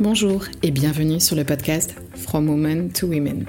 Bonjour 0.00 0.44
et 0.62 0.70
bienvenue 0.70 1.20
sur 1.20 1.36
le 1.36 1.44
podcast 1.44 1.94
From 2.14 2.48
Women 2.48 2.92
to 2.92 3.06
Women. 3.06 3.46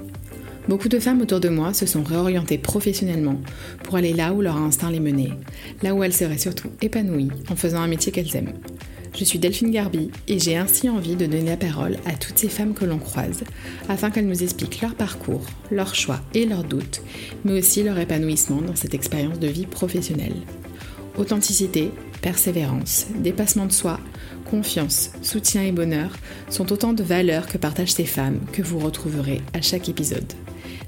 Beaucoup 0.69 0.87
de 0.87 0.97
femmes 0.97 1.21
autour 1.21 1.41
de 1.41 1.49
moi 1.49 1.73
se 1.73 1.85
sont 1.85 2.03
réorientées 2.03 2.57
professionnellement 2.57 3.41
pour 3.83 3.95
aller 3.95 4.13
là 4.13 4.33
où 4.33 4.41
leur 4.41 4.55
instinct 4.55 4.89
les 4.89 5.01
menait, 5.01 5.31
là 5.81 5.93
où 5.93 6.03
elles 6.03 6.13
seraient 6.13 6.37
surtout 6.37 6.69
épanouies 6.81 7.31
en 7.49 7.55
faisant 7.55 7.81
un 7.81 7.87
métier 7.87 8.11
qu'elles 8.11 8.35
aiment. 8.35 8.53
Je 9.15 9.23
suis 9.23 9.37
Delphine 9.37 9.69
Garbi 9.69 10.09
et 10.27 10.39
j'ai 10.39 10.57
ainsi 10.57 10.89
envie 10.89 11.15
de 11.15 11.27
donner 11.27 11.51
la 11.51 11.57
parole 11.57 11.97
à 12.05 12.13
toutes 12.13 12.39
ces 12.39 12.49
femmes 12.49 12.73
que 12.73 12.85
l'on 12.85 12.97
croise 12.97 13.43
afin 13.87 14.09
qu'elles 14.09 14.27
nous 14.27 14.41
expliquent 14.41 14.81
leur 14.81 14.95
parcours, 14.95 15.45
leurs 15.69 15.93
choix 15.93 16.19
et 16.33 16.45
leurs 16.45 16.63
doutes, 16.63 17.01
mais 17.45 17.59
aussi 17.59 17.83
leur 17.83 17.99
épanouissement 17.99 18.61
dans 18.61 18.75
cette 18.75 18.95
expérience 18.95 19.39
de 19.39 19.47
vie 19.47 19.67
professionnelle. 19.67 20.35
Authenticité, 21.15 21.91
persévérance, 22.21 23.05
dépassement 23.19 23.67
de 23.67 23.71
soi, 23.71 23.99
confiance, 24.49 25.11
soutien 25.21 25.61
et 25.61 25.71
bonheur 25.71 26.17
sont 26.49 26.71
autant 26.71 26.93
de 26.93 27.03
valeurs 27.03 27.47
que 27.47 27.59
partagent 27.59 27.93
ces 27.93 28.05
femmes 28.05 28.39
que 28.51 28.63
vous 28.63 28.79
retrouverez 28.79 29.41
à 29.53 29.61
chaque 29.61 29.89
épisode. 29.89 30.33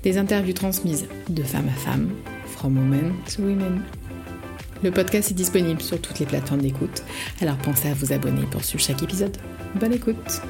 Des 0.01 0.17
interviews 0.17 0.53
transmises 0.53 1.05
de 1.29 1.43
femme 1.43 1.69
à 1.69 1.79
femme, 1.79 2.09
from 2.47 2.75
women 2.75 3.13
to 3.35 3.43
women. 3.43 3.81
Le 4.85 4.91
podcast 4.91 5.31
est 5.31 5.33
disponible 5.33 5.81
sur 5.81 5.99
toutes 5.99 6.19
les 6.19 6.27
plateformes 6.27 6.61
d'écoute, 6.61 7.01
alors 7.41 7.57
pensez 7.57 7.89
à 7.89 7.95
vous 7.95 8.13
abonner 8.13 8.43
pour 8.51 8.63
suivre 8.63 8.83
chaque 8.83 9.01
épisode. 9.01 9.35
Bonne 9.73 9.93
écoute 9.93 10.43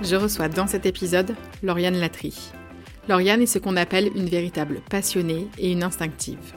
Je 0.00 0.16
reçois 0.16 0.48
dans 0.48 0.66
cet 0.66 0.86
épisode 0.86 1.36
Lauriane 1.62 2.00
Latry. 2.00 2.34
Lauriane 3.10 3.42
est 3.42 3.46
ce 3.46 3.58
qu'on 3.58 3.76
appelle 3.76 4.10
une 4.16 4.30
véritable 4.30 4.80
passionnée 4.88 5.48
et 5.58 5.70
une 5.72 5.82
instinctive. 5.82 6.54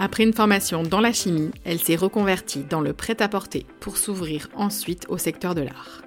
Après 0.00 0.24
une 0.24 0.34
formation 0.34 0.82
dans 0.82 1.00
la 1.00 1.12
chimie, 1.12 1.52
elle 1.64 1.78
s'est 1.78 1.94
reconvertie 1.94 2.64
dans 2.68 2.80
le 2.80 2.94
prêt-à-porter 2.94 3.64
pour 3.78 3.96
s'ouvrir 3.96 4.48
ensuite 4.56 5.06
au 5.08 5.18
secteur 5.18 5.54
de 5.54 5.62
l'art. 5.62 6.02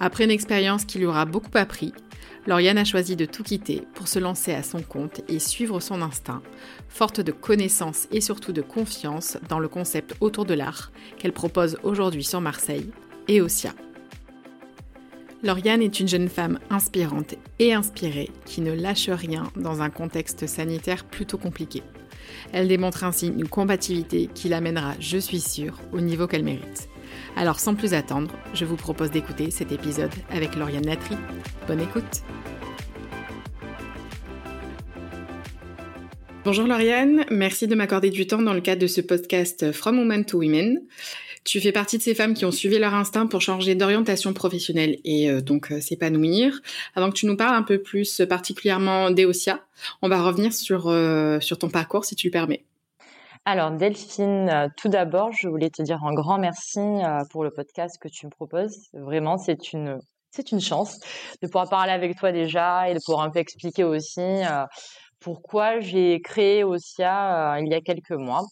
Après 0.00 0.24
une 0.24 0.30
expérience 0.30 0.86
qui 0.86 0.98
lui 0.98 1.06
aura 1.06 1.26
beaucoup 1.26 1.50
appris, 1.52 1.92
Lauriane 2.46 2.76
a 2.76 2.84
choisi 2.84 3.16
de 3.16 3.24
tout 3.24 3.42
quitter 3.42 3.84
pour 3.94 4.06
se 4.06 4.18
lancer 4.18 4.52
à 4.52 4.62
son 4.62 4.82
compte 4.82 5.22
et 5.28 5.38
suivre 5.38 5.80
son 5.80 6.02
instinct, 6.02 6.42
forte 6.88 7.20
de 7.20 7.32
connaissances 7.32 8.06
et 8.12 8.20
surtout 8.20 8.52
de 8.52 8.60
confiance 8.60 9.38
dans 9.48 9.58
le 9.58 9.68
concept 9.68 10.14
autour 10.20 10.44
de 10.44 10.52
l'art 10.52 10.92
qu'elle 11.18 11.32
propose 11.32 11.78
aujourd'hui 11.82 12.24
sur 12.24 12.42
Marseille 12.42 12.90
et 13.28 13.40
au 13.40 13.48
SIA. 13.48 13.72
Lauriane 15.42 15.82
est 15.82 16.00
une 16.00 16.08
jeune 16.08 16.28
femme 16.28 16.58
inspirante 16.68 17.34
et 17.58 17.72
inspirée 17.72 18.30
qui 18.44 18.60
ne 18.60 18.72
lâche 18.72 19.08
rien 19.08 19.44
dans 19.56 19.80
un 19.80 19.90
contexte 19.90 20.46
sanitaire 20.46 21.04
plutôt 21.04 21.38
compliqué. 21.38 21.82
Elle 22.52 22.68
démontre 22.68 23.04
ainsi 23.04 23.28
une 23.28 23.48
compatibilité 23.48 24.28
qui 24.34 24.48
l'amènera, 24.48 24.94
je 25.00 25.18
suis 25.18 25.40
sûre, 25.40 25.78
au 25.92 26.00
niveau 26.00 26.26
qu'elle 26.26 26.44
mérite. 26.44 26.88
Alors 27.36 27.60
sans 27.60 27.74
plus 27.74 27.94
attendre, 27.94 28.30
je 28.54 28.64
vous 28.64 28.76
propose 28.76 29.10
d'écouter 29.10 29.50
cet 29.50 29.72
épisode 29.72 30.12
avec 30.30 30.54
Lauriane 30.56 30.86
Latry. 30.86 31.16
Bonne 31.66 31.80
écoute 31.80 32.22
Bonjour 36.44 36.66
Lauriane, 36.66 37.24
merci 37.30 37.66
de 37.66 37.74
m'accorder 37.74 38.10
du 38.10 38.26
temps 38.26 38.42
dans 38.42 38.52
le 38.52 38.60
cadre 38.60 38.82
de 38.82 38.86
ce 38.86 39.00
podcast 39.00 39.72
From 39.72 39.98
Women 39.98 40.26
to 40.26 40.38
Women. 40.38 40.82
Tu 41.44 41.60
fais 41.60 41.72
partie 41.72 41.98
de 41.98 42.02
ces 42.02 42.14
femmes 42.14 42.32
qui 42.32 42.46
ont 42.46 42.50
suivi 42.50 42.78
leur 42.78 42.94
instinct 42.94 43.26
pour 43.26 43.42
changer 43.42 43.74
d'orientation 43.74 44.32
professionnelle 44.32 44.98
et 45.04 45.30
euh, 45.30 45.42
donc 45.42 45.72
euh, 45.72 45.80
s'épanouir. 45.80 46.60
Avant 46.94 47.10
que 47.10 47.14
tu 47.14 47.26
nous 47.26 47.36
parles 47.36 47.54
un 47.54 47.62
peu 47.62 47.78
plus 47.78 48.22
particulièrement 48.28 49.10
d'Eosia, 49.10 49.60
on 50.00 50.08
va 50.08 50.22
revenir 50.22 50.52
euh, 50.86 51.40
sur 51.40 51.58
ton 51.58 51.68
parcours 51.68 52.06
si 52.06 52.16
tu 52.16 52.28
le 52.28 52.30
permets. 52.30 52.64
Alors 53.44 53.72
Delphine, 53.72 54.72
tout 54.76 54.88
d'abord, 54.88 55.30
je 55.32 55.48
voulais 55.48 55.70
te 55.70 55.82
dire 55.82 56.02
un 56.02 56.14
grand 56.14 56.38
merci 56.38 56.80
pour 57.30 57.44
le 57.44 57.50
podcast 57.50 57.98
que 58.00 58.08
tu 58.08 58.26
me 58.26 58.30
proposes. 58.30 58.88
Vraiment, 58.94 59.36
c'est 59.36 59.72
une 59.72 59.98
c'est 60.30 60.50
une 60.50 60.60
chance 60.60 60.98
de 61.42 61.46
pouvoir 61.46 61.68
parler 61.68 61.92
avec 61.92 62.16
toi 62.18 62.32
déjà 62.32 62.88
et 62.88 62.94
de 62.94 63.00
pouvoir 63.04 63.24
un 63.24 63.30
peu 63.30 63.38
expliquer 63.38 63.84
aussi 63.84 64.20
pourquoi 65.20 65.80
j'ai 65.80 66.20
créé 66.20 66.64
Osia 66.64 67.58
il 67.60 67.68
y 67.68 67.74
a 67.74 67.80
quelques 67.80 68.10
mois. 68.10 68.44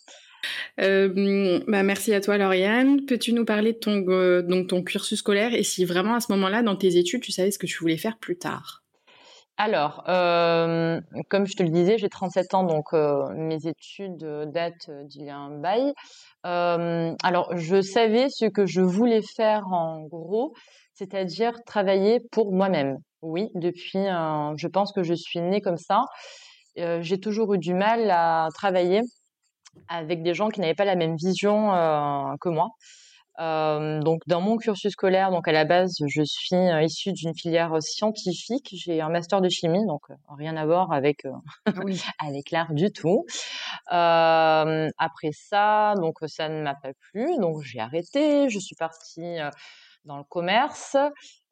Euh, 0.80 1.60
bah 1.68 1.82
merci 1.82 2.14
à 2.14 2.20
toi 2.20 2.38
Lauriane. 2.38 3.04
Peux-tu 3.06 3.32
nous 3.32 3.44
parler 3.44 3.74
de 3.74 3.78
ton, 3.78 4.04
euh, 4.08 4.42
donc 4.42 4.68
ton 4.68 4.82
cursus 4.82 5.18
scolaire 5.18 5.54
et 5.54 5.62
si 5.62 5.84
vraiment 5.84 6.14
à 6.14 6.20
ce 6.20 6.32
moment-là 6.32 6.62
dans 6.62 6.76
tes 6.76 6.96
études 6.96 7.22
tu 7.22 7.32
savais 7.32 7.50
ce 7.50 7.58
que 7.58 7.66
tu 7.66 7.78
voulais 7.78 7.98
faire 7.98 8.18
plus 8.18 8.36
tard? 8.36 8.81
Alors, 9.58 10.04
euh, 10.08 11.00
comme 11.28 11.46
je 11.46 11.54
te 11.54 11.62
le 11.62 11.68
disais, 11.68 11.98
j'ai 11.98 12.08
37 12.08 12.54
ans, 12.54 12.64
donc 12.64 12.92
mes 12.92 13.66
études 13.66 14.24
datent 14.46 14.90
d'il 15.04 15.24
y 15.24 15.30
a 15.30 15.36
un 15.36 15.58
bail. 15.58 15.92
alors, 16.42 17.56
je 17.56 17.80
savais 17.80 18.28
ce 18.30 18.46
que 18.46 18.66
je 18.66 18.80
voulais 18.80 19.22
faire 19.22 19.66
en 19.68 20.00
gros, 20.02 20.54
c'est-à-dire 20.94 21.52
travailler 21.64 22.20
pour 22.32 22.52
moi-même. 22.52 22.96
Oui, 23.20 23.50
depuis, 23.54 24.00
je 24.02 24.66
pense 24.66 24.92
que 24.92 25.02
je 25.02 25.14
suis 25.14 25.40
née 25.40 25.60
comme 25.60 25.76
ça. 25.76 26.06
j'ai 26.76 27.20
toujours 27.20 27.54
eu 27.54 27.58
du 27.58 27.74
mal 27.74 28.10
à 28.10 28.48
travailler 28.54 29.02
avec 29.88 30.22
des 30.22 30.34
gens 30.34 30.48
qui 30.48 30.60
n'avaient 30.60 30.74
pas 30.74 30.84
la 30.84 30.96
même 30.96 31.16
vision 31.16 31.74
euh, 31.74 32.34
que 32.40 32.48
moi. 32.48 32.70
Euh, 33.40 34.00
donc 34.00 34.20
dans 34.26 34.40
mon 34.40 34.58
cursus 34.58 34.92
scolaire, 34.92 35.30
donc 35.30 35.48
à 35.48 35.52
la 35.52 35.64
base, 35.64 35.96
je 36.06 36.22
suis 36.22 36.54
euh, 36.54 36.82
issue 36.82 37.12
d'une 37.12 37.34
filière 37.34 37.80
scientifique. 37.80 38.68
J'ai 38.72 39.00
un 39.00 39.08
master 39.08 39.40
de 39.40 39.48
chimie, 39.48 39.86
donc 39.86 40.02
rien 40.36 40.56
à 40.56 40.66
voir 40.66 40.92
avec 40.92 41.26
ah 41.66 41.72
avec 42.18 42.50
l'art 42.50 42.72
du 42.74 42.92
tout. 42.92 43.24
après 43.86 45.30
ça, 45.32 45.94
donc 45.96 46.18
ça 46.26 46.48
ne 46.48 46.62
m'a 46.62 46.74
pas 46.74 46.92
plu, 47.10 47.36
donc 47.38 47.62
j'ai 47.62 47.80
arrêté. 47.80 48.48
Je 48.50 48.58
suis 48.58 48.76
partie 48.76 49.38
dans 50.04 50.18
le 50.18 50.24
commerce. 50.24 50.96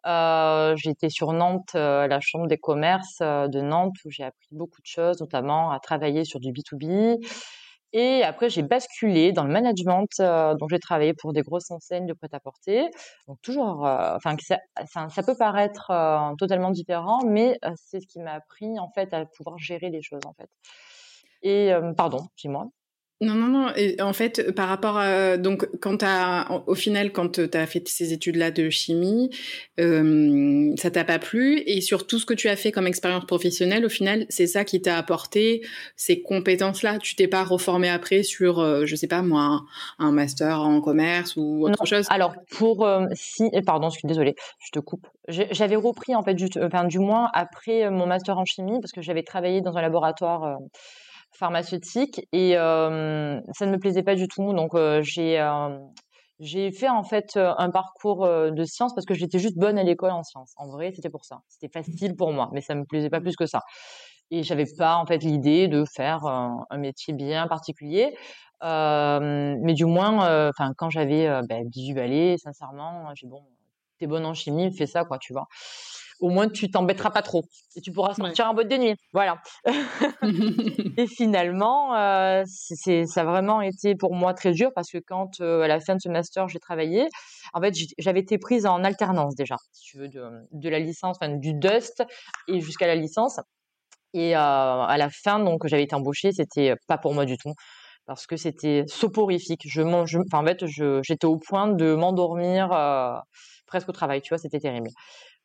Euh, 0.07 0.75
j'étais 0.77 1.11
sur 1.11 1.33
Nantes, 1.33 1.75
la 1.75 2.21
chambre 2.21 2.47
des 2.47 2.59
commerces 2.59 3.21
de 3.21 3.61
Nantes, 3.61 3.97
où 4.05 4.11
j'ai 4.11 4.25
appris 4.25 4.49
beaucoup 4.53 4.81
de 4.81 4.87
choses, 4.87 5.21
notamment 5.21 5.71
à 5.71 5.79
travailler 5.79 6.25
sur 6.25 6.41
du 6.41 6.53
B2B. 6.53 7.19
Et 7.93 8.23
après, 8.23 8.49
j'ai 8.51 8.62
basculé 8.62 9.33
dans 9.33 9.45
le 9.45 9.53
management, 9.53 10.09
euh, 10.21 10.55
donc 10.55 10.71
j'ai 10.71 10.78
travaillé 10.78 11.12
pour 11.12 11.33
des 11.33 11.43
grosses 11.43 11.71
enseignes 11.73 12.06
de 12.06 12.12
prêt-à-porter. 12.12 12.89
Donc 13.27 13.39
toujours, 13.43 13.84
euh, 13.87 14.17
enfin, 14.17 14.37
ça, 14.39 14.59
ça, 15.09 15.23
peut 15.25 15.37
paraître 15.37 15.91
euh, 15.91 16.34
totalement 16.37 16.71
différent, 16.71 17.21
mais 17.27 17.59
c'est 17.77 18.01
ce 18.01 18.06
qui 18.06 18.21
m'a 18.21 18.34
appris 18.34 18.78
en 18.78 18.91
fait 18.95 19.12
à 19.12 19.27
pouvoir 19.27 19.59
gérer 19.59 19.91
les 19.91 20.03
choses 20.03 20.23
en 20.25 20.34
fait. 20.34 20.49
Et 21.43 21.73
pardon, 21.97 22.21
dis-moi. 22.37 22.67
Non, 23.23 23.35
non, 23.35 23.49
non. 23.49 23.73
Et 23.77 24.01
en 24.01 24.15
fait, 24.15 24.51
par 24.53 24.67
rapport 24.69 24.97
à 24.97 25.37
donc 25.37 25.69
quand 25.81 26.03
as, 26.03 26.63
au 26.67 26.75
final, 26.75 27.13
quand 27.13 27.33
tu 27.51 27.59
as 27.59 27.67
fait 27.67 27.87
ces 27.87 28.15
études-là 28.15 28.51
de 28.51 28.71
chimie, 28.71 29.29
euh, 29.79 30.73
ça 30.79 30.91
t'a 30.91 31.05
pas 31.05 31.19
plu 31.19 31.63
et 31.67 31.83
sur 31.83 32.07
tout 32.07 32.19
ce 32.19 32.25
que 32.25 32.33
tu 32.33 32.49
as 32.49 32.57
fait 32.57 32.73
comme 32.73 32.87
expérience 32.87 33.27
professionnelle, 33.27 33.85
au 33.85 33.91
final, 33.91 34.25
c'est 34.31 34.47
ça 34.47 34.65
qui 34.65 34.81
t'a 34.81 34.97
apporté 34.97 35.61
ces 35.97 36.23
compétences-là. 36.23 36.99
Tu 36.99 37.15
t'es 37.15 37.29
pas 37.29 37.45
reformé 37.45 37.91
après 37.91 38.23
sur, 38.23 38.59
euh, 38.59 38.87
je 38.87 38.97
sais 38.97 39.07
pas 39.07 39.21
moi, 39.21 39.65
un, 39.99 40.13
master 40.13 40.63
en 40.63 40.81
commerce 40.81 41.37
ou 41.37 41.67
autre 41.67 41.85
chose? 41.85 42.07
Alors 42.09 42.33
pour 42.51 42.87
euh, 42.87 43.05
si, 43.13 43.51
pardon, 43.67 43.91
je 43.91 43.99
suis 43.99 44.09
désolée, 44.09 44.35
je 44.61 44.71
te 44.71 44.79
coupe. 44.79 45.07
J'avais 45.29 45.77
repris 45.77 46.15
en 46.15 46.23
fait 46.23 46.33
du, 46.35 46.49
enfin, 46.63 46.85
du 46.85 46.99
moins 46.99 47.29
après 47.35 47.91
mon 47.91 48.07
master 48.07 48.39
en 48.39 48.47
chimie 48.47 48.81
parce 48.81 48.93
que 48.93 49.03
j'avais 49.03 49.23
travaillé 49.25 49.61
dans 49.61 49.77
un 49.77 49.83
laboratoire 49.83 50.59
pharmaceutique 51.33 52.27
et 52.33 52.53
ça 52.55 52.91
ne 52.91 53.71
me 53.71 53.79
plaisait 53.79 54.03
pas 54.03 54.15
du 54.15 54.29
tout. 54.29 54.53
Donc 54.53 54.73
j'ai 55.03 55.43
j'ai 56.41 56.73
fait 56.73 56.89
en 56.89 57.03
fait 57.03 57.37
un 57.37 57.71
parcours 57.71 58.27
de 58.27 58.65
sciences 58.65 58.95
parce 58.95 59.05
que 59.07 59.15
j'étais 59.15 59.39
juste 59.39 59.59
bonne 59.59 59.79
à 59.79 59.83
l'école 59.83 60.13
en 60.13 60.23
sciences. 60.23 60.53
En 60.57 60.69
vrai, 60.69 60.93
c'était 60.95 61.11
pour 61.11 61.25
ça. 61.25 61.41
C'était 61.49 61.69
facile 61.69 62.17
pour 62.17 62.33
moi, 62.33 62.49
mais 62.53 62.61
ça 62.63 62.75
me 62.75 62.85
plaisait 62.85 63.11
pas 63.11 63.21
plus 63.21 63.37
que 63.37 63.47
ça. 63.47 63.61
Et 64.31 64.43
j'avais 64.43 64.67
pas 64.79 64.97
en 64.97 65.07
fait 65.07 65.19
l'idée 65.19 65.69
de 65.69 65.84
faire 65.97 66.25
un, 66.25 66.65
métier 66.78 67.13
bien 67.15 67.47
particulier. 67.47 68.15
mais 68.63 69.75
du 69.75 69.84
moins, 69.84 70.49
enfin 70.49 70.72
quand 70.77 70.91
j'avais 70.91 71.28
ben, 71.49 71.69
18 71.69 71.95
balais, 71.95 72.37
sincèrement, 72.39 73.10
j'ai 73.15 73.27
bon, 73.27 73.43
t'es 73.99 74.07
bonne 74.07 74.25
en 74.25 74.34
chimie, 74.34 74.75
fais 74.77 74.87
ça 74.87 75.04
quoi, 75.04 75.19
tu 75.19 75.33
vois 75.33 75.47
au 76.21 76.28
moins 76.28 76.49
tu 76.49 76.71
t'embêteras 76.71 77.11
pas 77.11 77.22
trop 77.22 77.43
et 77.77 77.81
tu 77.81 77.93
pourras 77.93 78.15
sortir 78.15 78.49
en 78.49 78.55
boîte 78.55 78.69
de 78.69 78.77
nuit. 78.77 78.95
Voilà. 79.13 79.41
et 80.97 81.07
finalement, 81.07 81.97
euh, 81.97 82.45
c'est 82.47 83.07
ça 83.07 83.22
a 83.22 83.25
vraiment 83.25 83.61
été 83.61 83.95
pour 83.95 84.15
moi 84.15 84.34
très 84.34 84.53
dur 84.53 84.71
parce 84.75 84.91
que 84.91 84.99
quand 84.99 85.41
euh, 85.41 85.63
à 85.63 85.69
la 85.69 85.81
fin 85.81 85.97
de 85.97 86.01
ce 86.01 86.09
master 86.09 86.49
j'ai 86.49 86.61
travaillé, 86.61 87.09
en 87.55 87.61
fait 87.61 87.75
j'avais 87.99 88.21
été 88.21 88.39
prise 88.39 88.67
en 88.67 88.84
alternance 88.84 89.34
déjà, 89.34 89.57
si 89.72 89.91
tu 89.91 89.99
veux, 89.99 90.09
de, 90.09 90.69
la 90.69 90.78
licence, 90.78 91.17
enfin 91.21 91.34
du 91.34 91.55
Dust 91.55 92.05
et 92.49 92.61
jusqu'à 92.61 92.87
la 92.87 92.95
licence. 92.95 93.41
Et 94.13 94.37
euh, 94.37 94.39
à 94.41 94.97
la 94.99 95.09
fin, 95.09 95.39
donc 95.39 95.66
j'avais 95.66 95.84
été 95.84 95.95
embauchée, 95.95 96.33
c'était 96.33 96.75
pas 96.89 96.99
pour 96.99 97.15
moi 97.15 97.25
du 97.25 97.37
tout 97.37 97.55
parce 98.07 98.27
que 98.27 98.37
c'était 98.37 98.84
soporifique. 98.89 99.63
Je 99.66 99.83
mange, 99.83 100.19
enfin 100.27 100.43
en 100.43 100.47
fait, 100.47 100.66
j'étais 100.66 101.27
au 101.27 101.37
point 101.37 101.69
de 101.69 101.95
m'endormir 101.95 102.71
presque 103.71 103.89
au 103.89 103.93
travail, 103.93 104.21
tu 104.21 104.31
vois, 104.31 104.39
c'était 104.39 104.59
terrible. 104.59 104.91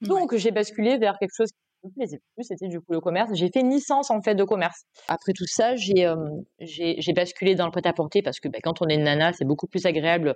Donc 0.01 0.35
j'ai 0.35 0.51
basculé 0.51 0.97
vers 0.97 1.17
quelque 1.19 1.33
chose 1.35 1.49
me 1.85 1.91
plaisait 1.91 2.19
plus, 2.35 2.45
c'était 2.45 2.67
du 2.67 2.79
coup 2.79 2.93
le 2.93 2.99
commerce. 2.99 3.29
J'ai 3.33 3.49
fait 3.51 3.61
une 3.61 3.69
licence 3.69 4.11
en 4.11 4.21
fait 4.21 4.35
de 4.35 4.43
commerce. 4.43 4.83
Après 5.07 5.33
tout 5.33 5.45
ça, 5.47 5.75
j'ai 5.75 6.11
j'ai 6.59 7.13
basculé 7.13 7.55
dans 7.55 7.65
le 7.65 7.71
prêt-à-porter 7.71 8.21
parce 8.21 8.39
que 8.39 8.47
bah, 8.47 8.59
quand 8.63 8.81
on 8.81 8.87
est 8.87 8.97
nana, 8.97 9.33
c'est 9.33 9.45
beaucoup 9.45 9.67
plus 9.67 9.85
agréable, 9.85 10.33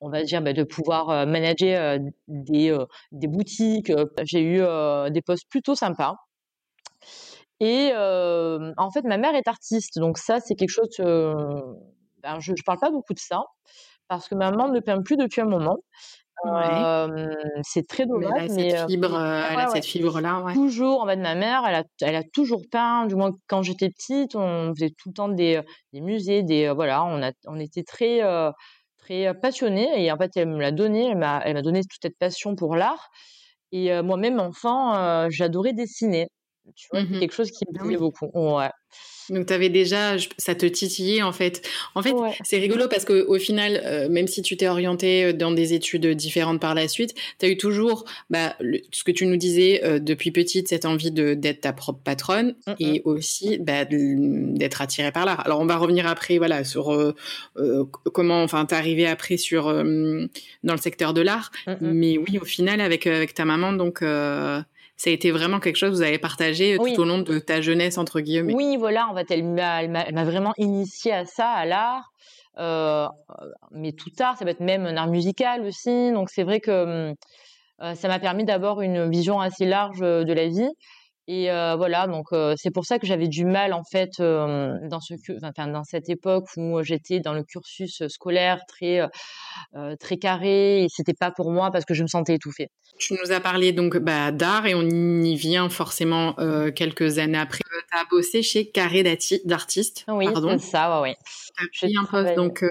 on 0.00 0.10
va 0.10 0.22
dire, 0.22 0.42
bah, 0.42 0.52
de 0.52 0.62
pouvoir 0.62 1.26
manager 1.26 1.98
des, 2.28 2.76
des 3.12 3.26
boutiques. 3.26 3.92
J'ai 4.22 4.42
eu 4.42 4.60
des 5.10 5.22
postes 5.22 5.48
plutôt 5.50 5.74
sympas. 5.74 6.16
Et 7.60 7.92
en 7.94 8.90
fait, 8.92 9.02
ma 9.04 9.18
mère 9.18 9.34
est 9.34 9.48
artiste, 9.48 9.98
donc 9.98 10.18
ça, 10.18 10.40
c'est 10.40 10.54
quelque 10.54 10.70
chose. 10.70 10.88
Ben, 12.22 12.38
je, 12.38 12.52
ne 12.52 12.56
parle 12.66 12.78
pas 12.78 12.90
beaucoup 12.90 13.14
de 13.14 13.18
ça 13.18 13.42
parce 14.08 14.28
que 14.28 14.34
maman 14.34 14.68
ne 14.68 14.80
peint 14.80 15.00
plus 15.02 15.16
depuis 15.16 15.40
un 15.40 15.46
moment. 15.46 15.78
C'est 17.62 17.86
très 17.86 18.06
dommage. 18.06 18.50
Mais, 18.50 18.70
cette 18.70 18.90
fibre, 18.90 19.14
elle 19.14 19.58
a 19.58 19.68
cette 19.68 19.84
fibre-là. 19.84 20.44
Toujours, 20.54 21.02
en 21.02 21.06
fait, 21.06 21.16
ma 21.16 21.34
mère, 21.34 21.62
elle 21.68 21.74
a, 21.74 21.84
elle 22.02 22.16
a 22.16 22.22
toujours 22.22 22.62
peint. 22.70 23.06
Du 23.06 23.14
moins, 23.14 23.32
quand 23.46 23.62
j'étais 23.62 23.88
petite, 23.90 24.34
on 24.34 24.72
faisait 24.74 24.90
tout 24.90 25.10
le 25.10 25.14
temps 25.14 25.28
des, 25.28 25.60
des 25.92 26.00
musées, 26.00 26.42
des 26.42 26.70
voilà, 26.70 27.04
on 27.04 27.22
a, 27.22 27.32
on 27.46 27.58
était 27.58 27.82
très, 27.82 28.20
très 28.98 29.34
passionnés. 29.34 30.04
Et 30.04 30.10
en 30.10 30.16
fait, 30.16 30.30
elle 30.36 30.48
me 30.48 30.60
l'a 30.60 30.72
donné. 30.72 31.10
Elle 31.10 31.18
m'a, 31.18 31.40
elle 31.44 31.54
m'a 31.54 31.62
donné 31.62 31.80
toute 31.82 32.00
cette 32.02 32.18
passion 32.18 32.56
pour 32.56 32.76
l'art. 32.76 33.10
Et 33.72 34.02
moi-même, 34.02 34.40
enfant, 34.40 35.28
j'adorais 35.30 35.72
dessiner. 35.72 36.28
Tu 36.74 36.88
vois, 36.90 37.00
c'est 37.00 37.16
mmh 37.16 37.20
quelque 37.20 37.34
chose 37.34 37.50
qui 37.50 37.64
me 37.66 37.76
ah 37.76 37.82
plaisait 37.82 37.96
beaucoup. 37.98 38.30
Ouais. 38.34 38.70
Donc 39.30 39.46
tu 39.46 39.52
avais 39.52 39.68
déjà, 39.68 40.16
ça 40.38 40.54
te 40.54 40.66
titillait 40.66 41.22
en 41.22 41.32
fait. 41.32 41.66
En 41.94 42.02
fait, 42.02 42.14
c'est 42.42 42.58
rigolo 42.58 42.88
parce 42.88 43.04
qu'au 43.04 43.38
final, 43.38 43.80
euh, 43.84 44.08
même 44.08 44.26
si 44.26 44.42
tu 44.42 44.56
t'es 44.56 44.68
orienté 44.68 45.32
dans 45.32 45.52
des 45.52 45.72
études 45.72 46.06
différentes 46.08 46.60
par 46.60 46.74
la 46.74 46.88
suite, 46.88 47.14
tu 47.38 47.46
as 47.46 47.48
eu 47.48 47.56
toujours 47.56 48.04
bah, 48.28 48.56
ce 48.92 49.04
que 49.04 49.12
tu 49.12 49.26
nous 49.26 49.36
disais 49.36 49.82
euh, 49.84 49.98
depuis 50.00 50.32
petite, 50.32 50.68
cette 50.68 50.84
envie 50.84 51.12
de 51.12 51.34
d'être 51.34 51.60
ta 51.60 51.72
propre 51.72 52.00
patronne 52.02 52.54
mmh 52.66 52.72
et 52.80 53.02
aussi 53.04 53.58
bah, 53.58 53.84
d'être 53.84 54.82
attirée 54.82 55.12
par 55.12 55.24
l'art. 55.24 55.40
Alors 55.46 55.60
on 55.60 55.66
va 55.66 55.76
revenir 55.76 56.06
après, 56.06 56.38
voilà, 56.38 56.64
sur 56.64 57.14
comment, 58.12 58.42
enfin, 58.42 58.64
t'es 58.66 58.74
arrivé 58.74 59.06
après 59.06 59.36
sur 59.36 59.66
dans 59.72 60.74
le 60.74 60.80
secteur 60.80 61.14
de 61.14 61.20
l'art, 61.20 61.52
mmh 61.66 61.74
mais 61.80 62.18
oui, 62.18 62.38
au 62.38 62.44
final, 62.44 62.80
avec 62.80 63.06
avec 63.06 63.34
ta 63.34 63.44
maman, 63.44 63.72
donc 63.72 64.02
ça 65.00 65.08
a 65.08 65.14
été 65.14 65.30
vraiment 65.30 65.60
quelque 65.60 65.76
chose 65.76 65.92
que 65.92 65.94
vous 65.94 66.02
avez 66.02 66.18
partagé 66.18 66.74
euh, 66.74 66.76
tout 66.76 67.00
au 67.00 67.04
long 67.06 67.20
de 67.20 67.38
ta 67.38 67.62
jeunesse, 67.62 67.96
entre 67.96 68.20
guillemets. 68.20 68.52
Oui, 68.52 68.76
voilà, 68.76 69.08
en 69.08 69.14
fait, 69.14 69.30
elle 69.30 69.44
m'a 69.44 70.24
vraiment 70.24 70.52
initié 70.58 71.10
à 71.10 71.24
ça, 71.24 71.48
à 71.48 71.64
l'art. 71.64 72.12
Euh, 72.58 73.08
mais 73.70 73.92
tout 73.92 74.10
art, 74.18 74.36
ça 74.36 74.44
peut 74.44 74.50
être 74.50 74.60
même 74.60 74.84
un 74.84 74.98
art 74.98 75.06
musical 75.06 75.64
aussi. 75.64 76.12
Donc 76.12 76.28
c'est 76.28 76.42
vrai 76.42 76.60
que 76.60 77.10
hum, 77.10 77.14
euh, 77.80 77.94
ça 77.94 78.08
m'a 78.08 78.18
permis 78.18 78.44
d'avoir 78.44 78.82
une 78.82 79.08
vision 79.08 79.40
assez 79.40 79.64
large 79.64 80.00
de 80.00 80.32
la 80.34 80.48
vie. 80.48 80.68
Et 81.32 81.46
voilà, 81.76 82.08
donc 82.08 82.26
c'est 82.56 82.72
pour 82.72 82.84
ça 82.84 82.98
que 82.98 83.06
j'avais 83.06 83.28
du 83.28 83.44
mal 83.44 83.72
en 83.72 83.84
fait 83.84 84.10
dans 84.18 85.00
ce, 85.00 85.14
enfin, 85.44 85.68
dans 85.68 85.84
cette 85.84 86.08
époque 86.08 86.46
où 86.56 86.82
j'étais 86.82 87.20
dans 87.20 87.34
le 87.34 87.44
cursus 87.44 88.02
scolaire 88.08 88.58
très 88.66 89.00
très 90.00 90.16
carré 90.16 90.82
et 90.82 90.86
c'était 90.88 91.14
pas 91.14 91.30
pour 91.30 91.52
moi 91.52 91.70
parce 91.70 91.84
que 91.84 91.94
je 91.94 92.02
me 92.02 92.08
sentais 92.08 92.34
étouffée. 92.34 92.66
Tu 92.98 93.14
nous 93.14 93.30
as 93.30 93.38
parlé 93.38 93.70
donc 93.70 93.96
bah, 93.96 94.32
d'art 94.32 94.66
et 94.66 94.74
on 94.74 94.82
y 94.82 95.36
vient 95.36 95.68
forcément 95.68 96.34
quelques 96.74 97.20
années 97.20 97.38
après. 97.38 97.60
tu 97.60 97.96
as 97.96 98.04
bossé 98.10 98.42
chez 98.42 98.68
Carré 98.68 99.04
d'artistes. 99.04 100.04
Oui, 100.08 100.26
c'est 100.34 100.58
ça, 100.58 101.00
ouais, 101.00 101.10
ouais. 101.10 101.16
Tu 101.56 101.64
as 101.64 101.86
pris 101.86 101.96
un 101.96 102.04
poste, 102.06 102.34
donc 102.34 102.64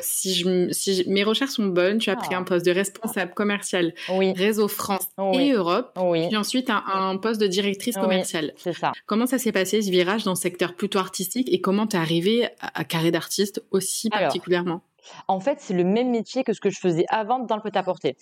si, 0.00 0.34
je, 0.34 0.68
si 0.72 1.04
mes 1.08 1.24
recherches 1.24 1.50
sont 1.50 1.66
bonnes, 1.66 1.98
tu 1.98 2.08
as 2.08 2.16
pris 2.16 2.30
ah. 2.32 2.38
un 2.38 2.42
poste 2.42 2.64
de 2.64 2.70
responsable 2.70 3.34
commercial 3.34 3.92
Réseau 4.08 4.68
France 4.68 5.08
et 5.34 5.52
Europe, 5.52 5.92
puis 5.94 6.36
ensuite 6.38 6.70
un, 6.70 6.82
un 6.86 7.18
poste 7.18 7.40
de 7.40 7.46
directrice 7.46 7.97
commerciale. 8.00 8.52
c'est 8.56 8.72
ça. 8.72 8.92
Comment 9.06 9.26
ça 9.26 9.38
s'est 9.38 9.52
passé 9.52 9.82
ce 9.82 9.90
virage 9.90 10.24
dans 10.24 10.32
le 10.32 10.36
secteur 10.36 10.74
plutôt 10.74 10.98
artistique 10.98 11.52
et 11.52 11.60
comment 11.60 11.86
tu 11.86 11.96
es 11.96 11.98
arrivé 11.98 12.48
à, 12.60 12.84
Carré 12.84 13.10
d'artiste 13.10 13.62
aussi 13.70 14.10
particulièrement? 14.10 14.82
En 15.26 15.40
fait, 15.40 15.58
c'est 15.60 15.74
le 15.74 15.84
même 15.84 16.10
métier 16.10 16.44
que 16.44 16.52
ce 16.52 16.60
que 16.60 16.70
je 16.70 16.78
faisais 16.78 17.04
avant 17.08 17.38
dans 17.38 17.54
le 17.54 17.60
prêt-à-porter. 17.60 18.16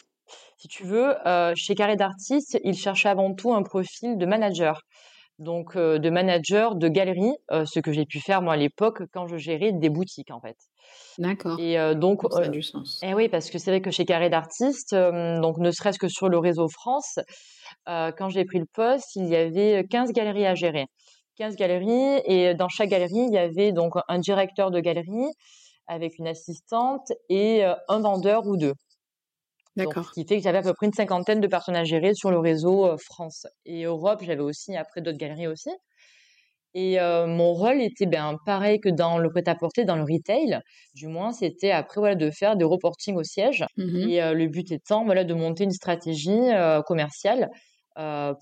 Si 0.56 0.68
tu 0.68 0.84
veux, 0.84 1.14
euh, 1.26 1.52
chez 1.54 1.74
Carré 1.74 1.96
d'artiste, 1.96 2.58
ils 2.64 2.76
cherchaient 2.76 3.08
avant 3.08 3.34
tout 3.34 3.54
un 3.54 3.62
profil 3.62 4.18
de 4.18 4.26
manager. 4.26 4.82
Donc 5.38 5.76
euh, 5.76 5.98
de 5.98 6.08
manager 6.08 6.76
de 6.76 6.88
galerie, 6.88 7.36
euh, 7.50 7.66
ce 7.66 7.78
que 7.80 7.92
j'ai 7.92 8.06
pu 8.06 8.20
faire 8.20 8.40
moi 8.40 8.54
à 8.54 8.56
l'époque 8.56 9.02
quand 9.12 9.26
je 9.26 9.36
gérais 9.36 9.72
des 9.72 9.90
boutiques 9.90 10.30
en 10.30 10.40
fait. 10.40 10.56
D'accord. 11.18 11.60
Et 11.60 11.76
donc, 11.96 12.22
ça 12.30 12.42
a 12.42 12.48
du 12.48 12.62
sens. 12.62 13.02
Et 13.02 13.08
eh 13.08 13.14
oui, 13.14 13.28
parce 13.28 13.50
que 13.50 13.58
c'est 13.58 13.70
vrai 13.70 13.80
que 13.80 13.90
chez 13.90 14.04
Carré 14.04 14.30
d'artiste, 14.30 14.94
donc 14.94 15.58
ne 15.58 15.70
serait-ce 15.72 15.98
que 15.98 16.08
sur 16.08 16.28
le 16.28 16.38
réseau 16.38 16.68
France, 16.68 17.18
quand 17.86 18.28
j'ai 18.28 18.44
pris 18.44 18.58
le 18.58 18.66
poste, 18.72 19.16
il 19.16 19.26
y 19.26 19.36
avait 19.36 19.84
15 19.88 20.12
galeries 20.12 20.46
à 20.46 20.54
gérer. 20.54 20.86
15 21.36 21.56
galeries 21.56 22.22
et 22.24 22.54
dans 22.54 22.68
chaque 22.68 22.88
galerie, 22.88 23.26
il 23.28 23.32
y 23.32 23.38
avait 23.38 23.72
donc 23.72 23.94
un 24.08 24.18
directeur 24.18 24.70
de 24.70 24.80
galerie 24.80 25.30
avec 25.86 26.18
une 26.18 26.26
assistante 26.26 27.12
et 27.28 27.62
un 27.64 28.00
vendeur 28.00 28.46
ou 28.46 28.56
deux. 28.56 28.74
D'accord. 29.76 30.06
Ce 30.06 30.20
qui 30.20 30.26
fait 30.26 30.38
que 30.38 30.42
j'avais 30.42 30.58
à 30.58 30.62
peu 30.62 30.72
près 30.72 30.86
une 30.86 30.92
cinquantaine 30.92 31.40
de 31.40 31.46
personnes 31.46 31.76
à 31.76 31.84
gérer 31.84 32.14
sur 32.14 32.30
le 32.30 32.38
réseau 32.38 32.96
France. 32.98 33.46
Et 33.66 33.84
Europe, 33.84 34.22
j'avais 34.22 34.40
aussi 34.40 34.74
après 34.74 35.02
d'autres 35.02 35.18
galeries 35.18 35.46
aussi. 35.46 35.70
Et 36.74 36.98
mon 36.98 37.52
rôle 37.54 37.80
était 37.80 38.06
bien 38.06 38.36
pareil 38.44 38.80
que 38.80 38.88
dans 38.88 39.18
le 39.18 39.30
prêt-à-porter, 39.30 39.84
dans 39.84 39.96
le 39.96 40.02
retail. 40.02 40.60
Du 40.94 41.06
moins, 41.06 41.32
c'était 41.32 41.70
après 41.70 42.00
voilà 42.00 42.14
de 42.16 42.30
faire 42.30 42.56
des 42.56 42.64
reportings 42.64 43.16
au 43.16 43.22
siège. 43.22 43.64
Mmh 43.76 44.08
et 44.10 44.20
le 44.34 44.46
but 44.48 44.70
étant 44.72 45.04
voilà 45.04 45.24
de 45.24 45.34
monter 45.34 45.64
une 45.64 45.70
stratégie 45.70 46.50
commerciale 46.86 47.48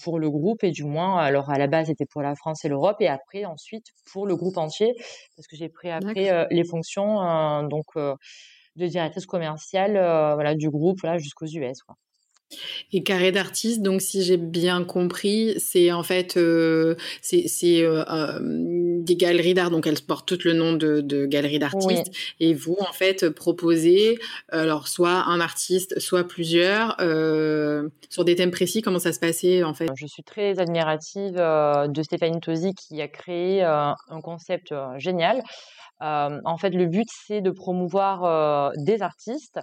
pour 0.03 0.19
le 0.19 0.31
groupe 0.31 0.65
et 0.65 0.71
du 0.71 0.85
moins 0.85 1.19
alors 1.19 1.51
à 1.51 1.59
la 1.59 1.67
base 1.67 1.87
c'était 1.87 2.06
pour 2.06 2.23
la 2.23 2.35
France 2.35 2.65
et 2.65 2.69
l'Europe 2.69 2.97
et 3.01 3.09
après 3.09 3.45
ensuite 3.45 3.87
pour 4.11 4.27
le 4.27 4.35
groupe 4.35 4.56
entier 4.56 4.95
parce 5.37 5.47
que 5.47 5.56
j'ai 5.56 5.69
pris 5.69 5.91
après 5.91 6.47
les 6.51 6.65
fonctions 6.65 7.62
donc 7.69 7.87
de 7.97 8.87
directrice 8.87 9.27
commerciale 9.27 9.93
voilà 9.93 10.55
du 10.55 10.71
groupe 10.71 11.03
là 11.03 11.19
jusqu'aux 11.19 11.47
US 11.47 11.83
quoi. 11.83 11.97
Et 12.93 13.03
carré 13.03 13.33
d'artistes, 13.33 13.83
donc 13.83 14.01
si 14.01 14.23
j'ai 14.23 14.37
bien 14.37 14.85
compris, 14.85 15.55
c'est 15.59 15.93
en 15.93 16.03
fait 16.03 16.37
euh, 16.37 16.95
c'est 17.23 17.83
euh, 17.83 18.05
euh, 18.09 18.39
des 19.05 19.17
galeries 19.17 19.55
d'art, 19.55 19.71
donc 19.71 19.87
elles 19.87 20.01
portent 20.01 20.27
tout 20.27 20.39
le 20.45 20.53
nom 20.53 20.73
de, 20.73 21.01
de 21.01 21.27
galeries 21.27 21.59
d'artistes. 21.59 22.11
Et 22.41 22.55
vous 22.55 22.77
en 22.81 22.93
fait 22.93 23.29
proposez 23.31 24.19
alors 24.51 24.89
soit 24.89 25.25
un 25.27 25.41
artiste, 25.41 25.99
soit 26.01 26.25
plusieurs 26.25 26.97
sur 28.09 28.25
des 28.25 28.37
thèmes 28.37 28.51
précis. 28.51 28.83
Comment 28.83 28.99
ça 28.99 29.12
se 29.12 29.21
passait 29.21 29.62
en 29.62 29.75
fait? 29.75 29.89
Je 29.97 30.06
suis 30.06 30.23
très 30.23 30.59
admirative 30.59 31.35
de 31.35 32.03
Stéphanie 32.03 32.41
Tosi 32.41 32.73
qui 32.75 33.01
a 33.01 33.09
créé 33.09 33.62
un 33.62 34.21
concept 34.23 34.75
génial. 34.97 35.43
en 36.00 36.57
fait, 36.59 36.71
le 36.71 36.87
but 36.87 37.09
c'est 37.26 37.40
de 37.40 37.50
promouvoir 37.50 38.73
des 38.76 39.02
artistes 39.02 39.59
euh, 39.59 39.61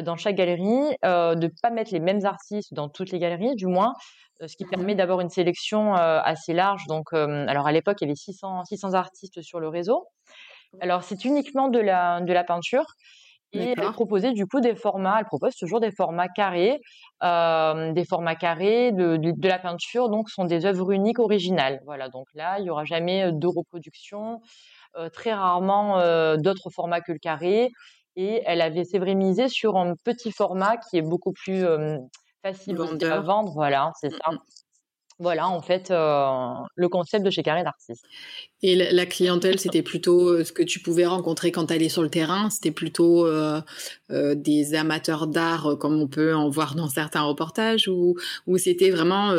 dans 0.00 0.16
chaque 0.16 0.36
galerie, 0.36 0.96
euh, 1.04 1.34
de 1.34 1.46
ne 1.46 1.52
pas 1.60 1.70
mettre 1.70 1.92
les 1.92 2.00
mêmes 2.00 2.24
artistes 2.24 2.72
dans 2.72 2.88
toutes 2.88 3.10
les 3.10 3.18
galeries, 3.18 3.54
du 3.56 3.66
moins, 3.66 3.92
euh, 4.40 4.48
ce 4.48 4.56
qui 4.56 4.64
mmh 4.64 4.70
permet 4.70 4.94
d'avoir 4.94 5.20
une 5.20 5.28
sélection 5.28 5.94
assez 5.94 6.54
large. 6.54 6.86
Donc, 6.88 7.12
alors 7.12 7.66
à 7.66 7.72
l'époque, 7.72 7.98
il 8.00 8.04
y 8.04 8.08
avait 8.08 8.16
600, 8.16 8.64
600 8.64 8.94
artistes 8.94 9.42
sur 9.42 9.60
le 9.60 9.68
réseau. 9.68 10.06
Alors, 10.80 11.02
c'est 11.02 11.26
uniquement 11.26 11.68
de 11.68 11.78
la, 11.78 12.22
de 12.22 12.32
la 12.32 12.44
peinture. 12.44 12.86
Et 13.54 13.74
elle 13.76 13.92
proposait 13.92 14.32
du 14.32 14.46
coup 14.46 14.60
des 14.60 14.74
formats, 14.74 15.16
elle 15.18 15.26
propose 15.26 15.54
toujours 15.56 15.78
des 15.78 15.90
formats 15.90 16.28
carrés, 16.28 16.80
des 17.20 18.04
formats 18.08 18.34
carrés 18.34 18.92
de, 18.92 19.18
de, 19.18 19.48
la 19.48 19.58
peinture, 19.58 20.08
donc 20.08 20.30
sont 20.30 20.46
des 20.46 20.64
œuvres 20.64 20.90
uniques 20.90 21.18
originales. 21.18 21.82
Voilà, 21.84 22.08
donc 22.08 22.28
là, 22.32 22.58
il 22.60 22.64
y 22.64 22.70
aura 22.70 22.84
jamais 22.84 23.30
de 23.30 23.46
reproduction, 23.46 24.40
très 25.12 25.34
rarement 25.34 25.98
d'autres 26.38 26.70
formats 26.70 27.02
que 27.02 27.12
le 27.12 27.18
carré 27.18 27.68
et 28.16 28.42
elle 28.46 28.60
avait 28.60 28.84
c'est 28.84 28.98
vrai 28.98 29.14
misé 29.14 29.48
sur 29.48 29.76
un 29.76 29.94
petit 30.04 30.32
format 30.32 30.76
qui 30.76 30.98
est 30.98 31.02
beaucoup 31.02 31.32
plus 31.32 31.64
facile 32.42 32.78
à 33.02 33.20
vendre 33.20 33.52
voilà 33.52 33.92
c'est 34.00 34.08
mmh 34.08 34.18
ça 34.24 34.30
voilà 35.22 35.48
en 35.48 35.62
fait 35.62 35.90
le 35.90 36.88
concept 36.88 37.24
de 37.24 37.30
chez 37.30 37.42
Carré 37.42 37.62
d'artiste 37.64 38.06
et 38.64 38.76
la, 38.76 39.06
clientèle, 39.06 39.58
c'était 39.58 39.82
plutôt 39.82 40.28
euh, 40.28 40.44
ce 40.44 40.52
que 40.52 40.62
tu 40.62 40.78
pouvais 40.78 41.04
rencontrer 41.04 41.50
quand 41.50 41.66
tu 41.66 41.74
allais 41.74 41.88
sur 41.88 42.02
le 42.02 42.10
terrain? 42.10 42.48
C'était 42.48 42.70
plutôt 42.70 43.26
euh, 43.26 43.60
euh, 44.12 44.36
des 44.36 44.76
amateurs 44.76 45.26
d'art, 45.26 45.76
comme 45.80 46.00
on 46.00 46.06
peut 46.06 46.32
en 46.32 46.48
voir 46.48 46.76
dans 46.76 46.88
certains 46.88 47.22
reportages, 47.22 47.88
ou, 47.88 48.14
ou 48.46 48.58
c'était 48.58 48.90
vraiment, 48.90 49.34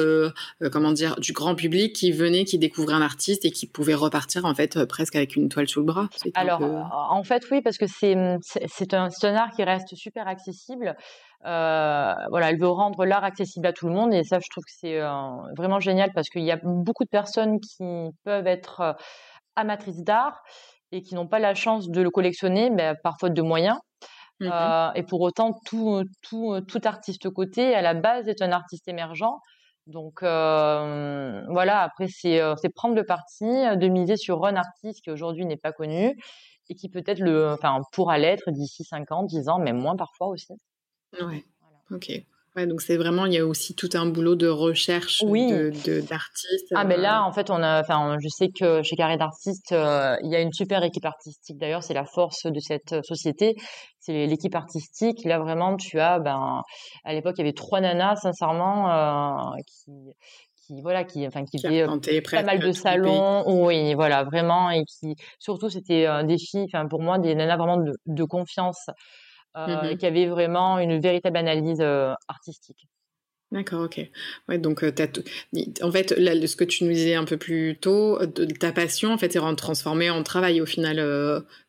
comment 0.73 0.91
dire, 0.91 1.15
du 1.19 1.31
grand 1.31 1.55
public 1.55 1.93
qui 1.93 2.11
venait, 2.11 2.43
qui 2.43 2.57
découvrait 2.57 2.95
un 2.95 3.01
artiste 3.01 3.45
et 3.45 3.51
qui 3.51 3.65
pouvait 3.65 3.93
repartir 3.93 4.43
en 4.43 4.53
fait 4.53 4.83
presque 4.85 5.15
avec 5.15 5.37
une 5.37 5.47
toile 5.47 5.69
sous 5.69 5.79
le 5.79 5.85
bras? 5.85 6.09
Alors, 6.33 6.61
en 6.61 7.23
fait, 7.23 7.45
oui, 7.49 7.61
parce 7.61 7.77
que 7.77 7.87
c'est 7.87 8.15
c'est 8.41 8.93
un, 8.93 9.07
un 9.23 9.35
art 9.35 9.51
qui 9.55 9.63
reste 9.63 9.95
super 9.95 10.27
accessible. 10.27 10.97
Voilà, 11.43 12.49
elle 12.49 12.59
veut 12.59 12.69
rendre 12.69 13.05
l'art 13.05 13.23
accessible 13.23 13.67
à 13.67 13.73
tout 13.73 13.87
le 13.87 13.93
monde 13.93 14.13
et 14.13 14.23
ça, 14.23 14.39
je 14.39 14.49
trouve 14.49 14.63
que 14.63 14.71
c'est 14.71 14.99
vraiment 15.57 15.79
génial 15.79 16.11
parce 16.13 16.29
qu'il 16.29 16.43
y 16.43 16.51
a 16.51 16.59
beaucoup 16.63 17.03
de 17.03 17.09
personnes 17.09 17.59
qui 17.59 18.09
peuvent 18.23 18.47
être 18.47 18.95
amatrices 19.55 20.03
d'art 20.03 20.41
et 20.91 21.01
qui 21.01 21.15
n'ont 21.15 21.27
pas 21.27 21.39
la 21.39 21.55
chance 21.55 21.89
de 21.89 22.01
le 22.01 22.09
collectionner, 22.09 22.69
mais 22.69 22.93
par 23.03 23.15
faute 23.19 23.33
de 23.33 23.41
moyens. 23.41 23.77
Mmh 24.39 24.49
euh, 24.51 24.91
et 24.95 25.03
pour 25.03 25.21
autant, 25.21 25.51
tout, 25.65 26.03
tout, 26.21 26.59
tout 26.67 26.81
artiste 26.83 27.29
côté, 27.29 27.75
à 27.75 27.81
la 27.81 27.93
base, 27.93 28.27
est 28.27 28.41
un 28.41 28.51
artiste 28.51 28.87
émergent. 28.87 29.39
Donc 29.87 30.21
voilà, 30.21 31.81
après 31.81 32.07
c'est 32.07 32.39
prendre 32.75 32.95
le 32.95 33.05
parti 33.05 33.45
de 33.45 33.87
miser 33.87 34.15
sur 34.17 34.45
un 34.45 34.55
artiste 34.55 35.03
qui 35.03 35.11
aujourd'hui 35.11 35.45
n'est 35.45 35.57
pas 35.57 35.73
connu 35.73 36.15
et 36.69 36.75
qui 36.75 36.89
peut-être 36.89 37.19
le, 37.19 37.51
enfin 37.51 37.79
pourra 37.91 38.17
l'être 38.17 38.49
d'ici 38.51 38.83
5 38.85 39.11
ans, 39.11 39.23
10 39.23 39.49
ans, 39.49 39.59
même 39.59 39.77
moins 39.77 39.97
parfois 39.97 40.27
aussi. 40.27 40.53
Ouais. 41.21 41.43
Ok. 41.91 42.11
Ouais, 42.55 42.67
donc 42.67 42.81
c'est 42.81 42.97
vraiment, 42.97 43.25
il 43.25 43.33
y 43.33 43.39
a 43.39 43.45
aussi 43.47 43.73
tout 43.73 43.89
un 43.95 44.05
boulot 44.05 44.35
de 44.35 44.47
recherche 44.47 45.23
oui. 45.25 45.51
de, 45.51 46.01
d'artistes. 46.01 46.71
Ah, 46.75 46.83
mais 46.83 46.97
là, 46.97 47.23
en 47.23 47.31
fait, 47.31 47.49
on 47.49 47.63
a, 47.63 47.81
enfin, 47.81 48.17
je 48.21 48.27
sais 48.27 48.49
que 48.49 48.83
chez 48.83 48.95
Carré 48.95 49.17
d'artistes, 49.17 49.71
il 49.71 50.29
y 50.29 50.35
a 50.35 50.39
une 50.39 50.53
super 50.53 50.83
équipe 50.83 51.05
artistique. 51.05 51.57
D'ailleurs, 51.57 51.81
c'est 51.81 51.95
la 51.95 52.05
force 52.05 52.45
de 52.45 52.59
cette 52.59 53.03
société, 53.03 53.55
c'est 53.99 54.27
l'équipe 54.27 54.53
artistique. 54.53 55.25
Là, 55.25 55.39
vraiment, 55.39 55.77
tu 55.77 55.99
as, 55.99 56.19
ben, 56.19 56.61
à 57.03 57.13
l'époque, 57.13 57.33
il 57.37 57.41
y 57.41 57.41
avait 57.41 57.53
trois 57.53 57.81
nanas, 57.81 58.17
sincèrement, 58.17 59.55
qui, 59.65 59.91
qui 60.67 60.81
voilà 60.81 61.03
qui 61.03 61.27
enfin 61.27 61.43
qui, 61.43 61.59
pas 61.59 62.43
mal 62.43 62.59
de 62.59 62.71
salons 62.71 63.43
oui 63.65 63.93
voilà 63.95 64.23
vraiment 64.23 64.69
et 64.69 64.83
qui 64.85 65.15
surtout 65.37 65.69
c'était 65.69 66.07
des 66.23 66.37
filles 66.37 66.67
enfin 66.73 66.87
pour 66.87 67.01
moi 67.01 67.19
des 67.19 67.35
nanas 67.35 67.57
vraiment 67.57 67.77
de, 67.77 67.91
de 68.05 68.23
confiance 68.23 68.89
euh, 69.55 69.93
mmh 69.93 69.97
qui 69.97 70.05
avait 70.07 70.25
vraiment 70.25 70.79
une 70.79 70.99
véritable 70.99 71.37
analyse 71.37 71.79
euh, 71.79 72.13
artistique. 72.27 72.87
D'accord, 73.51 73.81
ok. 73.81 74.01
Ouais, 74.49 74.57
donc, 74.57 74.83
euh, 74.83 74.91
en 75.83 75.91
fait, 75.91 76.09
ce 76.09 76.55
que 76.55 76.63
tu 76.63 76.85
nous 76.85 76.91
disais 76.91 77.13
un 77.13 77.23
peu 77.23 77.37
plus 77.37 77.77
tôt, 77.79 78.17
de, 78.25 78.45
ta 78.45 78.71
passion, 78.71 79.13
en 79.13 79.17
fait, 79.19 79.35
est 79.35 79.55
transformée 79.55 80.09
en 80.09 80.23
travail 80.23 80.59
au 80.59 80.65
final, 80.65 80.99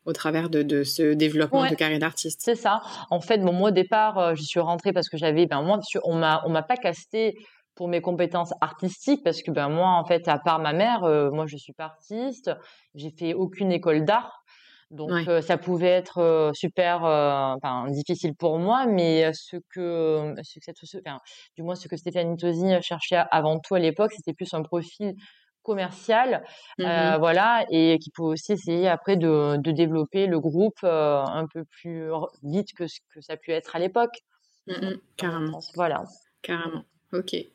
au 0.05 0.13
travers 0.13 0.49
de, 0.49 0.83
ce 0.83 1.13
développement 1.13 1.69
de 1.69 1.75
carrière 1.75 1.99
d'artiste. 1.99 2.41
C'est 2.43 2.55
ça. 2.55 2.81
En 3.11 3.21
fait, 3.21 3.37
bon, 3.37 3.53
moi, 3.53 3.69
au 3.69 3.71
départ, 3.71 4.35
j'y 4.35 4.45
suis 4.45 4.59
rentrée 4.59 4.93
parce 4.93 5.09
que 5.09 5.17
j'avais, 5.17 5.45
ben, 5.45 5.61
moi, 5.61 5.79
on 6.03 6.15
m'a, 6.15 6.41
on 6.47 6.49
m'a 6.49 6.63
pas 6.63 6.77
casté 6.77 7.37
pour 7.75 7.87
mes 7.87 8.01
compétences 8.01 8.53
artistiques 8.61 9.23
parce 9.23 9.43
que, 9.43 9.51
ben, 9.51 9.69
moi, 9.69 9.89
en 9.89 10.05
fait, 10.05 10.27
à 10.27 10.39
part 10.39 10.57
ma 10.57 10.73
mère, 10.73 11.01
moi, 11.31 11.45
je 11.45 11.55
suis 11.55 11.73
pas 11.73 11.85
artiste. 11.85 12.49
J'ai 12.95 13.11
fait 13.11 13.35
aucune 13.35 13.71
école 13.71 14.05
d'art. 14.05 14.43
Donc 14.91 15.11
ça 15.41 15.57
pouvait 15.57 15.89
être 15.89 16.51
super, 16.53 17.03
enfin 17.03 17.89
difficile 17.89 18.35
pour 18.35 18.59
moi, 18.59 18.85
mais 18.85 19.31
ce 19.33 19.57
que, 19.69 20.33
ce 20.43 20.59
que 20.59 20.97
enfin, 21.05 21.19
du 21.55 21.63
moins 21.63 21.75
ce 21.75 21.87
que 21.87 21.97
Stéphanie 21.97 22.37
Tosi 22.37 22.65
cherchait 22.81 23.23
avant 23.31 23.59
tout 23.59 23.75
à 23.75 23.79
l'époque, 23.79 24.11
c'était 24.15 24.33
plus 24.33 24.53
un 24.53 24.61
profil 24.61 25.15
commercial, 25.63 26.43
mmh 26.77 27.17
voilà, 27.17 27.65
et 27.71 27.97
qui 27.99 28.11
pouvait 28.11 28.33
aussi 28.33 28.53
essayer 28.53 28.87
après 28.87 29.17
de, 29.17 29.57
de 29.57 29.71
développer 29.71 30.27
le 30.27 30.39
groupe 30.39 30.83
un 30.83 31.47
peu 31.51 31.65
plus 31.65 32.09
vite 32.43 32.73
que 32.77 32.87
ce 32.87 32.99
que 33.13 33.21
ça 33.21 33.33
a 33.33 33.37
pu 33.37 33.51
être 33.51 33.75
à 33.75 33.79
l'époque. 33.79 34.19
Mmh 34.67 34.93
carrément. 35.17 35.59
Voilà. 35.73 36.03
Carrément. 36.41 36.83
Ok. 37.11 37.33
Et, 37.33 37.49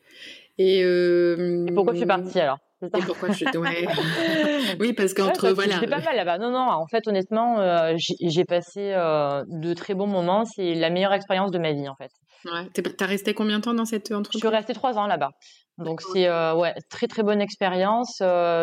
et 0.58 1.72
pourquoi 1.74 1.92
je 1.92 1.98
suis 1.98 2.06
partie 2.06 2.40
alors? 2.40 2.58
Et 2.82 3.02
pourquoi 3.02 3.30
je 3.30 3.44
ouais. 3.58 3.86
Oui, 4.78 4.92
parce 4.92 5.14
qu'entre 5.14 5.50
voilà. 5.50 5.80
C'est 5.80 5.86
pas 5.86 6.00
mal 6.00 6.16
là-bas. 6.16 6.38
Non, 6.38 6.50
non. 6.50 6.58
En 6.58 6.86
fait, 6.86 7.06
honnêtement, 7.06 7.60
euh, 7.60 7.94
j'ai 7.96 8.44
passé 8.44 8.92
euh, 8.92 9.44
de 9.48 9.74
très 9.74 9.94
bons 9.94 10.06
moments. 10.06 10.44
C'est 10.44 10.74
la 10.74 10.90
meilleure 10.90 11.12
expérience 11.12 11.50
de 11.50 11.58
ma 11.58 11.72
vie, 11.72 11.88
en 11.88 11.96
fait. 11.96 12.10
Ouais. 12.44 12.68
T'as 12.96 13.06
resté 13.06 13.34
combien 13.34 13.58
de 13.58 13.64
temps 13.64 13.74
dans 13.74 13.84
cette 13.84 14.12
entreprise? 14.12 14.40
Je 14.40 14.46
suis 14.46 14.56
restée 14.56 14.74
trois 14.74 14.98
ans 14.98 15.06
là-bas. 15.06 15.30
Donc 15.78 16.02
c'est 16.02 16.26
euh, 16.26 16.54
ouais 16.54 16.74
très 16.90 17.06
très 17.06 17.22
bonne 17.22 17.40
expérience. 17.40 18.18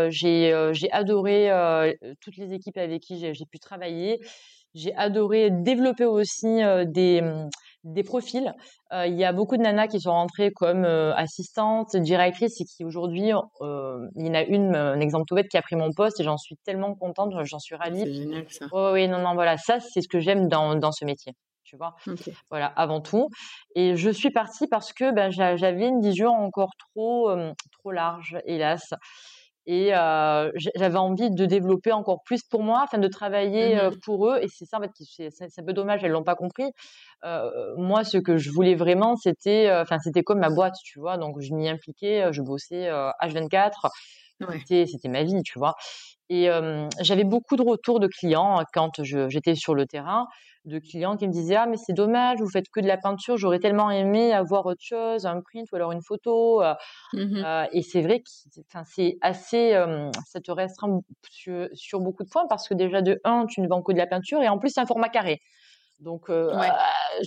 j'ai 0.09 0.69
j'ai 0.71 0.91
adoré 0.91 1.49
toutes 2.21 2.37
les 2.37 2.53
équipes 2.53 2.77
avec 2.77 3.01
qui 3.01 3.19
j'ai 3.19 3.45
pu 3.45 3.59
travailler. 3.59 4.19
J'ai 4.73 4.93
adoré 4.95 5.49
développer 5.51 6.05
aussi 6.05 6.59
des 6.85 7.21
des 7.93 8.03
profils. 8.03 8.53
Euh, 8.93 9.07
il 9.07 9.15
y 9.15 9.25
a 9.25 9.33
beaucoup 9.33 9.57
de 9.57 9.61
nanas 9.61 9.87
qui 9.87 9.99
sont 9.99 10.11
rentrées 10.11 10.51
comme 10.51 10.85
euh, 10.85 11.13
assistantes, 11.15 11.95
directrices 11.95 12.59
et 12.61 12.65
qui 12.65 12.83
aujourd'hui, 12.83 13.31
euh, 13.61 14.07
il 14.15 14.27
y 14.27 14.29
en 14.29 14.33
a 14.33 14.43
une, 14.43 14.75
un 14.75 14.99
exemple 14.99 15.25
tout 15.27 15.35
bête, 15.35 15.47
qui 15.47 15.57
a 15.57 15.61
pris 15.61 15.75
mon 15.75 15.91
poste 15.91 16.19
et 16.19 16.23
j'en 16.23 16.37
suis 16.37 16.55
tellement 16.63 16.95
contente, 16.95 17.33
j'en 17.43 17.59
suis 17.59 17.75
ravie. 17.75 17.99
C'est 17.99 18.13
génial 18.13 18.45
ça. 18.49 18.65
oui, 18.93 19.07
non, 19.07 19.19
non, 19.19 19.33
voilà, 19.33 19.57
ça 19.57 19.79
c'est 19.79 20.01
ce 20.01 20.07
que 20.07 20.19
j'aime 20.19 20.47
dans, 20.47 20.75
dans 20.75 20.91
ce 20.91 21.05
métier. 21.05 21.33
Tu 21.63 21.75
vois, 21.75 21.95
voilà, 22.49 22.67
avant 22.67 23.01
tout. 23.01 23.27
Et 23.75 23.97
je 23.97 24.09
suis 24.09 24.31
partie 24.31 24.67
parce 24.67 24.93
que 24.93 25.13
ben, 25.13 25.29
j'avais 25.29 25.87
une 25.87 26.01
vision 26.01 26.29
encore 26.29 26.71
trop, 26.77 27.29
trop 27.77 27.91
large, 27.91 28.37
hélas. 28.45 28.93
Et 29.67 29.93
euh, 29.93 30.49
j'avais 30.75 30.97
envie 30.97 31.29
de 31.29 31.45
développer 31.45 31.91
encore 31.91 32.23
plus 32.23 32.41
pour 32.43 32.63
moi, 32.63 32.83
afin 32.85 32.97
de 32.97 33.07
travailler 33.07 33.75
mmh 33.75 33.99
pour 34.03 34.29
eux. 34.29 34.39
Et 34.41 34.47
c'est 34.47 34.65
ça, 34.65 34.77
en 34.77 34.81
fait, 34.81 34.91
c'est 35.29 35.59
un 35.59 35.63
peu 35.63 35.73
dommage, 35.73 36.03
elles 36.03 36.11
l'ont 36.11 36.23
pas 36.23 36.35
compris. 36.35 36.71
Euh, 37.25 37.75
moi, 37.77 38.05
ce 38.05 38.17
que 38.17 38.37
je 38.37 38.49
voulais 38.49 38.75
vraiment, 38.75 39.17
c'était, 39.17 39.69
enfin, 39.71 39.99
c'était 39.99 40.23
comme 40.23 40.39
ma 40.39 40.49
boîte, 40.49 40.75
tu 40.83 40.99
vois. 40.99 41.17
Donc, 41.17 41.41
je 41.41 41.53
m'y 41.53 41.67
impliquais, 41.67 42.29
je 42.31 42.41
bossais 42.41 42.89
H24. 43.21 43.89
Ouais. 44.41 44.61
C'était 44.67 45.09
ma 45.09 45.23
vie, 45.23 45.41
tu 45.43 45.57
vois. 45.57 45.75
Et 46.29 46.49
j'avais 47.01 47.23
beaucoup 47.23 47.55
de 47.55 47.63
retours 47.63 47.99
de 47.99 48.07
clients 48.07 48.61
quand 48.73 49.01
j'étais 49.03 49.55
sur 49.55 49.75
le 49.75 49.85
terrain 49.85 50.27
de 50.67 50.79
clients 50.79 51.15
qui 51.15 51.27
me 51.27 51.31
disaient 51.31 51.55
ah 51.55 51.65
mais 51.65 51.77
c'est 51.77 51.93
dommage 51.93 52.39
vous 52.39 52.49
faites 52.49 52.69
que 52.69 52.81
de 52.81 52.87
la 52.87 52.97
peinture 52.97 53.37
j'aurais 53.37 53.59
tellement 53.59 53.89
aimé 53.89 54.33
avoir 54.33 54.65
autre 54.65 54.81
chose 54.81 55.25
un 55.25 55.41
print 55.41 55.71
ou 55.71 55.75
alors 55.77 55.93
une 55.93 56.01
photo 56.01 56.61
mmh 57.13 57.37
euh, 57.37 57.65
et 57.71 57.81
c'est 57.81 58.01
vrai 58.01 58.19
que 58.19 58.29
c'est 58.85 59.17
assez 59.21 59.71
ça 60.25 60.41
te 60.41 60.51
restreint 60.51 60.99
sur, 61.73 61.99
beaucoup 62.01 62.23
de 62.23 62.29
points 62.29 62.47
parce 62.49 62.67
que 62.67 62.73
déjà 62.73 63.01
de 63.01 63.19
un 63.23 63.45
tu 63.45 63.61
ne 63.61 63.67
vends 63.67 63.81
que 63.81 63.93
de 63.93 63.97
la 63.97 64.07
peinture 64.07 64.41
et 64.41 64.49
en 64.49 64.59
plus 64.59 64.69
c'est 64.69 64.81
un 64.81 64.85
format 64.85 65.09
carré 65.09 65.39
donc 65.99 66.29
euh, 66.29 66.51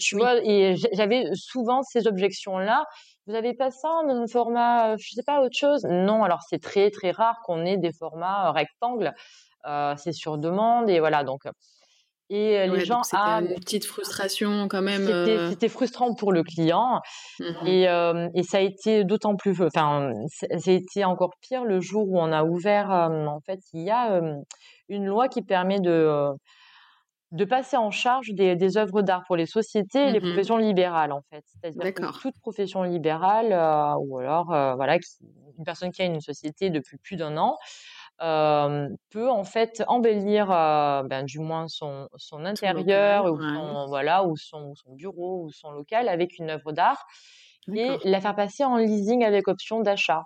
tu 0.00 0.16
vois 0.16 0.36
et 0.44 0.76
j'avais 0.92 1.24
souvent 1.34 1.82
ces 1.82 2.06
objections 2.06 2.58
là 2.58 2.84
vous 3.30 3.36
avez 3.36 3.54
pas 3.54 3.70
ça 3.70 3.88
dans 4.06 4.16
un 4.16 4.26
format 4.26 4.96
je 4.96 5.14
sais 5.14 5.22
pas 5.24 5.40
autre 5.42 5.56
chose? 5.56 5.84
Non 5.84 6.24
alors 6.24 6.40
c'est 6.48 6.60
très 6.60 6.90
très 6.90 7.10
rare 7.10 7.36
qu'on 7.44 7.64
ait 7.64 7.78
des 7.78 7.92
formats 7.92 8.52
rectangles 8.52 9.12
c'est 9.96 10.12
sur 10.12 10.38
demande 10.38 10.90
et 10.90 11.00
voilà 11.00 11.24
donc 11.24 11.42
et 12.32 12.68
les 12.68 12.84
gens 12.84 13.02
c'était 13.02 13.16
ah, 13.20 13.40
une 13.40 13.54
petite 13.56 13.84
frustration 13.84 14.68
quand 14.68 14.82
même. 14.82 15.04
C'était, 15.50 15.68
frustrant 15.68 16.14
pour 16.14 16.32
le 16.32 16.44
client 16.44 17.00
mmh 17.40 17.66
et, 17.66 17.82
et, 18.34 18.42
ça 18.44 18.58
a 18.58 18.60
été 18.60 19.02
d'autant 19.02 19.34
plus, 19.34 19.60
enfin, 19.60 20.12
ça 20.28 20.46
a 20.70 20.72
été 20.72 21.04
encore 21.04 21.32
pire 21.40 21.64
le 21.64 21.80
jour 21.80 22.08
où 22.08 22.20
on 22.20 22.30
a 22.30 22.44
ouvert. 22.44 22.90
en 22.90 23.40
fait, 23.44 23.58
il 23.72 23.82
y 23.82 23.90
a 23.90 24.20
une 24.88 25.06
loi 25.06 25.28
qui 25.28 25.42
permet 25.42 25.80
de 25.80 26.30
de 27.32 27.44
passer 27.44 27.76
en 27.76 27.90
charge 27.90 28.30
des, 28.30 28.56
des 28.56 28.76
œuvres 28.76 29.02
d'art 29.02 29.22
pour 29.26 29.36
les 29.36 29.46
sociétés 29.46 30.08
et 30.08 30.12
les 30.12 30.20
mmh 30.20 30.32
professions 30.32 30.56
libérales 30.56 31.12
en 31.12 31.22
fait. 31.30 31.44
C'est-à-dire 31.46 31.94
que 31.94 32.20
toute 32.20 32.38
profession 32.40 32.82
libérale 32.82 33.52
ou 34.00 34.18
alors 34.18 34.46
voilà 34.46 34.98
une 35.58 35.64
personne 35.64 35.92
qui 35.92 36.02
a 36.02 36.06
une 36.06 36.20
société 36.20 36.70
depuis 36.70 36.96
plus 36.96 37.16
d'un 37.16 37.36
an 37.36 37.56
euh, 38.22 38.88
peut 39.08 39.30
en 39.30 39.44
fait 39.44 39.82
embellir 39.88 40.50
euh, 40.50 41.02
ben, 41.04 41.24
du 41.24 41.38
moins 41.38 41.68
son, 41.68 42.06
son 42.16 42.44
intérieur 42.44 43.24
ou 43.24 43.40
son, 43.40 43.86
voilà 43.88 44.24
ou 44.26 44.36
son, 44.36 44.74
son, 44.74 44.92
bureau 44.94 45.44
ou 45.44 45.50
son 45.50 45.70
local 45.70 46.06
avec 46.06 46.38
une 46.38 46.50
œuvre 46.50 46.72
d'art 46.72 47.06
et 47.74 47.96
la 48.04 48.20
faire 48.20 48.34
passer 48.36 48.62
en 48.64 48.76
leasing 48.76 49.24
avec 49.24 49.48
option 49.48 49.80
d'achat. 49.80 50.24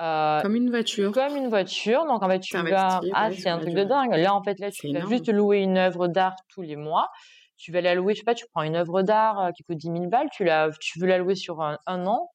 Euh, 0.00 0.40
comme 0.42 0.54
une 0.54 0.70
voiture. 0.70 1.12
Comme 1.12 1.36
une 1.36 1.48
voiture. 1.48 2.06
Donc 2.06 2.22
en 2.22 2.28
fait 2.28 2.40
tu 2.40 2.56
vas 2.56 3.00
ah 3.12 3.30
c'est 3.32 3.48
un 3.48 3.58
truc 3.58 3.74
de 3.74 3.84
dingue. 3.84 4.14
Là 4.14 4.34
en 4.34 4.42
fait 4.42 4.58
là 4.58 4.70
tu 4.70 4.92
vas 4.92 5.06
juste 5.06 5.28
louer 5.32 5.58
une 5.58 5.78
œuvre 5.78 6.08
d'art 6.08 6.36
tous 6.48 6.62
les 6.62 6.76
mois. 6.76 7.08
Tu 7.56 7.72
vas 7.72 7.80
la 7.80 7.96
louer, 7.96 8.14
je 8.14 8.20
sais 8.20 8.24
pas, 8.24 8.34
tu 8.36 8.46
prends 8.54 8.62
une 8.62 8.76
œuvre 8.76 9.02
d'art 9.02 9.50
qui 9.56 9.64
coûte 9.64 9.78
10 9.78 9.88
000 9.88 10.06
balles, 10.06 10.28
tu, 10.32 10.44
la, 10.44 10.70
tu 10.80 11.00
veux 11.00 11.08
la 11.08 11.18
louer 11.18 11.34
sur 11.34 11.60
un, 11.60 11.76
un 11.86 12.06
an, 12.06 12.30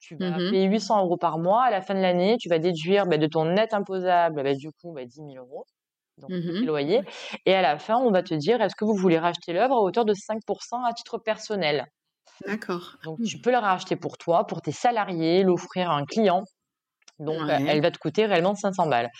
tu 0.00 0.16
vas 0.16 0.30
mmh 0.30 0.50
payer 0.50 0.64
800 0.66 1.02
euros 1.04 1.16
par 1.16 1.38
mois. 1.38 1.64
À 1.64 1.70
la 1.70 1.80
fin 1.82 1.94
de 1.94 2.00
l'année, 2.00 2.36
tu 2.38 2.48
vas 2.48 2.58
déduire 2.58 3.06
bah, 3.06 3.18
de 3.18 3.26
ton 3.26 3.44
net 3.46 3.74
imposable, 3.74 4.42
bah, 4.42 4.54
du 4.54 4.70
coup, 4.72 4.92
bah, 4.92 5.04
10 5.04 5.14
000 5.16 5.28
euros. 5.36 5.66
Donc, 6.18 6.30
mmh 6.30 6.64
loyer. 6.64 7.00
Et 7.46 7.54
à 7.54 7.62
la 7.62 7.78
fin, 7.78 7.96
on 7.98 8.10
va 8.10 8.22
te 8.22 8.34
dire 8.34 8.60
est-ce 8.62 8.76
que 8.76 8.84
vous 8.84 8.94
voulez 8.94 9.18
racheter 9.18 9.52
l'œuvre 9.52 9.74
à 9.76 9.80
hauteur 9.80 10.04
de 10.04 10.14
5% 10.14 10.84
à 10.84 10.92
titre 10.92 11.18
personnel? 11.18 11.86
D'accord. 12.46 12.96
Donc, 13.04 13.20
tu 13.22 13.40
peux 13.40 13.50
la 13.50 13.60
racheter 13.60 13.96
pour 13.96 14.18
toi, 14.18 14.46
pour 14.46 14.60
tes 14.62 14.72
salariés, 14.72 15.42
l'offrir 15.42 15.90
à 15.90 15.96
un 15.96 16.04
client. 16.04 16.44
Donc, 17.18 17.38
elle 17.48 17.80
va 17.80 17.90
te 17.90 17.98
coûter 17.98 18.26
réellement 18.26 18.54
500 18.54 18.88
balles. 18.88 19.10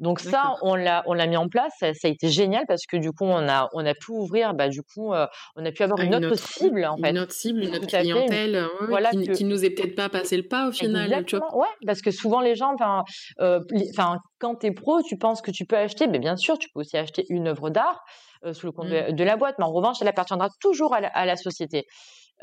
Donc 0.00 0.20
ça, 0.20 0.54
on 0.62 0.74
l'a, 0.74 1.02
on 1.06 1.12
l'a 1.12 1.26
mis 1.26 1.36
en 1.36 1.48
place. 1.48 1.72
Ça, 1.78 1.86
a 1.86 2.08
été 2.08 2.28
génial 2.28 2.64
parce 2.66 2.86
que 2.86 2.96
du 2.96 3.10
coup, 3.12 3.24
on 3.24 3.48
a, 3.48 3.68
on 3.74 3.84
a 3.84 3.94
pu 3.94 4.12
ouvrir, 4.12 4.54
bah, 4.54 4.68
du 4.68 4.82
coup, 4.82 5.12
on 5.12 5.66
a 5.66 5.72
pu 5.72 5.82
avoir 5.82 6.00
ah, 6.00 6.04
une, 6.04 6.14
autre, 6.24 6.38
cible, 6.38 6.84
en 6.84 6.96
fait. 6.96 7.10
Une 7.10 7.18
autre 7.18 7.32
cible, 7.32 7.62
une 7.62 7.76
autre 7.76 7.86
clientèle, 7.86 8.66
voilà, 8.88 9.10
qui, 9.10 9.28
qui, 9.28 9.44
nous 9.44 9.64
est 9.64 9.70
peut-être 9.70 9.96
pas 9.96 10.08
passé 10.08 10.36
le 10.36 10.44
pas 10.44 10.68
au 10.68 10.72
final. 10.72 11.04
Exactement, 11.04 11.58
ouais, 11.58 11.68
parce 11.86 12.00
que 12.00 12.10
souvent 12.10 12.40
les 12.40 12.54
gens, 12.54 12.72
enfin, 12.74 13.02
enfin, 13.38 14.18
quand 14.38 14.56
t'es 14.56 14.72
pro, 14.72 15.02
tu 15.02 15.16
penses 15.16 15.42
que 15.42 15.50
tu 15.50 15.66
peux 15.66 15.76
acheter, 15.76 16.06
mais 16.06 16.18
bien 16.18 16.36
sûr, 16.36 16.58
tu 16.58 16.68
peux 16.74 16.80
aussi 16.80 16.96
acheter 16.96 17.24
une 17.28 17.48
œuvre 17.48 17.70
d'art 17.70 18.02
sous 18.52 18.66
le 18.66 18.72
compte 18.72 18.88
mmh. 18.88 19.12
de, 19.12 19.24
la 19.24 19.36
boîte, 19.36 19.54
mais 19.58 19.64
en 19.64 19.72
revanche, 19.72 19.98
elle 20.00 20.08
appartiendra 20.08 20.48
toujours 20.60 20.94
à 20.94 21.00
la, 21.00 21.08
à 21.08 21.26
la 21.26 21.36
société. 21.36 21.86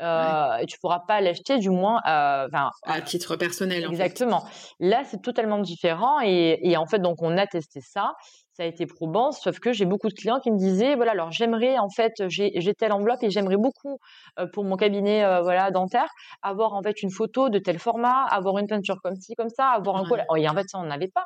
Euh, 0.00 0.64
tu 0.66 0.78
pourras 0.80 1.00
pas 1.06 1.20
l'acheter 1.20 1.58
du 1.58 1.70
moins 1.70 2.00
euh, 2.06 2.48
à 2.84 3.00
titre 3.02 3.36
personnel. 3.36 3.84
Exactement. 3.84 4.44
Là, 4.78 5.02
c'est 5.04 5.20
totalement 5.20 5.58
différent 5.58 6.20
et, 6.22 6.58
et, 6.62 6.76
en 6.76 6.86
fait, 6.86 7.00
donc 7.00 7.22
on 7.22 7.36
a 7.36 7.46
testé 7.46 7.80
ça. 7.80 8.14
Ça 8.52 8.64
a 8.64 8.66
été 8.66 8.84
probant, 8.84 9.32
sauf 9.32 9.58
que 9.58 9.72
j'ai 9.72 9.86
beaucoup 9.86 10.08
de 10.08 10.12
clients 10.12 10.40
qui 10.40 10.50
me 10.50 10.58
disaient 10.58 10.94
voilà, 10.94 11.12
alors 11.12 11.30
j'aimerais 11.32 11.78
en 11.78 11.88
fait, 11.88 12.12
j'ai 12.28 12.74
telle 12.74 12.92
enveloppe 12.92 13.22
et 13.22 13.30
j'aimerais 13.30 13.56
beaucoup 13.56 13.98
euh, 14.38 14.46
pour 14.52 14.64
mon 14.64 14.76
cabinet 14.76 15.24
euh, 15.24 15.40
voilà 15.40 15.70
dentaire 15.70 16.08
avoir 16.42 16.74
en 16.74 16.82
fait 16.82 17.02
une 17.02 17.10
photo 17.10 17.48
de 17.48 17.58
tel 17.58 17.78
format, 17.78 18.24
avoir 18.24 18.58
une 18.58 18.66
peinture 18.66 19.00
comme 19.02 19.16
ci 19.16 19.34
comme 19.34 19.48
ça, 19.48 19.68
avoir 19.68 19.96
un 19.96 20.04
col. 20.04 20.24
Et 20.36 20.48
en 20.48 20.54
fait, 20.54 20.68
ça 20.68 20.78
on 20.78 20.84
n'avait 20.84 21.08
pas. 21.08 21.24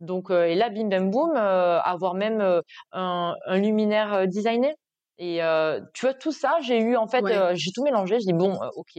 Donc 0.00 0.30
euh, 0.30 0.46
et 0.46 0.54
là, 0.54 0.70
bim 0.70 0.88
bam 0.88 1.10
boum, 1.10 1.36
avoir 1.36 2.14
même 2.14 2.40
un, 2.92 3.34
un 3.46 3.58
luminaire 3.58 4.26
designé. 4.26 4.74
Et 5.18 5.40
tu 5.94 6.06
vois, 6.06 6.14
tout 6.14 6.32
ça, 6.32 6.58
j'ai 6.62 6.78
eu 6.80 6.96
en 6.96 7.06
fait, 7.08 7.24
j'ai 7.54 7.70
tout 7.72 7.82
mélangé. 7.82 8.20
Je 8.20 8.26
dis 8.26 8.32
bon, 8.32 8.58
ok, 8.76 8.98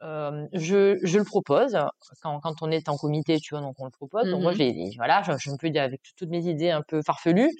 je, 0.00 0.98
je 1.02 1.18
le 1.18 1.24
propose 1.24 1.76
quand, 2.22 2.40
quand 2.40 2.54
on 2.62 2.70
est 2.70 2.88
en 2.88 2.96
comité, 2.96 3.38
tu 3.38 3.54
vois, 3.54 3.62
donc 3.62 3.76
on 3.78 3.84
le 3.84 3.90
propose. 3.90 4.28
Donc 4.30 4.42
moi, 4.42 4.52
mmh 4.52 4.56
j'ai 4.56 4.90
voilà, 4.96 5.22
je, 5.22 5.32
je 5.38 5.50
me 5.50 5.56
peux 5.56 5.70
dire 5.70 5.82
avec 5.82 6.00
toutes 6.16 6.30
mes 6.30 6.46
idées 6.46 6.70
un 6.70 6.82
peu 6.82 7.02
farfelues. 7.02 7.50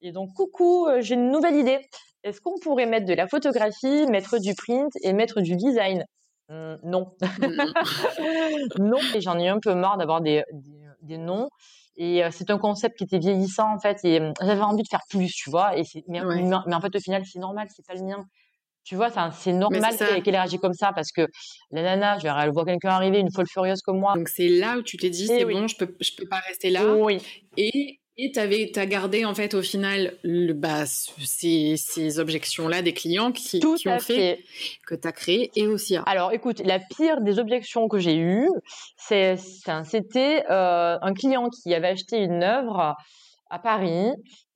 Et 0.00 0.12
donc, 0.12 0.32
coucou, 0.34 0.86
j'ai 1.00 1.14
une 1.14 1.30
nouvelle 1.30 1.56
idée. 1.56 1.80
Est-ce 2.22 2.40
qu'on 2.40 2.58
pourrait 2.60 2.86
mettre 2.86 3.06
de 3.06 3.14
la 3.14 3.26
photographie, 3.26 4.06
mettre 4.06 4.38
du 4.38 4.54
print 4.54 4.92
et 5.02 5.12
mettre 5.12 5.40
du 5.40 5.56
design? 5.56 6.04
Mmh, 6.48 6.76
Non. 6.84 7.16
non. 8.78 8.98
Et 9.14 9.20
j'en 9.20 9.38
ai 9.38 9.48
un 9.48 9.58
peu 9.60 9.74
marre 9.74 9.98
d'avoir 9.98 10.20
des, 10.20 10.44
des, 10.52 10.78
des 11.02 11.18
noms. 11.18 11.48
Et 11.98 12.22
c'est 12.30 12.50
un 12.50 12.58
concept 12.58 12.96
qui 12.96 13.04
était 13.04 13.18
vieillissant 13.18 13.74
en 13.74 13.78
fait. 13.78 13.98
Et 14.04 14.20
j'avais 14.40 14.62
envie 14.62 14.82
de 14.84 14.88
faire 14.88 15.02
plus, 15.10 15.32
tu 15.32 15.50
vois. 15.50 15.76
Et 15.76 15.82
mais, 16.06 16.20
mais, 16.22 16.74
en 16.74 16.80
fait, 16.80 16.94
au 16.94 17.00
final, 17.00 17.22
c'est 17.30 17.40
normal, 17.40 17.66
c'est 17.74 17.84
pas 17.86 17.94
le 17.94 18.04
mien. 18.04 18.24
Tu 18.84 18.96
vois, 18.96 19.10
c'est 19.32 19.52
normal 19.52 19.94
qu'elle 19.98 20.34
ait 20.34 20.38
réagi 20.38 20.58
comme 20.58 20.72
ça 20.72 20.92
parce 20.94 21.12
que 21.12 21.26
la 21.72 21.82
nana, 21.82 22.16
elle 22.22 22.52
voit 22.52 22.64
quelqu'un 22.64 22.88
arriver, 22.88 23.18
une 23.18 23.30
folle 23.30 23.46
furieuse 23.46 23.82
comme 23.82 23.98
moi. 23.98 24.14
Donc 24.14 24.30
c'est 24.30 24.48
là 24.48 24.78
où 24.78 24.82
tu 24.82 24.96
t'es 24.96 25.10
dit, 25.10 25.26
c'est 25.26 25.44
bon, 25.44 25.68
je 25.68 25.76
peux, 25.76 25.94
je 26.00 26.12
peux 26.16 26.26
pas 26.26 26.38
rester 26.38 26.70
là. 26.70 26.94
Oui. 26.94 27.20
Et 27.58 27.97
et 28.18 28.32
tu 28.32 28.40
as 28.40 28.86
gardé 28.86 29.24
en 29.24 29.34
fait 29.34 29.54
au 29.54 29.62
final 29.62 30.14
le, 30.24 30.52
bah, 30.52 30.86
ces, 30.86 31.76
ces 31.76 32.18
objections-là 32.18 32.82
des 32.82 32.92
clients 32.92 33.30
qui, 33.30 33.60
Tout 33.60 33.76
qui 33.76 33.88
ont 33.88 34.00
fait, 34.00 34.40
que 34.86 34.96
tu 34.96 35.06
as 35.06 35.12
créé 35.12 35.50
et 35.54 35.68
aussi. 35.68 35.96
Alors 36.04 36.32
écoute, 36.32 36.60
la 36.64 36.80
pire 36.80 37.20
des 37.20 37.38
objections 37.38 37.86
que 37.86 37.98
j'ai 37.98 38.16
eues, 38.16 38.48
c'était 38.96 40.44
euh, 40.50 40.98
un 41.00 41.14
client 41.14 41.48
qui 41.48 41.72
avait 41.74 41.88
acheté 41.88 42.18
une 42.18 42.42
œuvre 42.42 42.96
à 43.50 43.58
Paris 43.60 44.10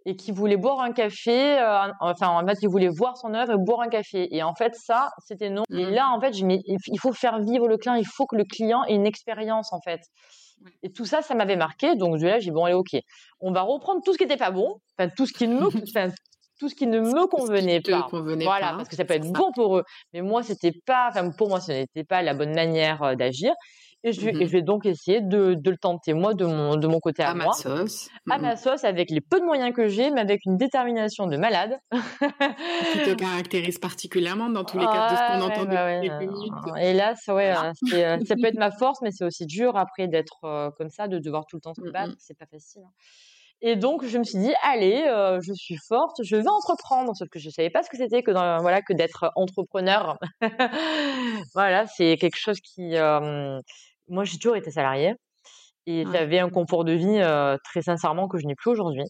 et 0.04 0.16
qui 0.16 0.32
voulait 0.32 0.56
boire 0.56 0.80
un 0.80 0.90
café, 0.90 1.60
euh, 1.60 1.86
enfin 2.00 2.30
en 2.30 2.44
fait 2.44 2.58
il 2.62 2.68
voulait 2.68 2.88
voir 2.88 3.16
son 3.16 3.32
œuvre 3.34 3.52
et 3.52 3.56
boire 3.64 3.82
un 3.82 3.88
café. 3.88 4.26
Et 4.34 4.42
en 4.42 4.56
fait 4.56 4.74
ça, 4.74 5.10
c'était 5.24 5.50
non. 5.50 5.62
Et 5.70 5.86
mmh. 5.86 5.90
là 5.90 6.10
en 6.10 6.20
fait, 6.20 6.32
je, 6.32 6.44
il 6.44 7.00
faut 7.00 7.12
faire 7.12 7.38
vivre 7.38 7.68
le 7.68 7.76
client, 7.76 7.94
il 7.94 8.06
faut 8.06 8.26
que 8.26 8.34
le 8.34 8.44
client 8.44 8.82
ait 8.86 8.94
une 8.94 9.06
expérience 9.06 9.72
en 9.72 9.80
fait. 9.80 10.00
Et 10.82 10.90
tout 10.92 11.04
ça, 11.04 11.22
ça 11.22 11.34
m'avait 11.34 11.56
marqué. 11.56 11.94
Donc, 11.96 12.18
je 12.18 12.26
là, 12.26 12.38
j'ai 12.38 12.50
bon, 12.50 12.64
allez, 12.64 12.74
ok. 12.74 12.96
On 13.40 13.52
va 13.52 13.62
reprendre 13.62 14.00
tout 14.04 14.12
ce 14.12 14.18
qui 14.18 14.24
n'était 14.24 14.36
pas 14.36 14.50
bon, 14.50 14.76
enfin, 14.98 15.10
tout 15.16 15.26
ce 15.26 15.32
qui 15.32 15.48
ne 15.48 15.58
me, 15.58 15.68
tout 16.58 16.68
ce 16.68 16.74
qui 16.74 16.86
ne 16.86 17.00
me 17.00 17.26
convenait 17.26 17.80
pas. 17.80 18.08
voilà, 18.10 18.74
parce 18.76 18.88
que 18.88 18.96
ça 18.96 19.04
peut 19.04 19.14
être 19.14 19.30
bon 19.32 19.50
pour 19.52 19.78
eux. 19.78 19.84
Mais 20.12 20.22
moi, 20.22 20.42
c'était 20.42 20.72
pas, 20.86 21.08
enfin, 21.10 21.30
pour 21.30 21.48
moi, 21.48 21.60
ce 21.60 21.72
n'était 21.72 22.04
pas 22.04 22.22
la 22.22 22.34
bonne 22.34 22.54
manière 22.54 23.02
euh, 23.02 23.14
d'agir. 23.14 23.52
Et 24.04 24.12
je, 24.12 24.20
vais, 24.20 24.32
je 24.32 24.50
vais 24.50 24.62
donc 24.62 24.84
essayer 24.84 25.20
de, 25.20 25.54
de, 25.54 25.70
le 25.70 25.76
tenter 25.76 26.12
moi 26.12 26.34
de 26.34 26.44
mon, 26.44 26.76
de 26.76 26.86
mon 26.88 26.98
côté 26.98 27.22
à, 27.22 27.30
à 27.30 27.34
moi. 27.34 27.46
Ma 27.46 27.52
sauce. 27.52 28.08
À 28.28 28.38
ma 28.38 28.56
sauce, 28.56 28.82
avec 28.82 29.10
les 29.10 29.20
peu 29.20 29.38
de 29.38 29.44
moyens 29.44 29.72
que 29.72 29.86
j'ai, 29.86 30.10
mais 30.10 30.20
avec 30.20 30.44
une 30.44 30.56
détermination 30.56 31.26
de 31.26 31.36
malade. 31.36 31.78
qui 31.90 32.98
te 32.98 33.14
caractérise 33.14 33.78
particulièrement 33.78 34.50
dans 34.50 34.64
tous 34.64 34.78
les 34.78 34.86
cas 34.86 35.10
de 35.10 35.16
ce 35.16 35.38
qu'on 35.38 35.46
entend 35.46 35.64
bah 35.64 35.96
depuis 35.96 36.08
quelques 36.08 36.32
minutes. 36.32 36.52
Hélas, 36.80 37.20
ouais, 37.28 37.52
euh, 37.52 37.72
euh, 37.94 38.18
ça 38.26 38.34
peut 38.34 38.46
être 38.46 38.58
ma 38.58 38.72
force, 38.72 39.00
mais 39.02 39.12
c'est 39.12 39.24
aussi 39.24 39.46
dur 39.46 39.76
après 39.76 40.08
d'être 40.08 40.44
euh, 40.44 40.70
comme 40.76 40.90
ça, 40.90 41.06
de 41.06 41.18
devoir 41.18 41.46
tout 41.46 41.56
le 41.56 41.60
temps 41.60 41.74
se 41.74 41.88
battre. 41.90 42.14
C'est 42.18 42.36
pas 42.36 42.46
facile. 42.46 42.82
Hein. 42.84 42.90
Et 43.64 43.76
donc 43.76 44.04
je 44.04 44.18
me 44.18 44.24
suis 44.24 44.38
dit 44.38 44.52
allez, 44.64 45.04
euh, 45.06 45.38
je 45.40 45.52
suis 45.52 45.76
forte, 45.88 46.16
je 46.24 46.34
vais 46.34 46.48
entreprendre. 46.48 47.14
Sauf 47.14 47.28
que 47.28 47.38
je 47.38 47.48
savais 47.48 47.70
pas 47.70 47.84
ce 47.84 47.90
que 47.90 47.96
c'était 47.96 48.24
que 48.24 48.32
dans, 48.32 48.60
voilà 48.60 48.82
que 48.82 48.92
d'être 48.92 49.30
entrepreneur. 49.36 50.18
voilà, 51.54 51.86
c'est 51.86 52.16
quelque 52.16 52.38
chose 52.38 52.60
qui 52.60 52.96
euh, 52.96 53.60
moi 54.08 54.24
j'ai 54.24 54.38
toujours 54.38 54.56
été 54.56 54.70
salariée 54.70 55.14
et 55.86 56.04
j'avais 56.12 56.38
un 56.38 56.50
confort 56.50 56.84
de 56.84 56.92
vie 56.92 57.18
euh, 57.18 57.56
très 57.64 57.82
sincèrement 57.82 58.28
que 58.28 58.38
je 58.38 58.46
n'ai 58.46 58.54
plus 58.54 58.70
aujourd'hui. 58.70 59.04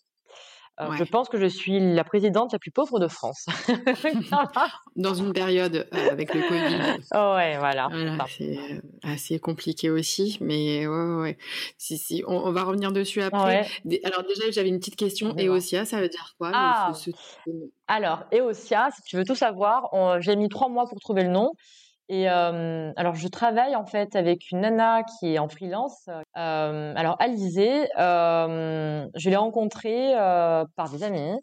Euh, 0.80 0.90
je 0.92 1.04
pense 1.04 1.28
que 1.28 1.38
je 1.38 1.44
suis 1.44 1.78
la 1.94 2.02
présidente 2.02 2.50
la 2.54 2.58
plus 2.58 2.70
pauvre 2.70 2.98
de 2.98 3.06
France. 3.06 3.44
Dans 4.96 5.12
une 5.12 5.34
période 5.34 5.86
euh, 5.92 6.10
avec 6.10 6.32
le 6.32 6.40
Covid. 6.40 7.02
Oh 7.14 7.34
ouais, 7.36 7.58
voilà. 7.58 7.90
c'est 8.26 8.80
assez 9.02 9.38
compliqué 9.38 9.90
aussi, 9.90 10.38
mais 10.40 10.86
ouais, 10.86 11.14
ouais. 11.20 11.38
Si, 11.76 11.98
si, 11.98 12.24
on, 12.26 12.50
va 12.52 12.64
revenir 12.64 12.90
dessus 12.90 13.20
après. 13.20 13.66
Alors 14.04 14.22
déjà, 14.22 14.50
j'avais 14.50 14.70
une 14.70 14.78
petite 14.78 14.96
question. 14.96 15.36
Eosia, 15.36 15.84
ça 15.84 16.00
veut 16.00 16.08
dire 16.08 16.34
quoi 16.38 16.52
ah. 16.54 16.92
Alors, 17.86 18.24
Eosia, 18.32 18.88
si 18.96 19.02
tu 19.02 19.16
veux 19.16 19.24
tout 19.24 19.34
savoir, 19.34 19.90
j'ai 20.20 20.36
mis 20.36 20.48
trois 20.48 20.70
mois 20.70 20.86
pour 20.88 20.98
trouver 21.00 21.22
le 21.22 21.30
nom. 21.30 21.52
Et 22.08 22.28
euh, 22.28 22.92
alors, 22.96 23.14
je 23.14 23.28
travaille 23.28 23.76
en 23.76 23.86
fait 23.86 24.16
avec 24.16 24.50
une 24.50 24.60
nana 24.60 25.02
qui 25.02 25.34
est 25.34 25.38
en 25.38 25.48
freelance. 25.48 26.08
Euh, 26.36 26.92
alors, 26.96 27.16
Alizé, 27.20 27.88
euh, 27.98 29.06
je 29.14 29.30
l'ai 29.30 29.36
rencontrée 29.36 30.14
euh, 30.14 30.64
par 30.76 30.90
des 30.90 31.04
amis 31.04 31.38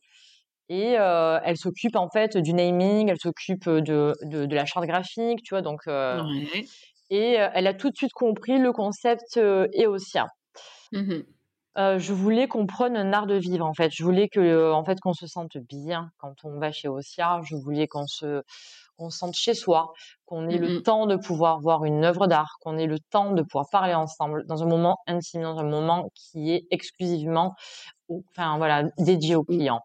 et 0.67 0.99
euh, 0.99 1.39
elle 1.43 1.57
s'occupe 1.57 1.95
en 1.95 2.09
fait 2.09 2.37
du 2.37 2.53
naming, 2.53 3.09
elle 3.09 3.19
s'occupe 3.19 3.67
de, 3.67 4.13
de, 4.21 4.45
de, 4.45 4.55
la 4.55 4.65
charte 4.65 4.85
graphique, 4.85 5.41
tu 5.43 5.55
vois. 5.55 5.61
Donc, 5.61 5.79
euh, 5.87 6.21
et 7.09 7.33
elle 7.33 7.65
a 7.65 7.73
tout 7.73 7.89
de 7.89 7.95
suite 7.95 8.13
compris 8.13 8.59
le 8.59 8.71
concept 8.71 9.37
EOSIA. 9.37 10.27
Mmh 10.91 11.21
je 11.77 12.11
voulais 12.11 12.49
qu'on 12.49 12.65
prenne 12.65 12.97
un 12.97 13.13
art 13.13 13.25
de 13.25 13.35
vivre 13.35 13.65
en 13.65 13.73
fait. 13.73 13.89
Je 13.93 14.03
voulais 14.03 14.27
que 14.27 14.69
en 14.73 14.83
fait 14.83 14.99
qu'on 14.99 15.13
se 15.13 15.27
sente 15.27 15.55
bien 15.57 16.11
quand 16.17 16.35
on 16.43 16.59
va 16.59 16.73
chez 16.73 16.89
Osia. 16.89 17.39
Je 17.45 17.55
voulais 17.55 17.87
qu'on 17.87 18.05
se 18.05 18.43
qu'on 18.99 19.09
sente 19.09 19.33
chez 19.33 19.53
soi, 19.53 19.93
qu'on 20.25 20.47
ait 20.49 20.57
le 20.57 20.79
mmh 20.79 20.83
temps 20.83 21.07
de 21.07 21.15
pouvoir 21.15 21.59
voir 21.59 21.85
une 21.85 22.03
œuvre 22.03 22.27
d'art, 22.27 22.57
qu'on 22.61 22.77
ait 22.77 22.85
le 22.85 22.99
temps 22.99 23.31
de 23.31 23.41
pouvoir 23.41 23.65
parler 23.71 23.93
ensemble 23.93 24.45
dans 24.45 24.61
un 24.61 24.67
moment 24.67 24.97
intime, 25.07 25.41
dans 25.41 25.57
un 25.57 25.63
moment 25.63 26.09
qui 26.13 26.51
est 26.51 26.65
exclusivement, 26.69 27.55
enfin 28.09 28.57
voilà, 28.57 28.83
dédié 28.97 29.35
au 29.35 29.43
client. 29.43 29.81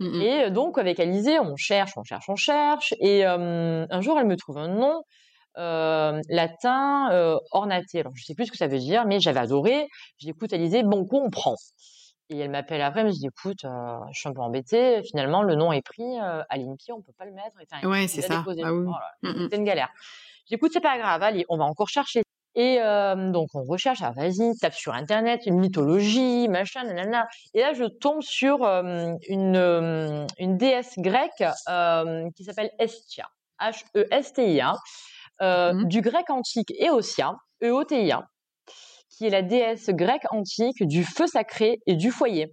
Mmh 0.00 0.22
et 0.22 0.50
donc 0.50 0.78
avec 0.78 0.98
Alizé, 0.98 1.38
on 1.38 1.56
cherche, 1.56 1.92
on 1.96 2.02
cherche, 2.02 2.28
on 2.28 2.36
cherche, 2.36 2.94
et 3.00 3.26
euh, 3.26 3.86
un 3.88 4.00
jour 4.00 4.18
elle 4.18 4.26
me 4.26 4.36
trouve 4.36 4.58
un 4.58 4.68
nom. 4.68 5.02
Euh, 5.58 6.20
latin 6.28 7.08
euh, 7.12 7.38
ornaté. 7.50 8.00
Alors 8.00 8.12
je 8.14 8.24
sais 8.24 8.34
plus 8.34 8.44
ce 8.44 8.52
que 8.52 8.58
ça 8.58 8.66
veut 8.66 8.78
dire, 8.78 9.06
mais 9.06 9.20
j'avais 9.20 9.40
adoré. 9.40 9.88
J'ai 10.18 10.28
écoute 10.28 10.52
Alizé, 10.52 10.82
bon 10.82 11.06
coup 11.06 11.16
on 11.16 11.30
prend. 11.30 11.54
Et 12.28 12.38
elle 12.38 12.50
m'appelle 12.50 12.82
après, 12.82 13.00
elle 13.00 13.06
me 13.06 13.12
dit 13.12 13.26
écoute, 13.26 13.64
euh, 13.64 13.98
je 14.12 14.18
suis 14.18 14.28
un 14.28 14.32
peu 14.32 14.40
embêtée. 14.40 15.02
Finalement, 15.04 15.42
le 15.42 15.54
nom 15.54 15.72
est 15.72 15.82
pris 15.82 16.18
euh, 16.20 16.42
à 16.48 16.56
l'INPI, 16.56 16.92
on 16.92 17.00
peut 17.00 17.12
pas 17.16 17.24
le 17.24 17.32
mettre. 17.32 17.56
Et, 17.82 17.86
ouais, 17.86 18.08
c'est 18.08 18.22
ça. 18.22 18.42
Ah 18.46 18.50
oui. 18.50 18.62
Oh 18.64 18.72
mmh, 19.22 19.28
mmh. 19.28 19.48
C'est 19.50 19.56
une 19.56 19.64
galère. 19.64 19.88
J'écoute, 20.48 20.70
c'est 20.72 20.80
pas 20.80 20.98
grave, 20.98 21.22
allez, 21.22 21.44
on 21.48 21.56
va 21.56 21.64
encore 21.64 21.88
chercher. 21.88 22.22
Et 22.56 22.78
euh, 22.80 23.30
donc 23.30 23.50
on 23.54 23.64
recherche, 23.64 23.98
ah, 24.02 24.12
vas-y, 24.16 24.56
tape 24.56 24.74
sur 24.74 24.94
internet, 24.94 25.42
une 25.44 25.58
mythologie, 25.60 26.48
machin, 26.48 26.84
nanana. 26.84 27.28
Et 27.52 27.60
là 27.60 27.74
je 27.74 27.84
tombe 27.84 28.22
sur 28.22 28.64
euh, 28.64 29.12
une, 29.28 29.56
euh, 29.56 30.26
une 30.38 30.56
déesse 30.56 30.94
grecque 30.96 31.44
qui 32.34 32.44
s'appelle 32.44 32.70
Estia, 32.78 33.28
H-E-S-T-I-A, 33.60 34.74
mmh. 35.42 35.84
du 35.84 36.00
grec 36.00 36.30
antique 36.30 36.72
Eotia, 36.80 37.34
E-O-T-I-A 37.62 38.26
qui 39.08 39.26
est 39.26 39.30
la 39.30 39.42
déesse 39.42 39.90
grecque 39.90 40.30
antique 40.30 40.86
du 40.86 41.04
feu 41.04 41.26
sacré 41.26 41.78
et 41.86 41.96
du 41.96 42.10
foyer. 42.10 42.52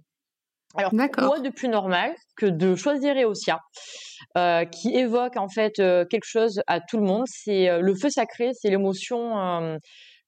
Alors 0.76 0.90
quoi 0.90 1.38
de 1.38 1.50
plus 1.50 1.68
normal 1.68 2.12
que 2.36 2.46
de 2.46 2.74
choisir 2.74 3.16
Eosia, 3.16 3.60
euh, 4.36 4.64
qui 4.64 4.94
évoque 4.94 5.36
en 5.36 5.48
fait 5.48 5.78
euh, 5.78 6.04
quelque 6.04 6.26
chose 6.26 6.62
à 6.66 6.80
tout 6.80 6.96
le 6.96 7.04
monde. 7.04 7.24
C'est 7.26 7.68
euh, 7.68 7.80
le 7.80 7.94
feu 7.94 8.10
sacré, 8.10 8.50
c'est 8.54 8.70
l'émotion 8.70 9.78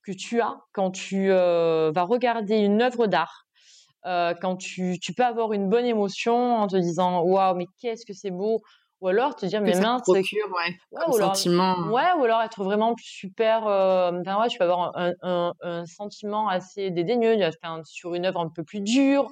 que 0.05 0.13
tu 0.13 0.41
as 0.41 0.55
quand 0.73 0.93
tu 0.93 1.29
vas 1.31 2.03
regarder 2.03 2.59
une 2.59 2.81
œuvre 2.81 3.09
d'art. 3.09 3.47
quand 4.05 4.57
tu, 4.57 4.99
tu 5.01 5.13
peux 5.15 5.25
avoir 5.25 5.53
une 5.53 5.69
bonne 5.69 5.87
émotion 5.87 6.57
en 6.57 6.69
te 6.69 6.77
disant 6.77 7.23
waouh 7.23 7.57
mais 7.57 7.67
qu'est-ce 7.81 8.07
que 8.07 8.13
c'est 8.13 8.31
beau 8.31 8.61
ou 9.07 9.09
alors 9.09 9.37
te 9.37 9.47
dire 9.47 9.61
mais 9.61 9.79
mince 9.81 10.03
procure, 10.03 10.47
ouais, 10.49 10.77
ouais 10.91 11.03
ou 11.07 11.15
alors, 11.15 11.37
sentiment. 11.37 11.77
ouais 11.93 12.13
ou 12.19 12.25
alors 12.25 12.43
être 12.43 12.65
vraiment 12.65 12.95
super 13.01 13.67
euh, 13.69 14.11
ouais 14.11 14.49
tu 14.49 14.59
peux 14.59 14.65
avoir 14.65 14.97
un, 14.97 15.13
un, 15.23 15.53
un 15.63 15.87
sentiment 15.87 16.49
assez 16.49 16.91
dédaigneux 16.91 17.37
enfin, 17.47 17.81
sur 17.85 18.15
une 18.17 18.27
œuvre 18.27 18.41
un 18.41 18.49
peu 18.49 18.65
plus 18.65 18.81
dure 18.81 19.29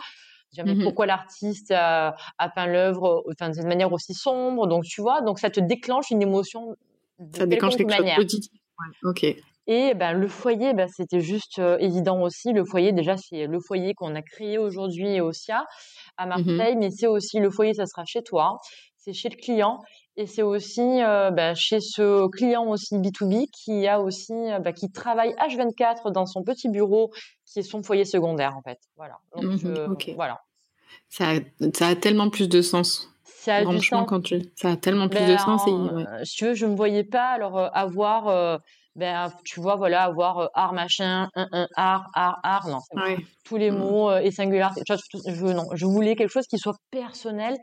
dire 0.52 0.64
mais 0.64 0.76
mmh 0.76 0.84
pourquoi 0.84 1.06
l'artiste 1.06 1.72
a, 1.72 2.14
a, 2.38 2.48
peint 2.48 2.66
l'œuvre 2.66 3.24
enfin 3.32 3.48
de 3.48 3.54
cette 3.54 3.66
manière 3.66 3.92
aussi 3.92 4.14
sombre 4.14 4.68
donc 4.68 4.84
tu 4.84 5.00
vois 5.00 5.20
donc 5.22 5.40
ça 5.40 5.50
te 5.50 5.58
déclenche 5.58 6.12
une 6.12 6.22
émotion 6.22 6.76
de 7.18 7.36
ça 7.36 7.46
déclenche 7.46 7.76
quelque 7.76 7.88
manière. 7.90 8.14
chose 8.14 8.24
de 8.26 8.30
positif 8.30 8.52
ouais, 8.78 9.10
ok. 9.10 9.36
Et 9.66 9.94
ben 9.94 10.12
le 10.12 10.28
foyer 10.28 10.74
ben 10.74 10.88
c'était 10.88 11.20
juste 11.20 11.58
euh, 11.58 11.78
évident 11.78 12.20
aussi 12.20 12.52
le 12.52 12.64
foyer 12.64 12.92
déjà 12.92 13.16
c'est 13.16 13.46
le 13.46 13.60
foyer 13.60 13.94
qu'on 13.94 14.14
a 14.14 14.22
créé 14.22 14.58
aujourd'hui 14.58 15.20
au 15.20 15.32
SIA 15.32 15.64
à 16.18 16.26
mmh 16.26 16.28
Marseille 16.28 16.76
mais 16.76 16.90
c'est 16.90 17.06
aussi 17.06 17.40
le 17.40 17.50
foyer 17.50 17.74
ça 17.74 17.86
sera 17.86 18.04
chez 18.04 18.22
toi 18.22 18.58
c'est 19.04 19.12
chez 19.12 19.28
le 19.28 19.36
client 19.36 19.82
Et 20.16 20.26
c'est 20.26 20.42
aussi 20.42 20.80
euh, 20.80 21.30
bah, 21.30 21.54
chez 21.54 21.80
ce 21.80 22.28
client 22.28 22.66
aussi 22.66 22.96
B2B 22.96 23.48
qui 23.50 23.86
a 23.86 24.00
aussi 24.00 24.32
euh, 24.32 24.58
bah, 24.58 24.72
qui 24.72 24.90
travaille 24.90 25.34
H24 25.34 26.10
dans 26.12 26.26
son 26.26 26.42
petit 26.42 26.68
bureau 26.68 27.12
qui 27.44 27.58
est 27.58 27.62
son 27.62 27.82
foyer 27.82 28.04
secondaire 28.04 28.56
en 28.56 28.62
fait. 28.62 28.78
Voilà. 28.96 29.18
Donc, 29.36 29.62
mmh 29.62 30.14
voilà. 30.14 30.40
Ça 31.08 31.30
a, 31.30 31.34
ça 31.74 31.88
a 31.88 31.96
tellement 31.96 32.30
plus 32.30 32.48
de 32.48 32.62
sens. 32.62 33.10
Ça 33.24 33.56
a 33.56 33.62
Franchement, 33.62 34.04
quand 34.04 34.22
tu, 34.22 34.40
ça 34.56 34.70
a 34.70 34.76
tellement 34.76 35.08
plus 35.08 35.20
de 35.20 35.26
ben, 35.26 35.38
sens. 35.38 35.62
Et, 35.66 36.24
Si 36.24 36.36
tu 36.36 36.46
veux, 36.46 36.54
je 36.54 36.66
me 36.66 36.74
voyais 36.74 37.04
pas 37.04 37.28
alors 37.28 37.58
avoir 37.76 38.60
ben 38.96 39.32
tu 39.44 39.58
vois 39.58 39.74
voilà 39.74 40.04
avoir 40.04 40.50
art 40.54 40.72
machin 40.72 41.28
un, 41.34 41.48
un 41.50 41.68
art 41.74 42.06
art 42.14 42.38
art 42.44 42.68
non 42.68 42.78
tous 43.44 43.56
les 43.56 43.72
mmh. 43.72 43.76
mots 43.76 44.16
et 44.18 44.30
singulier 44.30 44.68
je 44.86 45.46
non 45.46 45.66
je 45.72 45.84
voulais 45.84 46.14
quelque 46.14 46.30
chose 46.30 46.46
qui 46.46 46.58
soit 46.58 46.76
personnel 46.92 47.58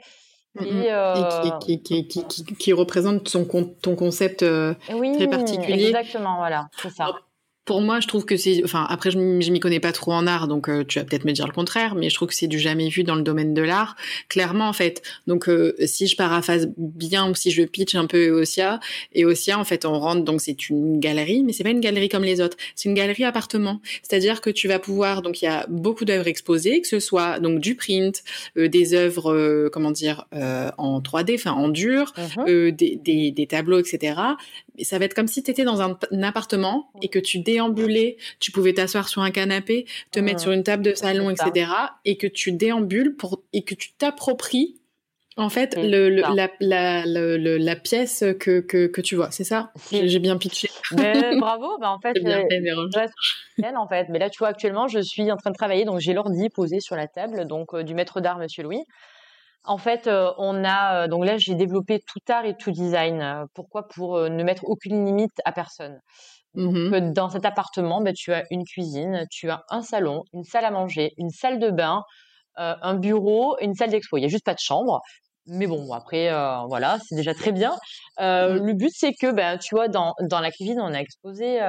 et, 0.59 0.91
euh... 0.91 1.13
qui, 1.61 1.81
qui, 1.81 2.07
qui, 2.07 2.25
qui, 2.25 2.73
représente 2.73 3.27
son, 3.29 3.45
ton 3.45 3.95
concept 3.95 4.43
euh, 4.43 4.73
très 4.87 5.27
particulier. 5.27 5.87
Exactement, 5.87 6.37
voilà, 6.37 6.69
c'est 6.81 6.91
ça 6.91 7.15
pour 7.65 7.81
moi, 7.81 7.99
je 7.99 8.07
trouve 8.07 8.25
que 8.25 8.37
c'est, 8.37 8.63
enfin, 8.63 8.87
après, 8.89 9.11
je 9.11 9.19
m'y 9.19 9.59
connais 9.59 9.79
pas 9.79 9.91
trop 9.91 10.13
en 10.13 10.25
art, 10.25 10.47
donc 10.47 10.67
euh, 10.67 10.83
tu 10.83 10.97
vas 10.97 11.05
peut-être 11.05 11.25
me 11.25 11.31
dire 11.31 11.45
le 11.45 11.53
contraire, 11.53 11.93
mais 11.93 12.09
je 12.09 12.15
trouve 12.15 12.29
que 12.29 12.33
c'est 12.33 12.47
du 12.47 12.57
jamais 12.57 12.89
vu 12.89 13.03
dans 13.03 13.13
le 13.13 13.21
domaine 13.21 13.53
de 13.53 13.61
l'art, 13.61 13.95
clairement 14.29 14.67
en 14.67 14.73
fait. 14.73 15.03
Donc, 15.27 15.47
euh, 15.47 15.75
si 15.85 16.07
je 16.07 16.15
paraphrase 16.15 16.71
bien 16.75 17.29
ou 17.29 17.35
si 17.35 17.51
je 17.51 17.61
pitch 17.61 17.93
un 17.93 18.07
peu 18.07 18.29
Eosia, 18.29 18.79
Eosia, 19.15 19.59
en 19.59 19.63
fait, 19.63 19.85
on 19.85 19.99
rentre, 19.99 20.23
donc 20.23 20.41
c'est 20.41 20.69
une 20.69 20.99
galerie, 20.99 21.43
mais 21.43 21.53
c'est 21.53 21.63
pas 21.63 21.69
une 21.69 21.81
galerie 21.81 22.09
comme 22.09 22.23
les 22.23 22.41
autres, 22.41 22.57
c'est 22.75 22.89
une 22.89 22.95
galerie 22.95 23.25
appartement. 23.25 23.79
C'est-à-dire 24.01 24.41
que 24.41 24.49
tu 24.49 24.67
vas 24.67 24.79
pouvoir, 24.79 25.21
donc 25.21 25.43
il 25.43 25.45
y 25.45 25.47
a 25.47 25.67
beaucoup 25.69 26.03
d'œuvres 26.03 26.27
exposées, 26.27 26.81
que 26.81 26.87
ce 26.87 26.99
soit 26.99 27.39
donc 27.39 27.59
du 27.59 27.75
print, 27.75 28.23
euh, 28.57 28.69
des 28.69 28.95
œuvres, 28.95 29.69
comment 29.71 29.91
dire, 29.91 30.25
en 30.31 30.99
3D, 30.99 31.35
enfin 31.35 31.51
en 31.51 31.69
dur, 31.69 32.13
uh-huh. 32.17 32.71
des, 32.71 32.95
des, 32.95 33.31
des, 33.31 33.47
tableaux, 33.47 33.79
etc. 33.79 34.15
Et 34.81 34.83
ça 34.83 34.97
va 34.97 35.05
être 35.05 35.13
comme 35.13 35.27
si 35.27 35.43
tu 35.43 35.51
étais 35.51 35.63
dans 35.63 35.79
un, 35.83 35.95
un 36.11 36.23
appartement 36.23 36.91
et 37.03 37.07
que 37.07 37.19
tu 37.19 37.37
déambuler, 37.37 38.17
tu 38.39 38.51
pouvais 38.51 38.73
t'asseoir 38.73 39.07
sur 39.07 39.21
un 39.21 39.29
canapé, 39.29 39.85
te 40.09 40.19
mettre 40.19 40.39
sur 40.39 40.51
une 40.51 40.63
table 40.63 40.81
de 40.81 40.95
salon, 40.95 41.29
etc. 41.29 41.69
Et 42.03 42.17
que 42.17 42.25
tu 42.25 42.51
déambules 42.51 43.15
pour 43.15 43.43
et 43.53 43.61
que 43.61 43.75
tu 43.75 43.93
t'appropries 43.93 44.81
en 45.37 45.49
fait 45.49 45.77
le, 45.77 46.09
la, 46.09 46.49
la, 46.59 47.05
la, 47.05 47.75
pièce 47.75 48.23
que, 48.39 48.59
que, 48.59 48.87
que 48.87 49.01
tu 49.01 49.15
vois. 49.15 49.29
C'est 49.29 49.43
ça? 49.43 49.71
J'ai 49.91 50.17
bien 50.17 50.37
pitché. 50.37 50.69
bravo. 50.91 51.77
Bah 51.79 51.91
en 51.91 51.99
fait, 51.99 52.13
bien 52.13 52.39
euh, 52.39 53.75
en 53.77 53.87
fait. 53.87 54.07
Mais 54.09 54.17
là, 54.17 54.31
tu 54.31 54.39
vois, 54.39 54.47
actuellement, 54.47 54.87
je 54.87 54.99
suis 54.99 55.31
en 55.31 55.37
train 55.37 55.51
de 55.51 55.55
travailler, 55.55 55.85
donc 55.85 55.99
j'ai 55.99 56.13
l'ordi 56.13 56.49
posé 56.49 56.79
sur 56.79 56.95
la 56.95 57.07
table, 57.07 57.45
donc 57.45 57.75
euh, 57.75 57.83
du 57.83 57.93
maître 57.93 58.19
d'art, 58.19 58.39
Monsieur 58.39 58.63
Louis. 58.63 58.83
En 59.63 59.77
fait, 59.77 60.07
euh, 60.07 60.31
on 60.37 60.63
a 60.65 61.07
donc 61.07 61.25
là 61.25 61.37
j'ai 61.37 61.55
développé 61.55 61.99
tout 61.99 62.19
art 62.29 62.45
et 62.45 62.55
tout 62.57 62.71
design. 62.71 63.45
Pourquoi? 63.53 63.87
Pour 63.87 64.19
ne 64.19 64.43
mettre 64.43 64.63
aucune 64.65 65.05
limite 65.05 65.39
à 65.45 65.51
personne. 65.51 65.99
Mmh 66.53 67.13
dans 67.13 67.29
cet 67.29 67.45
appartement, 67.45 68.01
ben, 68.01 68.13
tu 68.13 68.33
as 68.33 68.43
une 68.51 68.65
cuisine, 68.65 69.25
tu 69.31 69.49
as 69.49 69.63
un 69.69 69.81
salon, 69.81 70.23
une 70.33 70.43
salle 70.43 70.65
à 70.65 70.71
manger, 70.71 71.13
une 71.17 71.29
salle 71.29 71.59
de 71.59 71.69
bain, 71.69 72.03
euh, 72.59 72.75
un 72.81 72.95
bureau, 72.95 73.57
une 73.61 73.73
salle 73.73 73.89
d'expo. 73.91 74.17
Il 74.17 74.21
n'y 74.21 74.25
a 74.25 74.29
juste 74.29 74.45
pas 74.45 74.53
de 74.53 74.59
chambre. 74.59 75.01
Mais 75.47 75.65
bon, 75.67 75.91
après, 75.93 76.31
euh, 76.31 76.57
voilà, 76.67 76.97
c'est 77.07 77.15
déjà 77.15 77.33
très 77.33 77.51
bien. 77.51 77.73
Euh, 78.19 78.59
mmh. 78.59 78.65
Le 78.65 78.73
but, 78.73 78.91
c'est 78.93 79.13
que, 79.13 79.31
ben, 79.31 79.57
tu 79.57 79.75
vois, 79.75 79.87
dans, 79.87 80.13
dans 80.21 80.39
la 80.39 80.51
cuisine, 80.51 80.79
on 80.81 80.93
a 80.93 80.99
exposé 80.99 81.59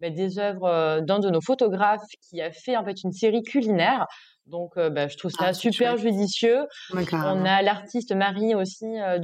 ben, 0.00 0.14
des 0.14 0.38
œuvres 0.38 1.00
d'un 1.00 1.18
de 1.18 1.30
nos 1.30 1.40
photographes 1.40 2.06
qui 2.28 2.40
a 2.40 2.52
fait 2.52 2.76
en 2.76 2.84
fait 2.84 3.02
une 3.02 3.12
série 3.12 3.42
culinaire 3.42 4.06
donc, 4.46 4.76
euh, 4.76 4.90
bah, 4.90 5.08
je 5.08 5.16
trouve 5.16 5.32
ça 5.32 5.46
ah, 5.46 5.54
super 5.54 5.96
judicieux. 5.96 6.66
on 6.92 7.44
a 7.44 7.62
l'artiste 7.62 8.14
Marie 8.14 8.54
aussi 8.54 8.86
euh, 8.86 9.18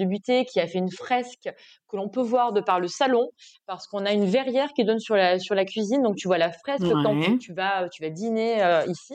qui 0.44 0.60
a 0.60 0.66
fait 0.66 0.78
une 0.78 0.90
fresque 0.90 1.48
que 1.88 1.96
l'on 1.96 2.08
peut 2.08 2.22
voir 2.22 2.52
de 2.52 2.60
par 2.60 2.80
le 2.80 2.88
salon 2.88 3.28
parce 3.66 3.86
qu'on 3.86 4.04
a 4.04 4.12
une 4.12 4.24
verrière 4.24 4.72
qui 4.74 4.84
donne 4.84 4.98
sur 4.98 5.14
la 5.14 5.38
sur 5.38 5.54
la 5.54 5.64
cuisine. 5.64 6.02
Donc, 6.02 6.16
tu 6.16 6.26
vois 6.26 6.38
la 6.38 6.50
fresque 6.50 6.82
quand 6.82 7.38
tu, 7.38 7.52
vas 7.52 7.88
tu 7.88 8.02
vas 8.02 8.10
dîner 8.10 8.62
euh, 8.62 8.84
ici. 8.86 9.14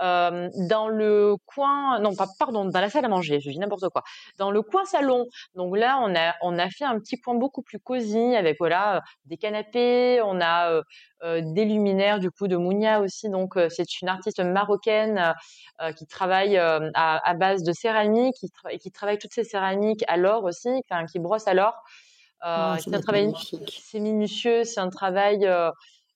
Euh, 0.00 0.48
dans 0.68 0.88
le 0.88 1.36
coin, 1.46 1.98
non 1.98 2.14
pas 2.14 2.26
pardon, 2.38 2.64
dans 2.64 2.80
la 2.80 2.88
salle 2.88 3.04
à 3.04 3.08
manger, 3.08 3.40
je 3.40 3.50
dis 3.50 3.58
n'importe 3.58 3.88
quoi. 3.88 4.02
Dans 4.36 4.50
le 4.50 4.62
coin 4.62 4.84
salon, 4.84 5.26
donc 5.54 5.76
là 5.76 5.98
on 6.02 6.14
a 6.14 6.34
on 6.42 6.56
a 6.58 6.70
fait 6.70 6.84
un 6.84 6.98
petit 7.00 7.20
coin 7.20 7.34
beaucoup 7.34 7.62
plus 7.62 7.80
cosy 7.80 8.36
avec 8.36 8.58
voilà 8.60 9.02
des 9.24 9.36
canapés, 9.36 10.20
on 10.24 10.40
a 10.40 10.70
euh, 10.70 10.82
euh 11.24 11.40
des 11.42 11.64
luminaires 11.64 12.20
du 12.20 12.30
coup 12.30 12.46
de 12.46 12.56
Mounia 12.56 13.00
aussi, 13.00 13.28
donc 13.28 13.56
euh, 13.56 13.68
c'est 13.68 14.00
une 14.00 14.08
artiste 14.08 14.40
marocaine 14.40 15.34
qui 15.96 16.06
travaille 16.06 16.56
à, 16.56 16.90
à, 16.94 17.34
base 17.34 17.62
de 17.62 17.72
céramique, 17.72 18.34
qui 18.36 18.50
et 18.70 18.78
qui 18.78 18.90
travaille 18.90 19.18
toutes 19.18 19.32
ces 19.32 19.44
céramiques 19.44 20.04
à 20.08 20.16
l'or 20.16 20.44
aussi, 20.44 20.68
enfin, 20.90 21.06
qui 21.06 21.18
brosse 21.18 21.46
à 21.46 21.54
l'or. 21.54 21.74
Oh, 22.44 22.74
c'est 22.78 22.94
un 22.94 23.00
travail, 23.00 23.32
c'est 23.68 24.00
minutieux, 24.00 24.64
c'est 24.64 24.80
un 24.80 24.90
travail 24.90 25.48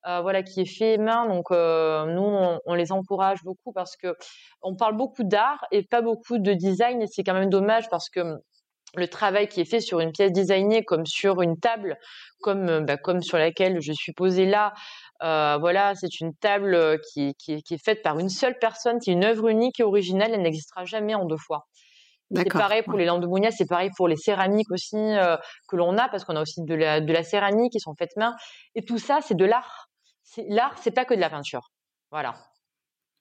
euh, 0.09 0.21
voilà, 0.21 0.43
qui 0.43 0.61
est 0.61 0.67
fait 0.79 0.99
main. 0.99 1.27
Donc 1.29 1.51
euh, 1.51 2.07
nous, 2.07 2.59
on, 2.67 2.75
les 2.75 2.91
encourage 2.91 3.43
beaucoup 3.45 3.73
parce 3.73 3.97
que 3.97 4.17
on 4.61 4.75
parle 4.75 4.97
beaucoup 4.97 5.23
d'art 5.23 5.65
et 5.71 5.85
pas 5.85 6.03
beaucoup 6.03 6.39
de 6.39 6.53
design. 6.55 7.03
Et 7.03 7.07
c'est 7.07 7.23
quand 7.23 7.35
même 7.35 7.51
dommage 7.51 7.89
parce 7.89 8.09
que 8.11 8.21
hum, 8.21 8.39
le 8.97 9.07
travail 9.07 9.49
qui 9.49 9.61
est 9.61 9.65
fait 9.65 9.81
sur 9.81 10.01
une 10.01 10.11
pièce 10.11 10.33
designée, 10.33 10.85
comme 10.85 11.07
sur 11.07 11.41
une 11.41 11.57
table, 11.57 11.97
comme 12.41 12.69
euh, 12.69 12.81
bah, 12.81 12.97
comme 12.97 13.23
sur 13.23 13.39
laquelle 13.39 13.81
je 13.81 13.93
suis 13.93 14.13
posée 14.13 14.47
là, 14.47 14.73
voilà, 15.21 15.95
c'est 15.95 16.21
une 16.21 16.35
table 16.35 17.01
qui, 17.13 17.35
qui, 17.39 17.53
est 17.53 17.85
faite 17.85 18.03
par 18.03 18.19
une 18.19 18.29
seule 18.29 18.59
personne, 18.59 18.99
qui 18.99 19.11
est 19.11 19.13
une 19.13 19.25
œuvre 19.25 19.49
unique 19.49 19.79
et 19.79 19.85
originale. 19.85 20.33
Elle 20.35 20.43
n'existera 20.43 20.85
jamais 20.85 21.15
en 21.15 21.27
deux 21.27 21.37
fois. 21.37 21.69
C'est 22.35 22.51
pareil 22.51 22.83
pour 22.83 22.99
les 22.99 23.05
lampes 23.05 23.21
de 23.21 23.27
Mounia, 23.27 23.51
c'est 23.53 23.69
pareil 23.69 23.91
pour 23.97 24.09
les 24.09 24.17
céramiques 24.17 24.71
aussi 24.73 24.97
que 25.69 25.77
l'on 25.77 25.97
a, 25.97 26.09
parce 26.09 26.25
qu'on 26.25 26.35
a 26.35 26.43
aussi 26.43 26.63
de 26.65 26.75
la, 26.75 27.01
de 27.01 27.13
la 27.13 27.23
céramique 27.23 27.73
qui 27.73 27.79
sont 27.79 27.95
faites 27.95 28.17
main. 28.17 28.35
Et 28.75 28.83
tout 28.83 28.99
ça, 28.99 29.21
c'est 29.21 29.37
de 29.37 29.45
l'art 29.45 29.92
l'art, 30.49 30.77
c'est 30.81 30.91
pas 30.91 31.05
que 31.05 31.15
de 31.15 31.21
la 31.21 31.31
peinture. 31.31 31.71
Voilà. 32.11 32.35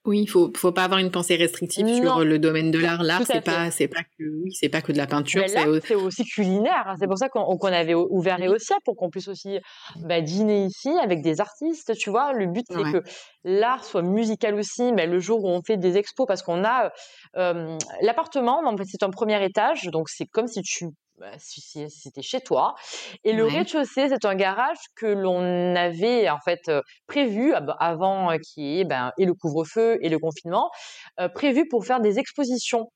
Oui, 0.04 0.22
il 0.22 0.26
faut 0.26 0.50
faut 0.56 0.72
pas 0.72 0.82
avoir 0.82 0.98
une 0.98 1.12
pensée 1.12 1.36
restrictive 1.36 1.86
sur 1.86 2.24
le 2.24 2.38
domaine 2.40 2.72
de 2.72 2.78
l'art. 2.78 3.04
L'art, 3.04 3.22
c'est 3.24 3.40
pas 3.40 3.70
c'est 3.70 3.86
pas 3.86 4.02
que 4.02 4.24
oui, 4.42 4.52
c'est 4.52 4.68
pas 4.68 4.82
que 4.82 4.90
de 4.90 4.98
la 4.98 5.06
peinture. 5.06 5.44
C'est 5.46 5.94
aussi 5.94 6.24
culinaire. 6.24 6.96
C'est 6.98 7.06
pour 7.06 7.16
ça 7.16 7.28
qu'on 7.28 7.56
avait 7.66 7.94
ouvert 7.94 8.40
Eosia 8.42 8.76
pour 8.84 8.96
qu'on 8.96 9.10
puisse 9.10 9.28
aussi 9.28 9.60
bah, 10.00 10.20
dîner 10.20 10.64
ici 10.64 10.90
avec 11.00 11.22
des 11.22 11.40
artistes. 11.40 11.94
Tu 11.96 12.10
vois, 12.10 12.32
le 12.32 12.46
but 12.46 12.66
c'est 12.68 12.82
que 12.82 13.02
l'art 13.44 13.84
soit 13.84 14.02
musical 14.02 14.56
aussi. 14.56 14.92
Mais 14.92 15.06
le 15.06 15.20
jour 15.20 15.44
où 15.44 15.48
on 15.48 15.62
fait 15.62 15.76
des 15.76 15.96
expos, 15.96 16.26
parce 16.26 16.42
qu'on 16.42 16.64
a 16.64 16.90
euh, 17.36 17.78
l'appartement, 18.00 18.60
en 18.66 18.76
fait, 18.76 18.84
c'est 18.88 19.04
un 19.04 19.10
premier 19.10 19.44
étage, 19.44 19.84
donc 19.84 20.08
c'est 20.08 20.26
comme 20.26 20.48
si 20.48 20.62
tu 20.62 20.86
bah, 21.22 21.30
si, 21.38 21.60
c'était 21.88 22.20
chez 22.20 22.40
toi. 22.40 22.74
Et 23.22 23.32
le 23.32 23.46
rez-de-chaussée, 23.46 24.08
c'est 24.08 24.24
un 24.24 24.34
garage 24.34 24.78
que 24.96 25.06
l'on 25.06 25.76
avait 25.76 26.28
en 26.28 26.40
fait 26.44 26.62
euh, 26.68 26.80
prévu 27.06 27.54
avant 27.78 28.32
euh, 28.32 28.38
qui 28.38 28.80
est 28.80 28.84
ben, 28.84 29.12
et 29.18 29.24
le 29.24 29.32
couvre-feu 29.32 29.98
et 30.00 30.08
le 30.08 30.18
confinement, 30.18 30.68
euh, 31.20 31.28
prévu 31.28 31.68
pour 31.68 31.86
faire 31.86 32.00
des 32.00 32.18
expositions 32.18 32.90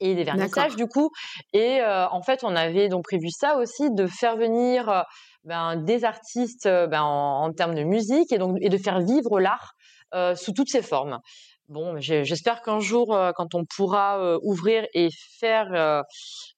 et 0.00 0.14
des 0.14 0.24
vernissages 0.24 0.74
du 0.74 0.86
coup. 0.86 1.10
Et 1.52 1.82
en 1.82 2.22
fait, 2.22 2.44
on 2.44 2.56
avait 2.56 2.88
donc 2.88 3.04
prévu 3.04 3.28
ça 3.30 3.58
aussi 3.58 3.90
de 3.90 4.06
faire 4.06 4.36
venir 4.36 5.04
ben, 5.44 5.76
des 5.76 6.04
artistes 6.04 6.66
ben, 6.66 7.02
en, 7.02 7.52
termes 7.52 7.74
de 7.74 7.84
musique 7.84 8.32
et 8.32 8.38
donc 8.38 8.56
et 8.62 8.70
de 8.70 8.78
faire 8.78 9.00
vivre 9.00 9.38
l'art 9.38 9.74
sous 10.34 10.52
toutes 10.52 10.70
ses 10.70 10.82
formes. 10.82 11.20
Bon, 11.68 11.98
j'espère 11.98 12.60
qu'un 12.60 12.78
jour, 12.78 13.14
euh, 13.14 13.32
quand 13.34 13.54
on 13.54 13.64
pourra 13.64 14.20
euh, 14.20 14.38
ouvrir 14.42 14.86
et 14.92 15.08
faire 15.38 15.72
euh, 15.72 16.02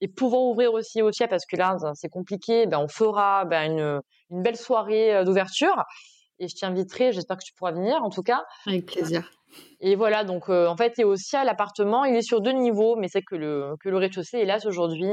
et 0.01 0.09
pouvoir 0.09 0.43
ouvrir 0.43 0.73
aussi 0.73 1.01
au 1.01 1.11
parce 1.31 1.47
que 1.47 1.57
là 1.57 1.77
c'est 1.95 2.09
compliqué, 2.09 2.67
ben 2.67 2.79
on 2.79 2.89
fera 2.89 3.45
ben, 3.45 3.71
une, 3.71 4.01
une 4.31 4.43
belle 4.43 4.57
soirée 4.57 5.25
d'ouverture 5.25 5.85
et 6.41 6.49
je 6.49 6.57
t'inviterai. 6.57 7.13
J'espère 7.13 7.37
que 7.37 7.45
tu 7.45 7.55
pourras 7.55 7.71
venir, 7.71 8.03
en 8.03 8.11
tout 8.11 8.23
cas. 8.23 8.43
Avec 8.67 8.87
plaisir. 8.87 9.31
Et 9.81 9.95
voilà, 9.95 10.25
donc 10.25 10.49
en 10.49 10.77
fait, 10.77 10.99
et 10.99 11.05
aussi 11.05 11.37
à 11.37 11.45
l'appartement, 11.45 12.05
il 12.05 12.17
est 12.17 12.23
sur 12.23 12.41
deux 12.41 12.53
niveaux, 12.53 12.97
mais 12.97 13.09
c'est 13.09 13.23
que 13.23 13.37
le 13.37 13.75
que 13.81 13.89
le 13.89 13.97
rez-de-chaussée, 13.97 14.39
hélas 14.39 14.67
aujourd'hui, 14.67 15.09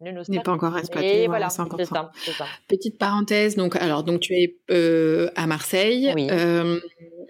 n'est 0.00 0.40
pas 0.40 0.52
encore 0.52 0.76
exploité. 0.76 1.26
voilà, 1.26 1.48
Ça, 1.50 1.66
Petite 2.68 2.98
parenthèse, 2.98 3.56
donc 3.56 3.76
alors 3.76 4.02
donc 4.02 4.20
tu 4.20 4.34
es 4.34 4.56
euh, 4.70 5.30
à 5.36 5.46
Marseille. 5.46 6.12
Euh, 6.30 6.80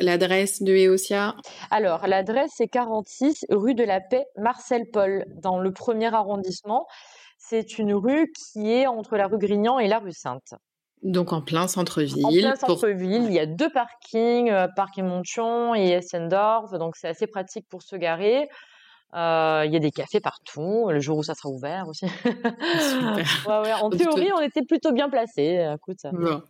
l'adresse 0.00 0.62
de 0.62 0.74
Eosia? 0.74 1.35
Alors 1.70 2.07
l'adresse 2.07 2.53
c'est 2.57 2.68
46 2.68 3.46
rue 3.50 3.74
de 3.74 3.85
la 3.85 4.00
Paix, 4.00 4.24
Marcel 4.37 4.85
Paul, 4.92 5.24
dans 5.42 5.59
le 5.59 5.72
premier 5.72 6.12
arrondissement. 6.14 6.87
C'est 7.38 7.79
une 7.79 7.92
rue 7.94 8.33
qui 8.33 8.72
est 8.72 8.87
entre 8.87 9.16
la 9.16 9.27
rue 9.27 9.38
Grignan 9.38 9.79
et 9.79 9.87
la 9.87 9.98
rue 9.98 10.12
Sainte. 10.12 10.55
Donc 11.03 11.35
en 11.35 11.42
plein 11.42 11.68
centre-ville. 11.68 12.24
En 12.24 12.31
plein 12.31 12.57
centre-ville, 12.57 13.24
il 13.24 13.35
y 13.35 13.38
a 13.38 13.44
deux 13.44 13.70
parkings, 13.70 14.50
euh, 14.50 14.68
parking 14.74 15.05
Montion 15.05 15.74
et 15.74 15.90
Essendorf, 15.90 16.79
donc 16.79 16.96
c'est 16.96 17.09
assez 17.09 17.27
pratique 17.27 17.66
pour 17.68 17.83
se 17.83 17.96
garer. 17.96 18.48
Euh, 19.14 19.62
il 19.66 19.72
y 19.72 19.77
a 19.77 19.79
des 19.79 19.90
cafés 19.90 20.20
partout, 20.20 20.88
le 20.90 21.00
jour 21.00 21.18
où 21.18 21.22
ça 21.22 21.35
sera 21.35 21.48
ouvert 21.48 21.87
aussi. 21.88 22.05
ouais, 22.24 22.33
ouais. 23.46 23.72
En 23.74 23.90
théorie, 23.90 24.31
on 24.37 24.40
était 24.40 24.62
plutôt 24.62 24.92
bien 24.92 25.09
placés. 25.09 25.64
Écoute. 25.77 25.98
Bon. 26.12 26.42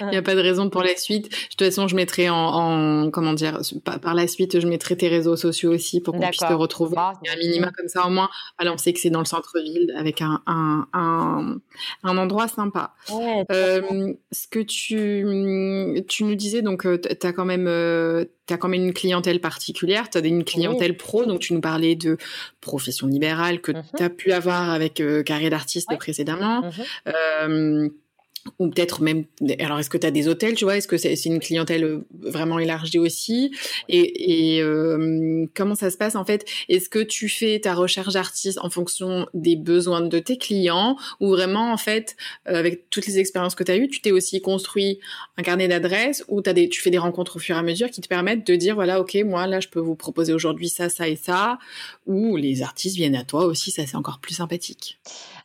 Il 0.00 0.08
n'y 0.08 0.16
a 0.16 0.22
pas 0.22 0.34
de 0.34 0.40
raison 0.40 0.70
pour 0.70 0.82
la 0.82 0.96
suite. 0.96 1.30
De 1.30 1.36
toute 1.50 1.64
façon, 1.64 1.88
je 1.88 1.96
mettrai 1.96 2.28
en, 2.30 2.36
en 2.36 3.10
comment 3.10 3.32
dire, 3.32 3.60
par, 3.84 4.14
la 4.14 4.26
suite, 4.26 4.60
je 4.60 4.66
mettrai 4.66 4.96
tes 4.96 5.08
réseaux 5.08 5.36
sociaux 5.36 5.72
aussi 5.72 6.00
pour 6.00 6.14
qu'on 6.14 6.20
puisse 6.20 6.40
te 6.40 6.52
retrouver. 6.52 6.96
Ah, 6.98 7.12
il 7.22 7.28
y 7.28 7.30
a 7.30 7.34
un 7.34 7.38
minima 7.38 7.70
comme 7.70 7.88
ça 7.88 8.06
au 8.06 8.10
moins. 8.10 8.28
Alors, 8.58 8.74
on 8.74 8.78
sait 8.78 8.92
que 8.92 9.00
c'est 9.00 9.10
dans 9.10 9.20
le 9.20 9.24
centre-ville 9.24 9.92
avec 9.96 10.20
un, 10.20 10.42
un, 10.46 10.86
un, 10.92 11.56
un, 12.02 12.18
endroit 12.18 12.48
sympa. 12.48 12.94
Ouais, 13.12 13.44
euh, 13.52 14.12
ce 14.32 14.48
que 14.48 14.60
tu, 14.60 16.04
tu 16.08 16.24
nous 16.24 16.34
disais, 16.34 16.62
donc, 16.62 16.86
euh, 16.86 16.98
tu 16.98 17.26
as 17.26 17.32
quand 17.32 17.44
même, 17.44 17.66
euh, 17.68 18.24
as 18.52 18.56
quand 18.56 18.68
même 18.68 18.84
une 18.84 18.92
clientèle 18.92 19.40
particulière. 19.40 20.10
Tu 20.10 20.18
as 20.18 20.20
une 20.20 20.44
clientèle 20.44 20.96
pro, 20.96 21.24
donc 21.24 21.40
tu 21.40 21.54
nous 21.54 21.60
parlais 21.60 21.94
de 21.94 22.18
profession 22.60 23.06
libérale 23.06 23.60
que 23.60 23.72
mm-hmm. 23.72 23.96
tu 23.96 24.02
as 24.02 24.10
pu 24.10 24.32
avoir 24.32 24.70
avec 24.70 25.00
euh, 25.00 25.22
Carré 25.22 25.50
d'artiste 25.50 25.96
précédemment. 25.98 26.62
Mm-hmm 27.06 27.90
ou 28.58 28.68
peut-être 28.68 29.02
même 29.02 29.24
alors 29.58 29.78
est-ce 29.78 29.90
que 29.90 29.98
tu 29.98 30.06
as 30.06 30.10
des 30.10 30.28
hôtels 30.28 30.54
tu 30.54 30.64
vois? 30.64 30.76
Est-ce 30.76 30.88
que 30.88 30.96
c'est 30.96 31.14
une 31.24 31.40
clientèle 31.40 31.84
euh, 31.84 32.06
vraiment 32.20 32.58
élargie 32.58 32.98
aussi? 32.98 33.52
Et, 33.88 34.56
et 34.56 34.62
euh, 34.62 35.46
comment 35.54 35.74
ça 35.74 35.90
se 35.90 35.96
passe 35.96 36.14
en 36.16 36.24
fait? 36.24 36.44
Est-ce 36.68 36.88
que 36.88 36.98
tu 36.98 37.28
fais 37.28 37.58
ta 37.60 37.74
recherche 37.74 38.14
d'artiste 38.14 38.58
en 38.62 38.70
fonction 38.70 39.26
des 39.34 39.56
besoins 39.56 40.00
de 40.00 40.18
tes 40.18 40.38
clients? 40.38 40.96
Ou 41.20 41.30
vraiment 41.30 41.72
en 41.72 41.76
fait 41.76 42.16
euh, 42.48 42.54
avec 42.54 42.90
toutes 42.90 43.06
les 43.06 43.18
expériences 43.18 43.54
que 43.54 43.64
tu 43.64 43.72
as 43.72 43.76
eues 43.76 43.88
tu 43.88 44.00
t'es 44.00 44.12
aussi 44.12 44.40
construit 44.40 45.00
un 45.36 45.42
carnet 45.42 45.68
d'adresses 45.68 46.24
ou 46.28 46.40
des 46.40 46.68
tu 46.68 46.80
fais 46.80 46.90
des 46.90 46.98
rencontres 46.98 47.36
au 47.36 47.38
fur 47.38 47.56
et 47.56 47.58
à 47.58 47.62
mesure 47.62 47.90
qui 47.90 48.00
te 48.00 48.08
permettent 48.08 48.46
de 48.46 48.56
dire 48.56 48.74
voilà 48.74 49.00
OK 49.00 49.16
moi 49.24 49.46
là 49.46 49.60
je 49.60 49.68
peux 49.68 49.80
vous 49.80 49.96
proposer 49.96 50.32
aujourd'hui 50.32 50.68
ça 50.68 50.88
ça 50.88 51.08
et 51.08 51.16
ça. 51.16 51.58
Ou 52.06 52.36
les 52.36 52.62
artistes 52.62 52.96
viennent 52.96 53.16
à 53.16 53.24
toi 53.24 53.46
aussi 53.46 53.70
ça 53.70 53.86
c'est 53.86 53.96
encore 53.96 54.20
plus 54.20 54.34
sympathique 54.34 54.98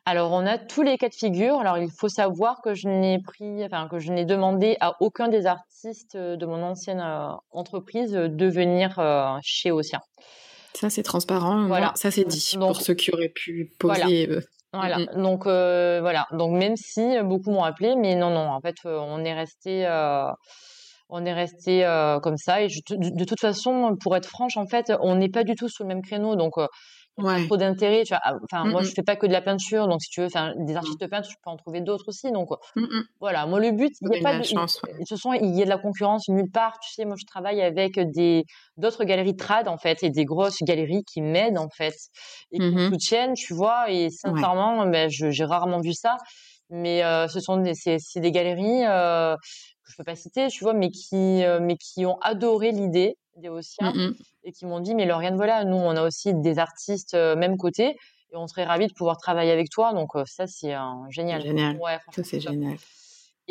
alors, 0.09 0.31
on 0.31 0.47
a 0.47 0.57
tous 0.57 0.81
les 0.81 0.97
cas 0.97 1.07
de 1.07 1.13
figure. 1.13 1.59
Alors, 1.59 1.77
il 1.77 1.91
faut 1.91 2.09
savoir 2.09 2.63
que 2.63 2.73
je 2.73 2.87
n'ai 2.87 3.19
pris, 3.19 3.63
enfin, 3.63 3.87
que 3.87 3.99
je 3.99 4.11
n'ai 4.11 4.25
demandé 4.25 4.75
à 4.79 4.95
aucun 5.01 5.27
des 5.27 5.45
artistes 5.45 6.17
de 6.17 6.45
mon 6.47 6.63
ancienne 6.63 6.99
euh, 6.99 7.29
entreprise 7.51 8.11
de 8.13 8.45
venir 8.47 8.97
euh, 8.97 9.37
chez 9.43 9.69
Océan. 9.69 9.99
Ça, 10.73 10.89
c'est 10.89 11.03
transparent. 11.03 11.67
Voilà. 11.67 11.91
Ça, 11.93 12.09
c'est 12.09 12.23
dit 12.23 12.55
pour 12.57 12.81
ceux 12.81 12.95
qui 12.95 13.11
auraient 13.13 13.29
pu 13.29 13.71
poser. 13.77 14.27
Voilà. 14.73 14.97
Euh, 14.97 15.05
Donc, 15.21 15.43
voilà. 15.43 16.25
Donc, 16.31 16.57
même 16.57 16.75
si 16.75 17.21
beaucoup 17.21 17.51
m'ont 17.51 17.63
appelé, 17.63 17.95
mais 17.95 18.15
non, 18.15 18.31
non. 18.31 18.49
En 18.49 18.61
fait, 18.61 18.77
on 18.85 19.23
est 19.23 19.35
resté 19.35 19.87
on 21.11 21.25
est 21.25 21.33
resté 21.33 21.83
comme 22.23 22.37
ça 22.37 22.61
et 22.61 22.67
de, 22.67 23.25
toute 23.25 23.39
façon 23.39 23.95
pour 23.99 24.15
être 24.15 24.27
franche 24.27 24.57
en 24.57 24.67
fait 24.67 24.93
on 25.01 25.15
n'est 25.15 25.29
pas 25.29 25.43
du 25.43 25.55
tout 25.55 25.67
sur 25.67 25.83
le 25.83 25.87
même 25.87 26.03
créneau 26.03 26.35
donc 26.35 26.53
ouais. 27.23 27.45
trop 27.45 27.57
d'intérêt. 27.57 28.03
Tu 28.03 28.13
vois, 28.13 28.21
ah, 28.23 28.35
enfin, 28.43 28.65
moi, 28.65 28.81
je 28.83 28.91
fais 28.91 29.03
pas 29.03 29.15
que 29.15 29.27
de 29.27 29.31
la 29.31 29.41
peinture, 29.41 29.87
donc 29.87 30.01
si 30.01 30.09
tu 30.09 30.21
veux, 30.21 30.27
enfin, 30.27 30.53
des 30.57 30.75
artistes 30.75 31.07
peintres, 31.07 31.29
je 31.29 31.35
peux 31.43 31.49
en 31.49 31.57
trouver 31.57 31.81
d'autres 31.81 32.05
aussi. 32.07 32.31
Donc, 32.31 32.49
voilà. 33.19 33.45
Moi, 33.45 33.59
le 33.59 33.71
but, 33.71 33.93
il 34.01 34.13
y 34.13 34.19
a 34.19 34.21
pas 34.21 34.37
de, 34.37 34.43
chance, 34.43 34.81
de 34.83 34.97
toute 34.97 35.09
façon, 35.09 35.33
il 35.33 35.55
y 35.55 35.61
a 35.61 35.65
de 35.65 35.69
la 35.69 35.77
concurrence 35.77 36.27
nulle 36.29 36.51
part. 36.51 36.79
Tu 36.79 36.93
sais, 36.93 37.05
moi, 37.05 37.15
je 37.19 37.25
travaille 37.25 37.61
avec 37.61 37.99
des 37.99 38.45
d'autres 38.77 39.03
galeries 39.03 39.35
trad 39.35 39.67
en 39.67 39.77
fait 39.77 40.03
et 40.03 40.09
des 40.09 40.25
grosses 40.25 40.63
galeries 40.63 41.03
qui 41.03 41.21
m'aident 41.21 41.57
en 41.57 41.69
fait 41.69 41.95
et 42.51 42.59
qui 42.59 42.71
me 42.71 42.89
soutiennent, 42.89 43.33
tu 43.33 43.53
vois. 43.53 43.91
Et 43.91 44.09
sincèrement, 44.09 44.85
ben, 44.87 45.09
j'ai 45.09 45.45
rarement 45.45 45.79
vu 45.79 45.93
ça. 45.93 46.17
Mais 46.69 47.03
euh, 47.03 47.27
ce 47.27 47.39
sont 47.39 47.57
des, 47.57 47.73
c'est, 47.73 47.97
des 48.17 48.31
galeries 48.31 48.85
euh, 48.85 49.35
que 49.89 49.93
je 49.93 49.97
peux 49.97 50.03
pas 50.03 50.15
citer, 50.15 50.47
tu 50.47 50.63
vois, 50.63 50.73
mais 50.73 50.89
qui, 50.89 51.43
euh, 51.43 51.59
mais 51.59 51.75
qui 51.77 52.05
ont 52.05 52.17
adoré 52.21 52.71
l'idée 52.71 53.17
des 53.35 53.49
Ossiens 53.49 53.93
mmh 53.93 54.15
et 54.45 54.53
qui 54.53 54.65
m'ont 54.65 54.79
dit 54.79 54.95
mais 54.95 55.05
Lauriane 55.05 55.35
voilà 55.35 55.65
nous 55.65 55.75
on 55.75 55.97
a 55.97 56.01
aussi 56.01 56.33
des 56.33 56.59
artistes 56.59 57.13
même 57.13 57.57
côté 57.57 57.89
et 58.31 58.35
on 58.35 58.47
serait 58.47 58.63
ravis 58.63 58.87
de 58.87 58.93
pouvoir 58.93 59.17
travailler 59.17 59.51
avec 59.51 59.69
toi 59.69 59.91
donc 59.93 60.11
ça 60.25 60.47
c'est 60.47 60.73
génial. 61.09 61.41
Génial. 61.41 61.77
Ouais, 61.77 61.97
ça 62.15 62.23
c'est 62.23 62.39
génial. 62.39 62.77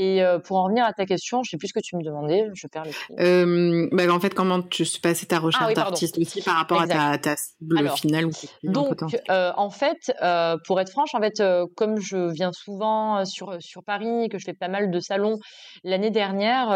Et 0.01 0.23
pour 0.45 0.59
en 0.59 0.63
revenir 0.63 0.85
à 0.85 0.93
ta 0.93 1.07
question, 1.07 1.43
je 1.43 1.51
sais 1.51 1.57
plus 1.57 1.69
ce 1.69 1.73
que 1.73 1.81
tu 1.81 1.97
me 1.97 2.05
demandais, 2.05 2.47
je 2.55 2.69
perds 2.69 2.85
le 2.85 2.93
fil. 2.93 3.17
Euh, 3.19 3.89
bah, 3.91 4.05
en 4.13 4.21
fait, 4.21 4.33
comment 4.33 4.63
tu 4.63 4.85
passais 5.03 5.27
ta 5.27 5.37
ah 5.37 5.41
recherche 5.41 5.75
d'artiste 5.75 6.19
aussi 6.19 6.41
par 6.41 6.55
rapport 6.55 6.81
à 6.81 6.87
ta, 6.87 7.19
ta 7.19 7.35
cible 7.35 7.89
finale 7.97 8.27
Donc, 8.63 9.03
euh, 9.29 9.51
en 9.57 9.71
fait, 9.71 10.13
euh, 10.23 10.57
pour 10.65 10.81
être 10.81 10.91
franche, 10.91 11.17
en 11.17 11.21
fait, 11.21 11.43
comme 11.77 11.99
je 11.99 12.33
viens 12.33 12.53
souvent 12.53 13.25
sur 13.25 13.57
sur 13.61 13.83
Paris, 13.83 14.29
que 14.29 14.39
je 14.39 14.45
fais 14.45 14.55
pas 14.55 14.69
mal 14.69 14.93
de 14.93 15.01
salons, 15.01 15.39
l'année 15.83 16.13
dernière, 16.13 16.69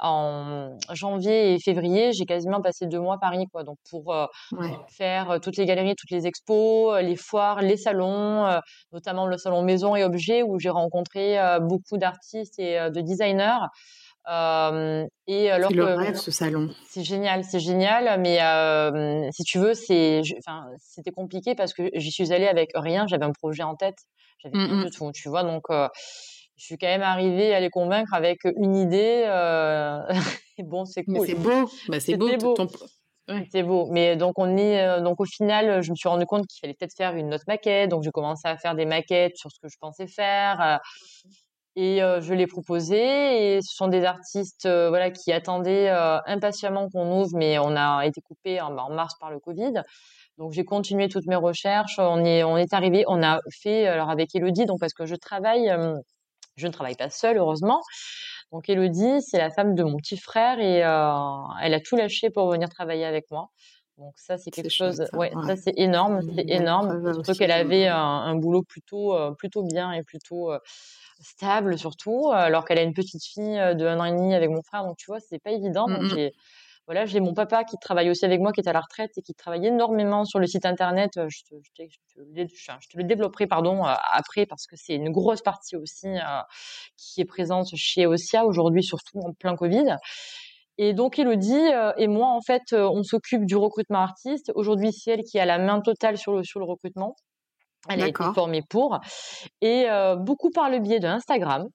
en 0.00 0.78
janvier 0.94 1.52
et 1.52 1.58
février, 1.60 2.12
j'ai 2.12 2.24
quasiment 2.24 2.62
passé 2.62 2.86
deux 2.86 3.00
mois 3.00 3.16
à 3.16 3.18
Paris, 3.18 3.44
quoi. 3.52 3.62
Donc 3.62 3.76
pour 3.90 4.14
faire 4.88 5.38
toutes 5.42 5.58
les 5.58 5.66
galeries, 5.66 5.96
toutes 5.96 6.12
les 6.12 6.26
expos, 6.26 6.98
les 7.02 7.16
foires, 7.16 7.60
les 7.60 7.76
salons, 7.76 8.58
notamment 8.92 9.26
le 9.26 9.36
salon 9.36 9.60
maison 9.60 9.96
et 9.96 10.04
objets 10.04 10.42
où 10.42 10.58
j'ai 10.58 10.70
rencontré 10.70 11.36
beaucoup 11.60 11.98
d'artistes 11.98 12.37
et 12.58 12.78
euh, 12.78 12.90
de 12.90 13.00
designers. 13.00 13.66
Euh, 14.30 15.06
et 15.26 15.50
alors 15.50 15.72
le 15.72 15.84
rêve, 15.84 16.16
ce 16.16 16.30
salon. 16.30 16.68
C'est 16.86 17.02
génial, 17.02 17.44
c'est 17.44 17.60
génial. 17.60 18.20
Mais 18.20 18.42
euh, 18.42 19.28
si 19.32 19.42
tu 19.44 19.58
veux, 19.58 19.74
c'est, 19.74 20.20
enfin, 20.38 20.66
c'était 20.78 21.12
compliqué 21.12 21.54
parce 21.54 21.72
que 21.72 21.90
j'y 21.94 22.10
suis 22.10 22.32
allée 22.32 22.48
avec 22.48 22.70
rien. 22.74 23.06
J'avais 23.06 23.24
un 23.24 23.32
projet 23.32 23.62
en 23.62 23.74
tête, 23.74 23.98
j'avais 24.42 24.58
rien 24.58 24.84
du 24.84 24.90
tout, 24.90 25.10
tu 25.12 25.28
vois. 25.28 25.44
Donc, 25.44 25.64
je 25.70 26.64
suis 26.64 26.76
quand 26.76 26.88
même 26.88 27.02
arrivée 27.02 27.54
à 27.54 27.60
les 27.60 27.70
convaincre 27.70 28.12
avec 28.12 28.40
une 28.44 28.76
idée. 28.76 29.24
bon, 30.58 30.84
c'est 30.84 31.04
cool. 31.04 31.26
c'est 31.26 31.34
beau, 31.34 31.70
bah, 31.88 32.00
c'est 32.00 32.16
beau. 32.16 32.28
beau. 32.36 32.54
C'est 33.50 33.62
beau. 33.62 33.88
Mais 33.90 34.16
donc 34.16 34.38
on 34.38 34.56
est 34.56 35.00
donc 35.02 35.20
au 35.20 35.26
final, 35.26 35.82
je 35.82 35.90
me 35.90 35.96
suis 35.96 36.08
rendu 36.08 36.26
compte 36.26 36.46
qu'il 36.46 36.60
fallait 36.60 36.74
peut-être 36.74 36.94
faire 36.96 37.14
une 37.14 37.32
autre 37.32 37.44
maquette. 37.46 37.90
Donc 37.90 38.02
j'ai 38.02 38.10
commencé 38.10 38.46
à 38.46 38.56
faire 38.58 38.74
des 38.74 38.86
maquettes 38.86 39.36
sur 39.36 39.50
ce 39.50 39.58
que 39.60 39.68
je 39.68 39.76
pensais 39.80 40.06
faire. 40.06 40.80
Et 41.80 42.02
euh, 42.02 42.20
je 42.20 42.34
l'ai 42.34 42.48
proposé 42.48 42.98
et 42.98 43.62
ce 43.62 43.72
sont 43.72 43.86
des 43.86 44.04
artistes 44.04 44.66
euh, 44.66 44.88
voilà 44.88 45.12
qui 45.12 45.30
attendaient 45.30 45.88
euh, 45.88 46.18
impatiemment 46.26 46.88
qu'on 46.90 47.20
ouvre, 47.20 47.30
mais 47.36 47.60
on 47.60 47.76
a 47.76 48.04
été 48.04 48.20
coupé 48.20 48.60
en, 48.60 48.72
mars 48.90 49.14
par 49.20 49.30
le 49.30 49.38
Covid. 49.38 49.74
Donc 50.38 50.50
j'ai 50.50 50.64
continué 50.64 51.08
toutes 51.08 51.28
mes 51.28 51.36
recherches. 51.36 52.00
On 52.00 52.24
est 52.24 52.42
on 52.42 52.56
est 52.56 52.74
arrivé, 52.74 53.04
on 53.06 53.22
a 53.22 53.38
fait 53.62 53.86
alors 53.86 54.10
avec 54.10 54.34
Elodie 54.34 54.66
donc 54.66 54.80
parce 54.80 54.92
que 54.92 55.06
je 55.06 55.14
travaille, 55.14 55.72
je 56.56 56.66
ne 56.66 56.72
travaille 56.72 56.96
pas 56.96 57.10
seule 57.10 57.36
heureusement. 57.36 57.80
Donc 58.50 58.68
Elodie 58.68 59.22
c'est 59.22 59.38
la 59.38 59.50
femme 59.50 59.76
de 59.76 59.84
mon 59.84 59.98
petit 59.98 60.16
frère 60.16 60.58
et 60.58 60.78
elle 60.78 61.74
a 61.74 61.80
tout 61.80 61.94
lâché 61.94 62.28
pour 62.28 62.50
venir 62.50 62.68
travailler 62.70 63.04
avec 63.04 63.30
moi. 63.30 63.50
Donc 63.98 64.14
ça 64.16 64.36
c'est 64.36 64.50
quelque 64.50 64.68
chose, 64.68 65.04
ouais, 65.12 65.30
ça 65.46 65.54
c'est 65.54 65.74
énorme, 65.76 66.22
c'est 66.34 66.48
énorme. 66.50 67.14
Surtout 67.14 67.34
qu'elle 67.34 67.52
avait 67.52 67.86
un, 67.86 67.96
un, 67.96 68.34
boulot 68.34 68.64
plutôt 68.64 69.16
plutôt 69.36 69.62
bien 69.62 69.92
et 69.92 70.02
plutôt 70.02 70.50
stable 71.20 71.78
surtout, 71.78 72.30
alors 72.32 72.64
qu'elle 72.64 72.78
a 72.78 72.82
une 72.82 72.94
petite 72.94 73.24
fille 73.24 73.56
de 73.56 73.86
un 73.86 74.00
an 74.00 74.04
et 74.04 74.12
demi 74.12 74.34
avec 74.34 74.50
mon 74.50 74.62
frère. 74.62 74.84
Donc 74.84 74.96
tu 74.96 75.06
vois, 75.06 75.20
c'est 75.20 75.38
pas 75.38 75.50
évident. 75.50 75.86
Donc 75.86 76.02
mmh 76.02 76.14
j'ai 76.14 76.32
voilà, 76.88 77.04
j'ai 77.04 77.20
mon 77.20 77.34
papa 77.34 77.64
qui 77.64 77.76
travaille 77.76 78.08
aussi 78.08 78.24
avec 78.24 78.40
moi, 78.40 78.50
qui 78.50 78.60
est 78.60 78.68
à 78.68 78.72
la 78.72 78.80
retraite 78.80 79.10
et 79.18 79.20
qui 79.20 79.34
travaille 79.34 79.66
énormément 79.66 80.24
sur 80.24 80.38
le 80.38 80.46
site 80.46 80.64
internet. 80.64 81.10
Je 81.28 81.42
te, 81.42 81.54
je 81.62 81.84
te, 81.84 81.86
je 81.86 82.88
te, 82.88 82.96
le 82.96 83.04
développerai 83.04 83.46
pardon 83.46 83.82
après 83.84 84.46
parce 84.46 84.66
que 84.66 84.74
c'est 84.74 84.94
une 84.94 85.10
grosse 85.10 85.42
partie 85.42 85.76
aussi 85.76 86.08
qui 86.96 87.20
est 87.20 87.26
présente 87.26 87.66
chez 87.76 88.06
Osia 88.06 88.46
aujourd'hui, 88.46 88.82
surtout 88.82 89.20
en 89.20 89.34
plein 89.34 89.54
Covid. 89.54 89.96
Et 90.78 90.94
donc 90.94 91.18
Elodie 91.18 91.68
et 91.98 92.06
moi 92.06 92.28
en 92.28 92.40
fait, 92.40 92.72
on 92.72 93.02
s'occupe 93.02 93.44
du 93.44 93.56
recrutement 93.56 94.00
artiste. 94.00 94.50
Aujourd'hui, 94.54 94.90
c'est 94.94 95.10
elle 95.10 95.24
qui 95.24 95.38
a 95.38 95.44
la 95.44 95.58
main 95.58 95.82
totale 95.82 96.16
sur 96.16 96.32
le 96.32 96.42
sur 96.42 96.58
le 96.58 96.64
recrutement. 96.64 97.16
Elle 97.88 98.02
a 98.02 98.08
été 98.08 98.24
formée 98.34 98.62
pour. 98.62 98.98
Et 99.60 99.86
beaucoup 100.18 100.50
par 100.50 100.70
le 100.70 100.78
biais 100.78 101.00
de 101.00 101.06
Instagram. 101.06 101.68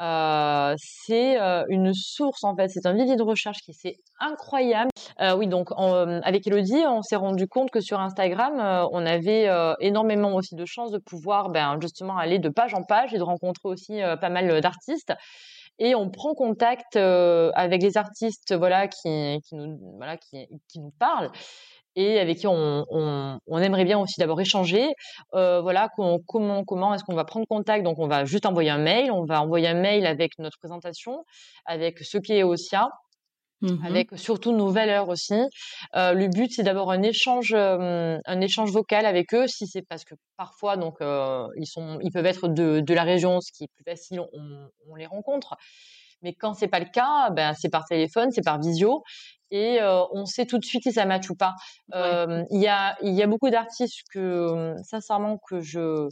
Euh, 0.00 0.74
c'est 0.78 1.36
une 1.68 1.92
source 1.92 2.42
en 2.44 2.56
fait, 2.56 2.68
c'est 2.68 2.86
un 2.86 2.94
vivier 2.94 3.16
de 3.16 3.22
recherche 3.22 3.58
qui 3.58 3.74
c'est 3.74 3.96
incroyable. 4.18 4.90
Oui, 5.36 5.46
donc 5.46 5.70
avec 6.22 6.46
Elodie, 6.46 6.82
on 6.86 7.02
s'est 7.02 7.16
rendu 7.16 7.46
compte 7.46 7.70
que 7.70 7.80
sur 7.80 8.00
Instagram, 8.00 8.88
on 8.92 9.04
avait 9.04 9.48
énormément 9.80 10.34
aussi 10.34 10.54
de 10.54 10.64
chances 10.64 10.90
de 10.90 10.98
pouvoir 10.98 11.50
ben, 11.50 11.78
justement 11.80 12.16
aller 12.16 12.38
de 12.38 12.48
page 12.48 12.74
en 12.74 12.82
page 12.82 13.12
et 13.12 13.18
de 13.18 13.22
rencontrer 13.22 13.68
aussi 13.68 14.00
pas 14.20 14.30
mal 14.30 14.60
d'artistes. 14.60 15.12
Et 15.78 15.94
on 15.94 16.10
prend 16.10 16.34
contact 16.34 16.96
avec 16.96 17.82
les 17.82 17.96
artistes 17.96 18.54
voilà 18.54 18.88
qui, 18.88 19.40
qui 19.46 19.54
nous 19.54 19.78
voilà 19.96 20.16
qui, 20.16 20.46
qui 20.68 20.80
nous 20.80 20.92
parlent 20.98 21.30
et 21.96 22.20
avec 22.20 22.38
qui 22.38 22.46
on, 22.46 22.84
on, 22.90 23.38
on 23.46 23.58
aimerait 23.58 23.84
bien 23.84 23.98
aussi 23.98 24.20
d'abord 24.20 24.40
échanger. 24.40 24.88
Euh, 25.34 25.60
voilà, 25.60 25.88
comment 25.96 26.64
comment 26.64 26.94
est-ce 26.94 27.04
qu'on 27.04 27.14
va 27.14 27.24
prendre 27.24 27.46
contact? 27.48 27.84
Donc 27.84 27.98
on 27.98 28.08
va 28.08 28.24
juste 28.24 28.46
envoyer 28.46 28.70
un 28.70 28.78
mail, 28.78 29.10
on 29.10 29.24
va 29.24 29.42
envoyer 29.42 29.68
un 29.68 29.74
mail 29.74 30.06
avec 30.06 30.38
notre 30.38 30.58
présentation, 30.58 31.24
avec 31.66 31.98
ce 31.98 32.18
qui 32.18 32.32
est 32.34 32.42
OSIA. 32.42 32.88
Mmh 33.62 33.84
avec 33.84 34.08
surtout 34.16 34.52
nos 34.52 34.70
valeurs 34.70 35.10
aussi. 35.10 35.34
Euh, 35.94 36.14
le 36.14 36.28
but 36.28 36.50
c'est 36.50 36.62
d'avoir 36.62 36.88
un 36.88 37.02
échange, 37.02 37.52
euh, 37.52 38.16
un 38.24 38.40
échange 38.40 38.70
vocal 38.70 39.04
avec 39.04 39.34
eux. 39.34 39.46
Si 39.48 39.66
c'est 39.66 39.82
parce 39.82 40.04
que 40.04 40.14
parfois 40.38 40.78
donc 40.78 41.02
euh, 41.02 41.46
ils 41.58 41.66
sont, 41.66 41.98
ils 42.00 42.10
peuvent 42.10 42.24
être 42.24 42.48
de, 42.48 42.80
de 42.80 42.94
la 42.94 43.02
région, 43.02 43.38
ce 43.42 43.52
qui 43.52 43.64
est 43.64 43.70
plus 43.74 43.84
facile, 43.84 44.20
on, 44.32 44.66
on 44.88 44.94
les 44.94 45.04
rencontre. 45.04 45.56
Mais 46.22 46.34
quand 46.34 46.54
c'est 46.54 46.68
pas 46.68 46.80
le 46.80 46.86
cas, 46.86 47.30
ben 47.30 47.54
c'est 47.54 47.70
par 47.70 47.84
téléphone, 47.86 48.30
c'est 48.30 48.44
par 48.44 48.60
visio, 48.60 49.02
et 49.50 49.78
on 50.12 50.26
sait 50.26 50.46
tout 50.46 50.58
de 50.58 50.64
suite 50.64 50.82
si 50.84 50.92
ça 50.92 51.06
match 51.06 51.28
ou 51.30 51.34
pas. 51.34 51.54
Il 51.92 52.60
y 52.60 52.68
a 52.68 52.96
il 53.02 53.14
y 53.14 53.22
a 53.22 53.26
beaucoup 53.26 53.50
d'artistes 53.50 54.02
que 54.12 54.74
sincèrement 54.84 55.38
que 55.48 55.60
je 55.60 56.08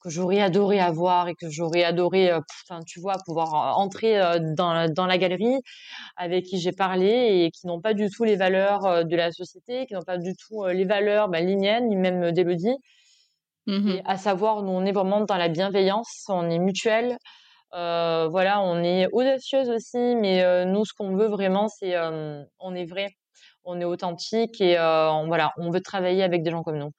que 0.00 0.10
j'aurais 0.10 0.40
adoré 0.40 0.78
avoir 0.80 1.28
et 1.28 1.34
que 1.34 1.50
j'aurais 1.50 1.82
adoré, 1.82 2.32
enfin, 2.32 2.80
tu 2.86 3.00
vois, 3.00 3.16
pouvoir 3.26 3.78
entrer 3.78 4.20
dans, 4.56 4.72
la, 4.72 4.88
dans 4.88 5.06
la 5.06 5.18
galerie 5.18 5.56
avec 6.16 6.44
qui 6.44 6.60
j'ai 6.60 6.70
parlé 6.72 7.44
et 7.44 7.50
qui 7.50 7.66
n'ont 7.66 7.80
pas 7.80 7.94
du 7.94 8.08
tout 8.08 8.22
les 8.22 8.36
valeurs 8.36 9.04
de 9.04 9.16
la 9.16 9.32
société, 9.32 9.86
qui 9.86 9.94
n'ont 9.94 10.02
pas 10.02 10.18
du 10.18 10.34
tout 10.36 10.64
les 10.66 10.84
valeurs 10.84 11.28
ben, 11.28 11.44
ni 11.44 11.96
même 11.96 12.32
d'Elodie. 12.32 12.76
Mmh 13.66 13.98
à 14.06 14.16
savoir, 14.16 14.62
nous, 14.62 14.70
on 14.70 14.86
est 14.86 14.92
vraiment 14.92 15.20
dans 15.20 15.36
la 15.36 15.48
bienveillance, 15.48 16.24
on 16.28 16.48
est 16.48 16.58
mutuel. 16.58 17.18
Voilà, 17.72 18.60
on 18.62 18.82
est 18.82 19.08
audacieuse 19.12 19.70
aussi, 19.70 20.16
mais 20.16 20.64
nous, 20.66 20.84
ce 20.84 20.92
qu'on 20.94 21.16
veut 21.16 21.28
vraiment, 21.28 21.68
c'est 21.68 21.96
on 22.58 22.74
est 22.74 22.86
vrai, 22.86 23.08
on 23.64 23.80
est 23.80 23.84
authentique 23.84 24.60
et 24.60 24.76
voilà, 24.76 25.52
on 25.58 25.70
veut 25.70 25.80
travailler 25.80 26.22
avec 26.22 26.42
des 26.42 26.50
gens 26.50 26.62
comme 26.62 26.78
nous. 26.78 26.92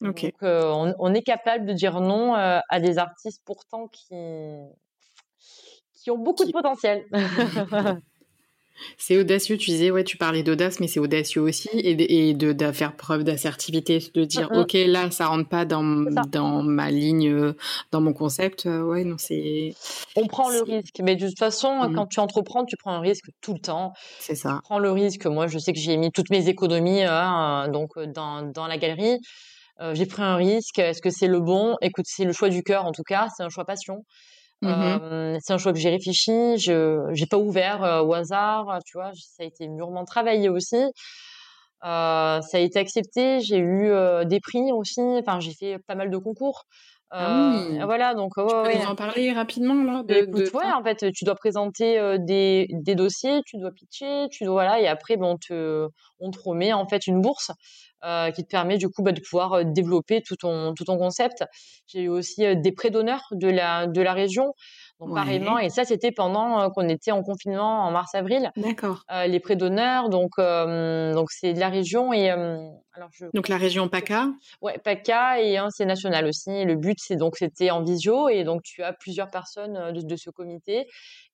Donc, 0.00 0.26
on, 0.42 1.14
est 1.14 1.22
capable 1.22 1.66
de 1.66 1.72
dire 1.72 2.00
non 2.00 2.34
à 2.34 2.80
des 2.80 2.98
artistes 2.98 3.42
pourtant 3.44 3.88
qui 3.88 4.14
qui 6.04 6.10
ont 6.10 6.18
beaucoup 6.18 6.44
de 6.44 6.52
potentiel. 6.52 7.06
C'est 8.98 9.18
audacieux, 9.18 9.56
tu 9.56 9.70
disais, 9.70 9.90
ouais, 9.90 10.04
tu 10.04 10.16
parlais 10.16 10.42
d'audace, 10.42 10.80
mais 10.80 10.88
c'est 10.88 11.00
audacieux 11.00 11.40
aussi, 11.40 11.68
et, 11.74 12.34
de, 12.34 12.52
de, 12.52 12.72
faire 12.72 12.96
preuve 12.96 13.24
d'assertivité, 13.24 14.02
de 14.14 14.24
dire, 14.24 14.50
ok, 14.52 14.72
là, 14.86 15.10
ça 15.10 15.26
rentre 15.26 15.48
pas 15.48 15.64
dans, 15.64 15.84
dans 16.28 16.62
ma 16.62 16.90
ligne, 16.90 17.28
euh, 17.28 17.56
dans 17.92 18.00
mon 18.00 18.12
concept, 18.12 18.66
euh, 18.66 18.82
ouais, 18.82 19.04
non, 19.04 19.16
c'est... 19.18 19.74
On 20.16 20.26
prend 20.26 20.50
le 20.50 20.62
risque, 20.62 21.00
mais 21.02 21.16
de 21.16 21.28
toute 21.28 21.38
façon, 21.38 21.88
mmh. 21.88 21.94
quand 21.94 22.06
tu 22.06 22.20
entreprends, 22.20 22.64
tu 22.64 22.76
prends 22.76 22.92
un 22.92 23.00
risque 23.00 23.26
tout 23.40 23.54
le 23.54 23.60
temps. 23.60 23.92
C'est 24.18 24.34
ça. 24.34 24.58
Tu 24.62 24.68
prends 24.68 24.78
le 24.78 24.90
risque, 24.90 25.26
moi, 25.26 25.46
je 25.46 25.58
sais 25.58 25.72
que 25.72 25.78
j'ai 25.78 25.96
mis 25.96 26.10
toutes 26.10 26.30
mes 26.30 26.48
économies, 26.48 27.02
hein, 27.02 27.68
donc, 27.68 27.98
dans, 27.98 28.42
dans 28.42 28.66
la 28.66 28.76
galerie, 28.76 29.18
euh, 29.80 29.94
j'ai 29.94 30.06
pris 30.06 30.22
un 30.22 30.36
risque, 30.36 30.78
est-ce 30.78 31.02
que 31.02 31.10
c'est 31.10 31.26
le 31.26 31.40
bon? 31.40 31.76
Écoute, 31.80 32.06
c'est 32.08 32.24
le 32.24 32.32
choix 32.32 32.48
du 32.48 32.62
cœur, 32.62 32.84
en 32.86 32.92
tout 32.92 33.02
cas, 33.02 33.28
c'est 33.36 33.42
un 33.42 33.48
choix 33.48 33.64
passion. 33.64 34.04
Mmh 34.64 35.38
c'est 35.40 35.52
un 35.52 35.58
choix 35.58 35.72
que 35.72 35.78
j'ai 35.78 35.90
réfléchi, 35.90 36.32
je 36.58 37.00
j'ai 37.12 37.26
pas 37.26 37.38
ouvert 37.38 38.04
au 38.06 38.14
hasard, 38.14 38.78
tu 38.86 38.96
vois, 38.98 39.12
ça 39.14 39.42
a 39.42 39.46
été 39.46 39.68
mûrement 39.68 40.04
travaillé 40.04 40.48
aussi. 40.48 40.76
ça 41.82 42.40
a 42.52 42.58
été 42.58 42.78
accepté, 42.78 43.40
j'ai 43.40 43.58
eu 43.58 43.92
des 44.26 44.40
prix 44.40 44.72
aussi, 44.72 45.00
enfin 45.20 45.40
j'ai 45.40 45.52
fait 45.54 45.78
pas 45.86 45.94
mal 45.94 46.10
de 46.10 46.18
concours. 46.18 46.64
Ah 47.10 47.52
oui. 47.70 47.78
Voilà, 47.84 48.14
donc 48.14 48.36
ouais, 48.36 48.72
tu 48.72 48.78
peux 48.78 48.86
en 48.86 48.94
parler 48.96 49.32
rapidement 49.32 49.84
là. 49.84 50.02
De, 50.02 50.14
Écoute, 50.14 50.52
ouais, 50.52 50.72
en 50.72 50.82
fait, 50.82 51.12
tu 51.12 51.24
dois 51.24 51.36
présenter 51.36 52.16
des, 52.18 52.66
des 52.70 52.94
dossiers, 52.94 53.40
tu 53.46 53.58
dois 53.58 53.70
pitcher, 53.70 54.26
tu 54.30 54.44
dois 54.44 54.54
voilà, 54.54 54.80
et 54.80 54.88
après, 54.88 55.16
bon, 55.16 55.32
on 55.32 55.36
te 55.36 55.88
on 56.20 56.30
te 56.30 56.38
remet 56.42 56.72
en 56.72 56.88
fait 56.88 57.06
une 57.06 57.20
bourse 57.20 57.50
euh, 58.04 58.30
qui 58.32 58.42
te 58.42 58.48
permet 58.48 58.76
du 58.76 58.88
coup 58.90 59.02
bah, 59.02 59.12
de 59.12 59.20
pouvoir 59.20 59.54
euh, 59.54 59.62
développer 59.64 60.20
tout 60.20 60.36
ton 60.36 60.74
tout 60.74 60.84
ton 60.84 60.98
concept. 60.98 61.42
J'ai 61.86 62.02
eu 62.02 62.08
aussi 62.08 62.44
euh, 62.44 62.54
des 62.54 62.72
prêts 62.72 62.90
d'honneur 62.90 63.22
de 63.32 63.48
la 63.48 63.86
de 63.86 64.02
la 64.02 64.12
région. 64.12 64.52
Donc 65.00 65.12
pareillement, 65.14 65.58
et 65.58 65.70
ça 65.70 65.84
c'était 65.84 66.12
pendant 66.12 66.70
qu'on 66.70 66.88
était 66.88 67.10
en 67.10 67.22
confinement 67.22 67.84
en 67.84 67.90
mars-avril. 67.90 68.52
D'accord. 68.56 69.04
les 69.26 69.40
prêts 69.40 69.56
d'honneur, 69.56 70.08
donc 70.08 70.38
donc 70.38 71.30
c'est 71.30 71.52
de 71.52 71.60
la 71.60 71.68
région 71.68 72.12
et 72.12 72.30
alors 72.30 73.08
je... 73.12 73.26
donc 73.34 73.48
la 73.48 73.56
région 73.56 73.88
PACA. 73.88 74.28
Ouais, 74.62 74.78
PACA 74.78 75.40
et 75.40 75.56
un 75.56 75.68
c'est 75.70 75.84
national 75.84 76.26
aussi. 76.26 76.64
Le 76.64 76.76
but 76.76 76.98
c'est 77.00 77.16
donc 77.16 77.36
c'était 77.36 77.72
en 77.72 77.82
visio 77.82 78.28
et 78.28 78.44
donc 78.44 78.62
tu 78.62 78.84
as 78.84 78.92
plusieurs 78.92 79.30
personnes 79.30 79.92
de, 79.92 80.00
de 80.00 80.16
ce 80.16 80.30
comité 80.30 80.86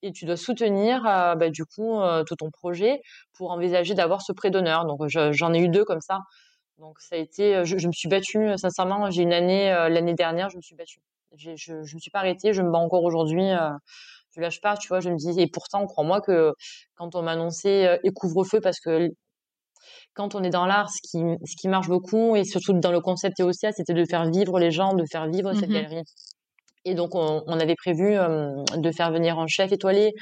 et 0.03 0.11
tu 0.11 0.25
dois 0.25 0.37
soutenir 0.37 1.03
bah, 1.03 1.51
du 1.51 1.67
coup 1.67 2.01
tout 2.27 2.37
ton 2.37 2.51
projet 2.51 3.03
pour 3.35 3.51
envisager 3.51 3.95
d'avoir 3.95 4.23
ce 4.23 4.33
prêt 4.33 4.51
d'honneur. 4.51 4.87
Donc 4.87 5.01
j'en 5.07 5.53
ai 5.53 5.61
eu 5.61 5.69
deux 5.69 5.85
comme 5.85 6.01
ça. 6.01 6.21
Donc 6.81 6.99
ça 6.99 7.17
a 7.17 7.19
été, 7.19 7.57
euh, 7.57 7.65
je, 7.65 7.87
me 7.87 7.93
suis 7.93 8.09
battue 8.09 8.39
euh, 8.39 8.57
sincèrement. 8.57 9.11
J'ai 9.11 9.23
une 9.23 9.35
année 9.35 9.71
euh, 9.71 9.89
l'année 9.89 10.15
dernière, 10.15 10.49
je 10.49 10.57
me 10.57 10.63
suis 10.63 10.75
battue. 10.75 11.01
Je, 11.37 11.55
je 11.57 11.75
me 11.75 12.01
suis 12.01 12.11
pas 12.11 12.21
arrêtée, 12.21 12.53
je 12.53 12.63
me 12.63 12.71
bats 12.71 12.79
encore 12.79 13.05
aujourd'hui. 13.05 13.49
je 14.35 14.41
lâche 14.41 14.61
pas, 14.61 14.77
tu 14.77 14.89
vois. 14.89 15.01
Je 15.01 15.11
me 15.11 15.17
dis 15.17 15.41
et 15.41 15.47
pourtant, 15.49 15.87
crois-moi 15.87 16.21
que 16.21 16.53
quand 16.95 17.15
on 17.15 17.23
m'a 17.23 17.33
annoncé 17.33 17.97
et 18.03 18.11
couvre-feu, 18.11 18.61
parce 18.61 18.81
que 18.81 19.09
quand 20.15 20.35
on 20.35 20.43
est 20.43 20.51
dans 20.51 20.67
l'art, 20.67 20.91
ce 20.91 21.01
qui, 21.03 21.19
ce 21.47 21.57
qui 21.57 21.69
marche 21.69 21.89
beaucoup 21.89 22.37
et 22.37 22.45
surtout 22.45 22.73
dans 22.73 22.93
le 22.93 23.01
concept 23.01 23.41
EOCA, 23.41 23.73
c'était 23.73 23.95
de 23.95 24.05
faire 24.05 24.29
vivre 24.31 24.59
les 24.59 24.71
gens, 24.71 24.95
de 24.95 25.05
faire 25.11 25.29
vivre 25.29 25.53
cette 25.55 25.69
mmh 25.69 25.73
galerie. 25.73 26.03
Et 26.85 26.95
donc 26.95 27.15
on, 27.15 27.43
on 27.47 27.61
avait 27.61 27.77
prévu 27.77 28.15
de 28.15 28.91
faire 28.93 29.13
venir 29.13 29.39
un 29.39 29.47
chef 29.47 29.71
étoilé 29.73 30.13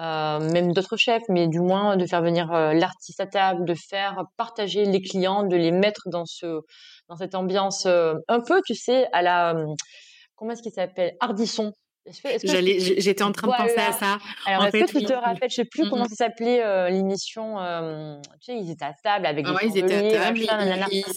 euh, 0.00 0.40
même 0.40 0.72
d'autres 0.72 0.96
chefs, 0.96 1.22
mais 1.28 1.46
du 1.46 1.60
moins 1.60 1.96
de 1.96 2.04
faire 2.04 2.20
venir 2.20 2.52
euh, 2.52 2.72
l'artiste 2.72 3.20
à 3.20 3.26
table, 3.26 3.64
de 3.64 3.74
faire 3.74 4.24
partager 4.36 4.84
les 4.84 5.00
clients, 5.00 5.44
de 5.44 5.56
les 5.56 5.70
mettre 5.70 6.08
dans 6.08 6.24
ce 6.26 6.62
dans 7.08 7.16
cette 7.16 7.36
ambiance 7.36 7.86
euh, 7.86 8.14
un 8.26 8.40
peu, 8.40 8.60
tu 8.66 8.74
sais, 8.74 9.06
à 9.12 9.22
la 9.22 9.54
comment 10.36 10.52
est-ce 10.52 10.62
qu'il 10.62 10.72
s'appelle? 10.72 11.16
Ardisson 11.20 11.72
J'étais 12.06 13.22
en 13.22 13.32
train 13.32 13.46
de 13.48 13.52
penser 13.56 13.78
à 13.78 13.92
ça. 13.92 14.18
Alors, 14.46 14.66
est-ce 14.66 14.92
que 14.92 14.98
tu 14.98 15.04
te 15.06 15.12
rappelles, 15.12 15.48
je 15.48 15.54
sais 15.54 15.64
plus 15.64 15.88
comment 15.88 16.04
ça 16.04 16.16
s'appelait 16.16 16.62
euh, 16.62 16.90
l'émission. 16.90 17.58
Euh, 17.58 18.20
tu 18.40 18.52
sais, 18.52 18.58
ils 18.58 18.70
étaient 18.70 18.84
à 18.84 18.92
table 18.92 19.24
avec 19.24 19.46
ah 19.48 19.56
des. 19.60 19.68
ils 19.68 19.78
étaient 19.78 20.16
à 20.16 20.24
table. 20.24 20.40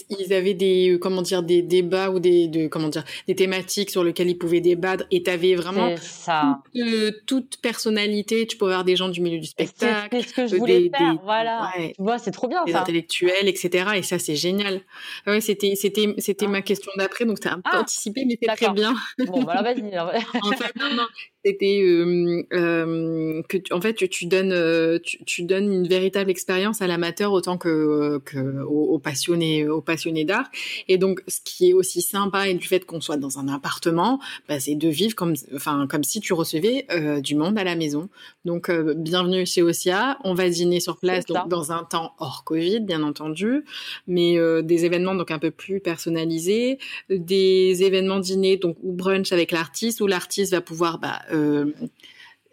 ils, 0.08 0.32
avaient 0.32 0.54
des 0.54 0.92
euh, 0.92 0.98
comment 0.98 1.20
dire 1.20 1.42
des 1.42 1.60
débats 1.60 2.10
ou 2.10 2.20
des 2.20 2.48
de 2.48 2.68
comment 2.68 2.88
dire 2.88 3.04
des 3.26 3.34
thématiques 3.34 3.90
sur 3.90 4.02
lesquelles 4.02 4.30
ils 4.30 4.38
pouvaient 4.38 4.62
débattre. 4.62 5.04
Et 5.10 5.22
tu 5.22 5.30
avais 5.30 5.54
vraiment 5.56 5.94
ça. 5.98 6.60
Toute, 6.74 7.26
toute, 7.26 7.56
personnalité. 7.60 8.46
Tu 8.46 8.56
pouvais 8.56 8.72
avoir 8.72 8.84
des 8.84 8.96
gens 8.96 9.10
du 9.10 9.20
milieu 9.20 9.38
du 9.38 9.46
spectacle. 9.46 10.08
C'est 10.22 10.28
ce 10.28 10.32
que 10.32 10.46
je 10.46 10.56
voulais 10.56 10.90
faire. 10.96 11.18
voilà. 11.22 11.70
Tu 11.76 11.92
vois, 11.98 12.18
c'est 12.18 12.30
trop 12.30 12.48
bien 12.48 12.64
des 12.64 12.72
ça. 12.72 12.80
intellectuels, 12.80 13.46
etc. 13.46 13.90
Et 13.96 14.02
ça, 14.02 14.18
c'est 14.18 14.36
génial. 14.36 14.80
Ouais, 15.26 15.42
c'était 15.42 15.74
c'était 15.74 16.14
c'était 16.16 16.46
ah. 16.46 16.50
ma 16.50 16.62
question 16.62 16.90
d'après, 16.96 17.26
donc 17.26 17.40
t'as 17.40 17.52
un 17.52 17.60
peu 17.60 17.70
ah. 17.72 17.80
anticipé, 17.80 18.24
mais 18.26 18.38
c'est 18.40 18.54
très 18.56 18.72
bien. 18.72 18.94
Bon, 19.26 19.42
voilà, 19.42 19.62
vas-y. 19.62 19.98
en 19.98 20.52
fait, 20.52 20.77
non, 20.78 20.94
non. 20.96 21.08
C'était 21.48 21.80
euh, 21.82 22.42
euh, 22.52 23.42
que 23.48 23.56
en 23.72 23.80
fait 23.80 23.94
tu, 23.94 24.26
donnes 24.26 25.00
tu, 25.02 25.42
donnes 25.44 25.72
une 25.72 25.88
véritable 25.88 26.30
expérience 26.30 26.82
à 26.82 26.86
l'amateur 26.86 27.32
autant 27.32 27.56
que, 27.56 28.20
que 28.26 28.62
aux, 28.64 28.98
passionnés 28.98 29.66
aux 29.66 29.80
passionnés 29.80 30.26
d'art. 30.26 30.50
Et 30.88 30.98
donc 30.98 31.22
ce 31.26 31.38
qui 31.42 31.70
est 31.70 31.72
aussi 31.72 32.02
sympa 32.02 32.48
et 32.48 32.54
du 32.54 32.66
fait 32.66 32.84
qu'on 32.84 33.00
soit 33.00 33.16
dans 33.16 33.38
un 33.38 33.48
appartement, 33.48 34.20
bah, 34.46 34.60
c'est 34.60 34.74
de 34.74 34.88
vivre 34.88 35.14
comme 35.14 35.32
enfin 35.54 35.86
comme 35.88 36.04
si 36.04 36.20
tu 36.20 36.34
recevais 36.34 36.86
du 37.22 37.34
monde 37.34 37.56
à 37.58 37.64
la 37.64 37.76
maison. 37.76 38.10
Donc 38.44 38.70
bienvenue 38.70 39.46
chez 39.46 39.62
Osia. 39.62 40.18
On 40.24 40.34
va 40.34 40.50
dîner 40.50 40.80
sur 40.80 40.98
place 40.98 41.24
donc, 41.24 41.48
dans 41.48 41.72
un 41.72 41.84
temps 41.84 42.12
hors 42.18 42.44
Covid 42.44 42.80
bien 42.80 43.02
entendu, 43.02 43.64
mais 44.06 44.36
des 44.62 44.84
événements 44.84 45.14
donc 45.14 45.30
un 45.30 45.38
peu 45.38 45.50
plus 45.50 45.80
personnalisés, 45.80 46.78
des 47.08 47.82
événements 47.82 48.18
dîner 48.18 48.58
donc 48.58 48.76
ou 48.82 48.92
brunch 48.92 49.32
avec 49.32 49.50
l'artiste 49.50 50.02
où 50.02 50.06
l'artiste 50.06 50.52
va 50.52 50.60
pouvoir 50.60 50.98
bah, 50.98 51.20
euh, 51.32 51.37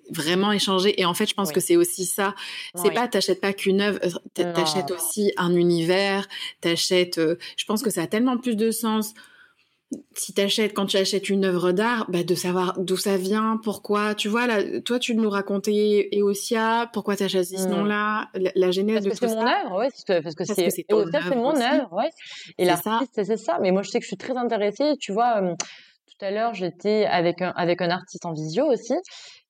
vraiment 0.10 0.52
échanger. 0.52 1.00
Et 1.00 1.06
en 1.06 1.13
fait, 1.13 1.28
je 1.28 1.34
pense 1.34 1.52
que 1.52 1.60
c'est 1.60 1.76
aussi 1.76 2.06
ça. 2.06 2.36
C'est 2.76 2.91
pas, 2.91 3.08
t'achètes 3.08 3.41
pas 3.41 3.54
qu'une 3.54 3.82
œuvre, 3.82 4.00
euh, 4.04 4.54
t'achètes 4.54 4.91
aussi 4.91 5.34
un 5.38 5.56
univers, 5.56 6.28
t'achètes, 6.62 7.17
euh, 7.17 7.38
je 7.58 7.65
pense 7.65 7.82
que 7.82 7.89
ça 7.89 8.04
a 8.04 8.08
tellement 8.08 8.38
plus 8.38 8.56
de 8.56 8.71
sens. 8.71 9.13
Si 10.15 10.34
t'achètes, 10.34 10.74
quand 10.74 10.88
tu 10.88 10.98
achètes 10.98 11.30
une 11.30 11.45
œuvre 11.45 11.71
d'art, 11.71 12.10
bah, 12.10 12.24
de 12.24 12.36
savoir 12.36 12.78
d'où 12.80 12.98
ça 12.98 13.17
vient, 13.17 13.60
pourquoi. 13.63 14.15
Tu 14.15 14.28
vois, 14.28 14.48
là, 14.48 14.82
toi, 14.82 15.00
tu 15.00 15.15
nous 15.15 15.30
racontais 15.30 16.10
Eosia, 16.12 16.89
pourquoi 16.91 17.15
t'as 17.15 17.28
choisi 17.28 17.58
ce 17.58 17.67
mmh. 17.67 17.71
nom-là, 17.71 18.30
la, 18.56 18.71
genèse 18.71 19.04
de 19.04 19.12
tout 19.12 19.17
ça. 19.17 19.28
C'est 19.30 19.36
mon 19.36 19.45
œuvre, 19.45 19.78
ouais, 19.78 19.89
parce 20.08 20.36
que 20.36 20.43
c'est, 20.43 20.69
c'est 20.71 20.86
mon 20.91 21.56
œuvre, 21.56 21.93
ouais. 21.93 22.10
Et 22.58 22.65
l'artiste, 22.65 23.24
c'est 23.24 23.38
ça. 23.38 23.60
Mais 23.62 23.71
moi, 23.71 23.84
je 23.84 23.91
sais 23.91 24.00
que 24.00 24.04
je 24.04 24.10
suis 24.10 24.17
très 24.17 24.36
intéressée, 24.36 24.95
tu 25.00 25.13
vois, 25.13 25.56
tout 26.17 26.25
à 26.25 26.32
l'heure, 26.32 26.54
j'étais 26.54 27.06
avec 27.06 27.41
un, 27.41 27.51
avec 27.56 27.82
un 27.82 27.89
artiste 27.89 28.25
en 28.25 28.34
visio 28.34 28.65
aussi. 28.65 28.93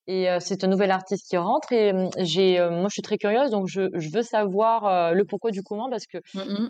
Et 0.08 0.30
euh, 0.30 0.38
c'est 0.39 0.63
un 0.63 0.67
nouvel 0.67 0.91
artiste 0.91 1.28
qui 1.30 1.38
rentre 1.38 1.71
et 1.71 1.91
hum, 1.91 2.10
j'ai, 2.19 2.60
euh, 2.60 2.69
moi 2.69 2.89
je 2.89 2.93
suis 2.93 3.01
très 3.01 3.17
curieuse 3.17 3.49
donc 3.49 3.67
je, 3.67 3.89
je 3.95 4.10
veux 4.12 4.21
savoir 4.21 4.86
euh, 4.86 5.12
le 5.13 5.25
pourquoi 5.25 5.49
du 5.49 5.63
comment 5.63 5.89
parce 5.89 6.06
que 6.06 6.19
mmh 6.36 6.69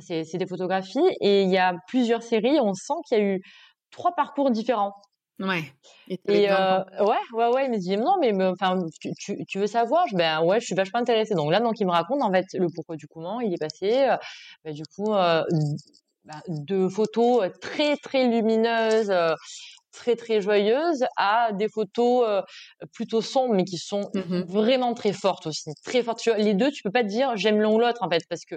c'est, 0.00 0.24
c'est 0.24 0.36
des 0.36 0.46
photographies 0.46 1.00
et 1.22 1.42
il 1.44 1.48
y 1.48 1.56
a 1.56 1.74
plusieurs 1.86 2.22
séries. 2.22 2.58
On 2.60 2.74
sent 2.74 2.92
qu'il 3.08 3.18
y 3.18 3.20
a 3.22 3.24
eu 3.24 3.40
trois 3.90 4.12
parcours 4.14 4.50
différents. 4.50 4.92
Ouais. 5.38 5.62
Et, 6.08 6.50
ouais, 6.50 7.16
ouais, 7.32 7.48
ouais. 7.54 7.66
Il 7.66 7.70
me 7.70 7.78
dit 7.78 7.96
non, 7.96 8.16
mais 8.20 8.32
enfin, 8.44 8.76
tu, 9.00 9.12
tu, 9.16 9.44
tu, 9.46 9.58
veux 9.60 9.68
savoir? 9.68 10.04
Je, 10.08 10.16
Ben 10.16 10.42
ouais, 10.42 10.58
je 10.58 10.66
suis 10.66 10.74
vachement 10.74 10.98
intéressée. 10.98 11.34
Donc 11.34 11.52
là, 11.52 11.60
donc 11.60 11.78
il 11.78 11.86
me 11.86 11.92
raconte 11.92 12.22
en 12.22 12.32
fait 12.32 12.44
le 12.54 12.66
pourquoi 12.74 12.96
du 12.96 13.06
comment 13.06 13.40
il 13.40 13.54
est 13.54 13.58
passé. 13.58 14.16
Ben, 14.64 14.74
du 14.74 14.82
coup, 14.96 15.12
de 16.48 16.88
photos 16.88 17.44
euh, 17.44 17.50
très 17.60 17.96
très 17.96 18.28
lumineuses, 18.28 19.10
euh, 19.10 19.34
très 19.92 20.16
très 20.16 20.40
joyeuses, 20.40 21.04
à 21.16 21.52
des 21.52 21.68
photos 21.68 22.24
euh, 22.28 22.42
plutôt 22.92 23.20
sombres 23.20 23.54
mais 23.54 23.64
qui 23.64 23.78
sont 23.78 24.10
mmh 24.14 24.42
vraiment 24.48 24.94
très 24.94 25.12
fortes 25.12 25.46
aussi, 25.46 25.70
très 25.84 26.02
fortes. 26.02 26.24
Les 26.38 26.54
deux, 26.54 26.70
tu 26.70 26.82
peux 26.82 26.90
pas 26.90 27.02
te 27.02 27.08
dire 27.08 27.36
j'aime 27.36 27.60
l'un 27.60 27.70
ou 27.70 27.78
l'autre 27.78 28.02
en 28.02 28.10
fait 28.10 28.22
parce 28.28 28.44
que 28.44 28.56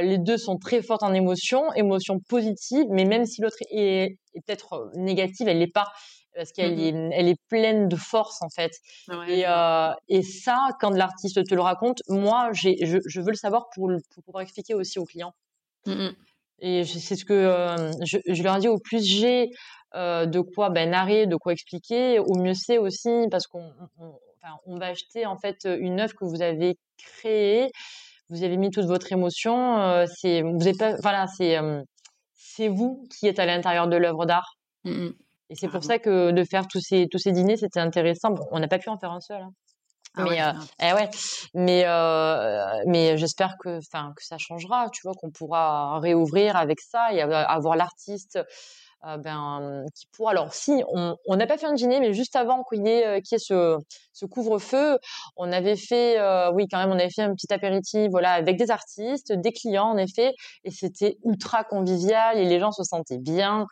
les 0.00 0.18
deux 0.18 0.38
sont 0.38 0.58
très 0.58 0.82
fortes 0.82 1.04
en 1.04 1.14
émotion, 1.14 1.72
émotion 1.74 2.18
positive, 2.28 2.86
mais 2.90 3.04
même 3.04 3.26
si 3.26 3.42
l'autre 3.42 3.58
est, 3.70 4.18
peut-être 4.34 4.90
négative, 4.96 5.46
elle 5.46 5.60
l'est 5.60 5.72
pas. 5.72 5.86
parce 6.34 6.50
qu'elle 6.50 6.74
mmh 6.74 7.12
est, 7.12 7.18
elle 7.18 7.28
est 7.28 7.40
pleine 7.48 7.88
de 7.88 7.94
force 7.94 8.42
en 8.42 8.48
fait. 8.48 8.72
et, 9.28 9.44
euh, 9.46 9.92
et 10.08 10.22
ça, 10.22 10.70
quand 10.80 10.90
l'artiste 10.90 11.44
te 11.44 11.54
le 11.54 11.60
raconte, 11.60 12.02
moi, 12.08 12.50
je, 12.52 12.70
je, 13.06 13.20
veux 13.20 13.30
le 13.30 13.36
savoir 13.36 13.68
pour, 13.72 13.88
pour 14.12 14.24
pouvoir 14.24 14.42
expliquer 14.42 14.74
aussi 14.74 14.98
aux 14.98 15.04
clients. 15.04 15.34
Mmh 15.86 16.10
et 16.60 16.84
c'est 16.84 17.16
ce 17.16 17.24
que 17.24 17.32
euh, 17.32 17.92
je, 18.04 18.18
je, 18.26 18.42
leur 18.42 18.58
dis 18.58 18.68
au 18.68 18.78
plus 18.78 19.04
j'ai 19.04 19.50
euh, 19.94 20.26
de 20.26 20.40
quoi 20.40 20.70
ben, 20.70 20.90
narrer, 20.90 21.26
de 21.26 21.36
quoi 21.36 21.52
expliquer, 21.52 22.18
au 22.18 22.34
mieux 22.36 22.54
c'est 22.54 22.78
aussi 22.78 23.26
parce 23.30 23.46
qu'on 23.46 23.72
on, 23.98 24.18
enfin, 24.36 24.56
on 24.66 24.76
va 24.76 24.86
acheter 24.86 25.26
en 25.26 25.36
fait 25.36 25.66
une 25.66 26.00
œuvre 26.00 26.14
que 26.14 26.24
vous 26.24 26.42
avez 26.42 26.76
créée, 26.96 27.70
vous 28.28 28.42
avez 28.42 28.56
mis 28.56 28.70
toute 28.70 28.86
votre 28.86 29.12
émotion, 29.12 29.78
euh, 29.78 30.06
c'est 30.12 30.42
vous 30.42 30.66
avez 30.66 30.76
pas, 30.76 30.96
voilà, 31.02 31.26
c'est 31.26 31.56
c'est 32.34 32.68
vous 32.68 33.06
qui 33.10 33.28
êtes 33.28 33.38
à 33.38 33.46
l'intérieur 33.46 33.88
de 33.88 33.96
l'œuvre 33.96 34.26
d'art. 34.26 34.54
Mmh 34.84 35.10
et 35.50 35.54
c'est 35.54 35.68
pour 35.68 35.82
ça 35.82 35.98
que 35.98 36.30
de 36.30 36.44
faire 36.44 36.66
tous 36.68 36.80
ces 36.80 37.08
tous 37.08 37.16
ces 37.16 37.32
dîners, 37.32 37.56
c'était 37.56 37.80
intéressant. 37.80 38.32
Bon, 38.32 38.46
on 38.50 38.58
n'a 38.58 38.68
pas 38.68 38.78
pu 38.78 38.90
en 38.90 38.98
faire 38.98 39.12
un 39.12 39.20
seul. 39.20 39.40
Hein. 39.40 39.52
Ah 40.18 40.24
mais 40.24 40.42
euh, 40.42 40.52
eh 40.82 40.92
ouais, 40.94 41.08
mais 41.54 41.84
euh, 41.86 42.66
mais 42.86 43.16
j'espère 43.16 43.54
que 43.62 43.78
enfin 43.78 44.12
que 44.16 44.24
ça 44.24 44.36
changera, 44.36 44.88
tu 44.90 45.00
vois, 45.04 45.12
qu'on 45.14 45.30
pourra 45.30 46.00
réouvrir 46.00 46.56
avec 46.56 46.80
ça 46.80 47.12
et 47.12 47.22
avoir 47.22 47.76
l'artiste 47.76 48.38
euh, 49.06 49.16
ben 49.16 49.84
qui 49.94 50.06
pourra. 50.12 50.32
Alors 50.32 50.52
si 50.52 50.82
on 50.94 51.36
n'a 51.36 51.46
pas 51.46 51.56
fait 51.56 51.66
un 51.66 51.74
dîner, 51.74 52.00
mais 52.00 52.12
juste 52.12 52.34
avant 52.34 52.64
qu'il 52.64 52.84
y 52.84 52.90
ait, 52.90 53.22
qu 53.22 53.36
ait 53.36 53.38
ce, 53.38 53.76
ce 54.12 54.26
couvre-feu, 54.26 54.98
on 55.36 55.52
avait 55.52 55.76
fait, 55.76 56.18
oui 56.52 56.66
quand 56.68 56.78
même, 56.78 56.90
on 56.90 56.98
avait 56.98 57.10
fait 57.10 57.22
un 57.22 57.34
petit 57.34 57.52
apéritif, 57.52 58.08
voilà, 58.10 58.32
avec 58.32 58.56
des 58.58 58.72
artistes, 58.72 59.32
des 59.32 59.52
clients 59.52 59.90
en 59.90 59.98
effet, 59.98 60.32
et 60.64 60.72
c'était 60.72 61.16
ultra 61.24 61.62
convivial 61.62 62.38
et 62.38 62.44
les 62.44 62.58
gens 62.58 62.72
se 62.72 62.82
sentaient 62.82 63.18
bien. 63.18 63.66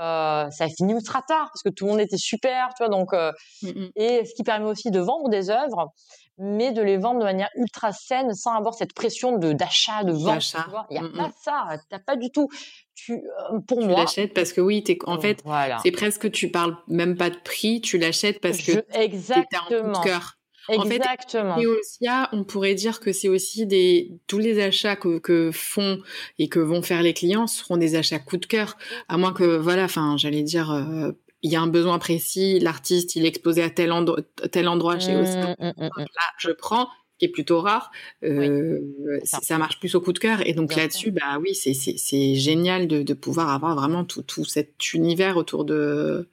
Euh, 0.00 0.50
ça 0.50 0.64
a 0.64 0.68
fini 0.68 0.94
ultra 0.94 1.20
tard 1.22 1.50
parce 1.52 1.62
que 1.62 1.68
tout 1.68 1.84
le 1.84 1.90
monde 1.90 2.00
était 2.00 2.16
super, 2.16 2.70
tu 2.76 2.84
vois. 2.84 2.88
Donc, 2.88 3.12
euh, 3.12 3.32
mmh 3.62 3.88
et 3.96 4.24
ce 4.24 4.34
qui 4.34 4.42
permet 4.42 4.66
aussi 4.66 4.90
de 4.90 5.00
vendre 5.00 5.28
des 5.28 5.50
œuvres, 5.50 5.92
mais 6.38 6.72
de 6.72 6.80
les 6.80 6.96
vendre 6.96 7.20
de 7.20 7.24
manière 7.24 7.50
ultra 7.54 7.92
saine, 7.92 8.32
sans 8.32 8.54
avoir 8.54 8.74
cette 8.74 8.94
pression 8.94 9.36
de 9.36 9.52
d'achat, 9.52 10.04
de 10.04 10.12
vente. 10.12 10.54
Il 10.90 10.96
y 10.96 10.98
a 10.98 11.02
mmh 11.02 11.12
pas 11.12 11.30
ça. 11.42 11.66
T'as 11.90 11.98
pas 11.98 12.16
du 12.16 12.30
tout. 12.30 12.48
Tu, 12.94 13.12
euh, 13.12 13.60
pour 13.66 13.80
tu 13.80 13.86
moi. 13.86 14.00
l'achètes 14.00 14.32
parce 14.32 14.52
que 14.52 14.60
oui, 14.60 14.82
es, 14.88 14.98
en 15.06 15.20
fait, 15.20 15.42
c'est 15.82 15.90
presque 15.92 16.30
tu 16.30 16.50
parles 16.50 16.76
même 16.88 17.16
pas 17.16 17.30
de 17.30 17.38
prix, 17.44 17.80
tu 17.80 17.98
l'achètes 17.98 18.40
parce 18.40 18.58
que 18.58 18.84
exactement. 18.92 19.60
un 19.70 19.92
coup 19.92 19.98
de 19.98 20.04
cœur. 20.04 20.39
Exactement. 20.70 21.54
En 21.54 21.58
fait, 21.58 21.66
aussi, 21.66 22.06
on 22.32 22.44
pourrait 22.44 22.74
dire 22.74 23.00
que 23.00 23.12
c'est 23.12 23.28
aussi 23.28 23.66
des 23.66 24.12
tous 24.26 24.38
les 24.38 24.60
achats 24.60 24.96
que, 24.96 25.18
que, 25.18 25.50
font 25.52 26.00
et 26.38 26.48
que 26.48 26.58
vont 26.58 26.82
faire 26.82 27.02
les 27.02 27.14
clients 27.14 27.46
seront 27.46 27.76
des 27.76 27.96
achats 27.96 28.18
coup 28.18 28.36
de 28.36 28.46
cœur, 28.46 28.76
à 29.08 29.16
moins 29.16 29.32
que 29.32 29.56
voilà, 29.56 29.84
enfin, 29.84 30.16
j'allais 30.16 30.42
dire. 30.42 30.70
Euh, 30.70 31.12
il 31.42 31.50
y 31.50 31.56
a 31.56 31.60
un 31.62 31.68
besoin 31.68 31.98
précis, 31.98 32.58
l'artiste 32.60 33.16
il 33.16 33.24
est 33.24 33.28
exposé 33.28 33.62
à 33.62 33.70
tel, 33.70 33.92
endroit, 33.92 34.20
tel 34.52 34.68
endroit 34.68 34.98
chez 34.98 35.14
mmh, 35.14 35.20
Oscar. 35.20 35.56
Mmh, 35.58 35.72
mmh, 35.74 35.98
là, 35.98 36.22
je 36.36 36.50
prends, 36.50 36.86
qui 37.18 37.26
est 37.26 37.28
plutôt 37.28 37.60
rare. 37.60 37.90
Euh, 38.24 38.80
ça. 39.24 39.58
marche 39.58 39.78
plus 39.78 39.94
au 39.94 40.00
coup 40.00 40.12
de 40.12 40.18
cœur. 40.18 40.46
Et 40.46 40.54
donc 40.54 40.74
là-dessus, 40.74 41.12
bah 41.12 41.38
oui, 41.40 41.54
c'est 41.54 42.34
génial 42.34 42.88
de, 42.88 43.02
de 43.02 43.14
pouvoir 43.14 43.50
avoir 43.50 43.76
vraiment 43.76 44.04
tout, 44.04 44.22
tout 44.22 44.44
cet 44.44 44.92
univers 44.92 45.36
autour 45.36 45.64
de 45.64 46.28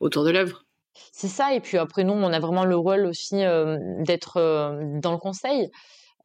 autour 0.00 0.24
de 0.24 0.30
l'œuvre. 0.30 0.64
C'est 1.12 1.28
ça. 1.28 1.54
Et 1.54 1.60
puis 1.60 1.78
après, 1.78 2.04
nous, 2.04 2.12
on 2.12 2.32
a 2.32 2.40
vraiment 2.40 2.64
le 2.64 2.76
rôle 2.76 3.06
aussi 3.06 3.44
euh, 3.44 3.78
d'être 4.00 4.36
euh, 4.38 4.98
dans 5.00 5.12
le 5.12 5.18
conseil. 5.18 5.70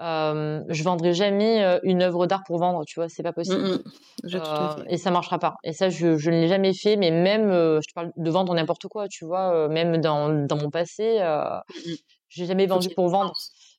Euh, 0.01 0.61
je 0.67 0.83
vendrai 0.83 1.13
jamais 1.13 1.63
euh, 1.63 1.79
une 1.83 2.01
œuvre 2.01 2.27
d'art 2.27 2.43
pour 2.45 2.57
vendre, 2.59 2.83
tu 2.85 2.99
vois, 2.99 3.07
c'est 3.07 3.23
pas 3.23 3.31
possible. 3.31 3.61
Mmh, 3.61 4.27
mmh. 4.27 4.83
et 4.89 4.97
ça 4.97 5.09
marchera 5.09 5.39
pas. 5.39 5.55
Et 5.63 5.71
ça, 5.71 5.89
je, 5.89 6.17
je 6.17 6.29
ne 6.29 6.41
l'ai 6.41 6.47
jamais 6.47 6.73
fait, 6.73 6.97
mais 6.97 7.11
même, 7.11 7.49
je 7.51 7.87
te 7.87 7.93
parle 7.93 8.11
de 8.15 8.29
vendre 8.29 8.53
n'importe 8.53 8.87
quoi, 8.87 9.07
tu 9.07 9.25
vois, 9.25 9.69
même 9.69 10.01
dans, 10.01 10.45
dans 10.45 10.57
mon 10.57 10.69
passé, 10.69 11.19
mmh, 11.21 11.91
j'ai 12.27 12.45
jamais 12.45 12.65
vendu 12.65 12.89
pour 12.93 13.07
vendre. 13.07 13.31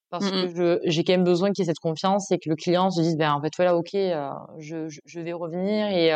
Parce 0.08 0.30
que 0.30 0.80
j'ai 0.84 1.04
quand 1.04 1.12
même 1.12 1.24
besoin 1.24 1.52
qu'il 1.52 1.64
y 1.64 1.68
ait 1.68 1.70
cette 1.70 1.80
confiance 1.80 2.30
et 2.30 2.38
que 2.38 2.48
le 2.48 2.56
client 2.56 2.90
se 2.90 3.02
dise, 3.02 3.16
ben 3.16 3.32
en 3.32 3.42
fait, 3.42 3.52
voilà, 3.56 3.76
ok, 3.76 3.90
je, 3.92 4.88
je, 5.04 5.20
vais 5.20 5.32
revenir 5.34 5.88
et 5.88 6.12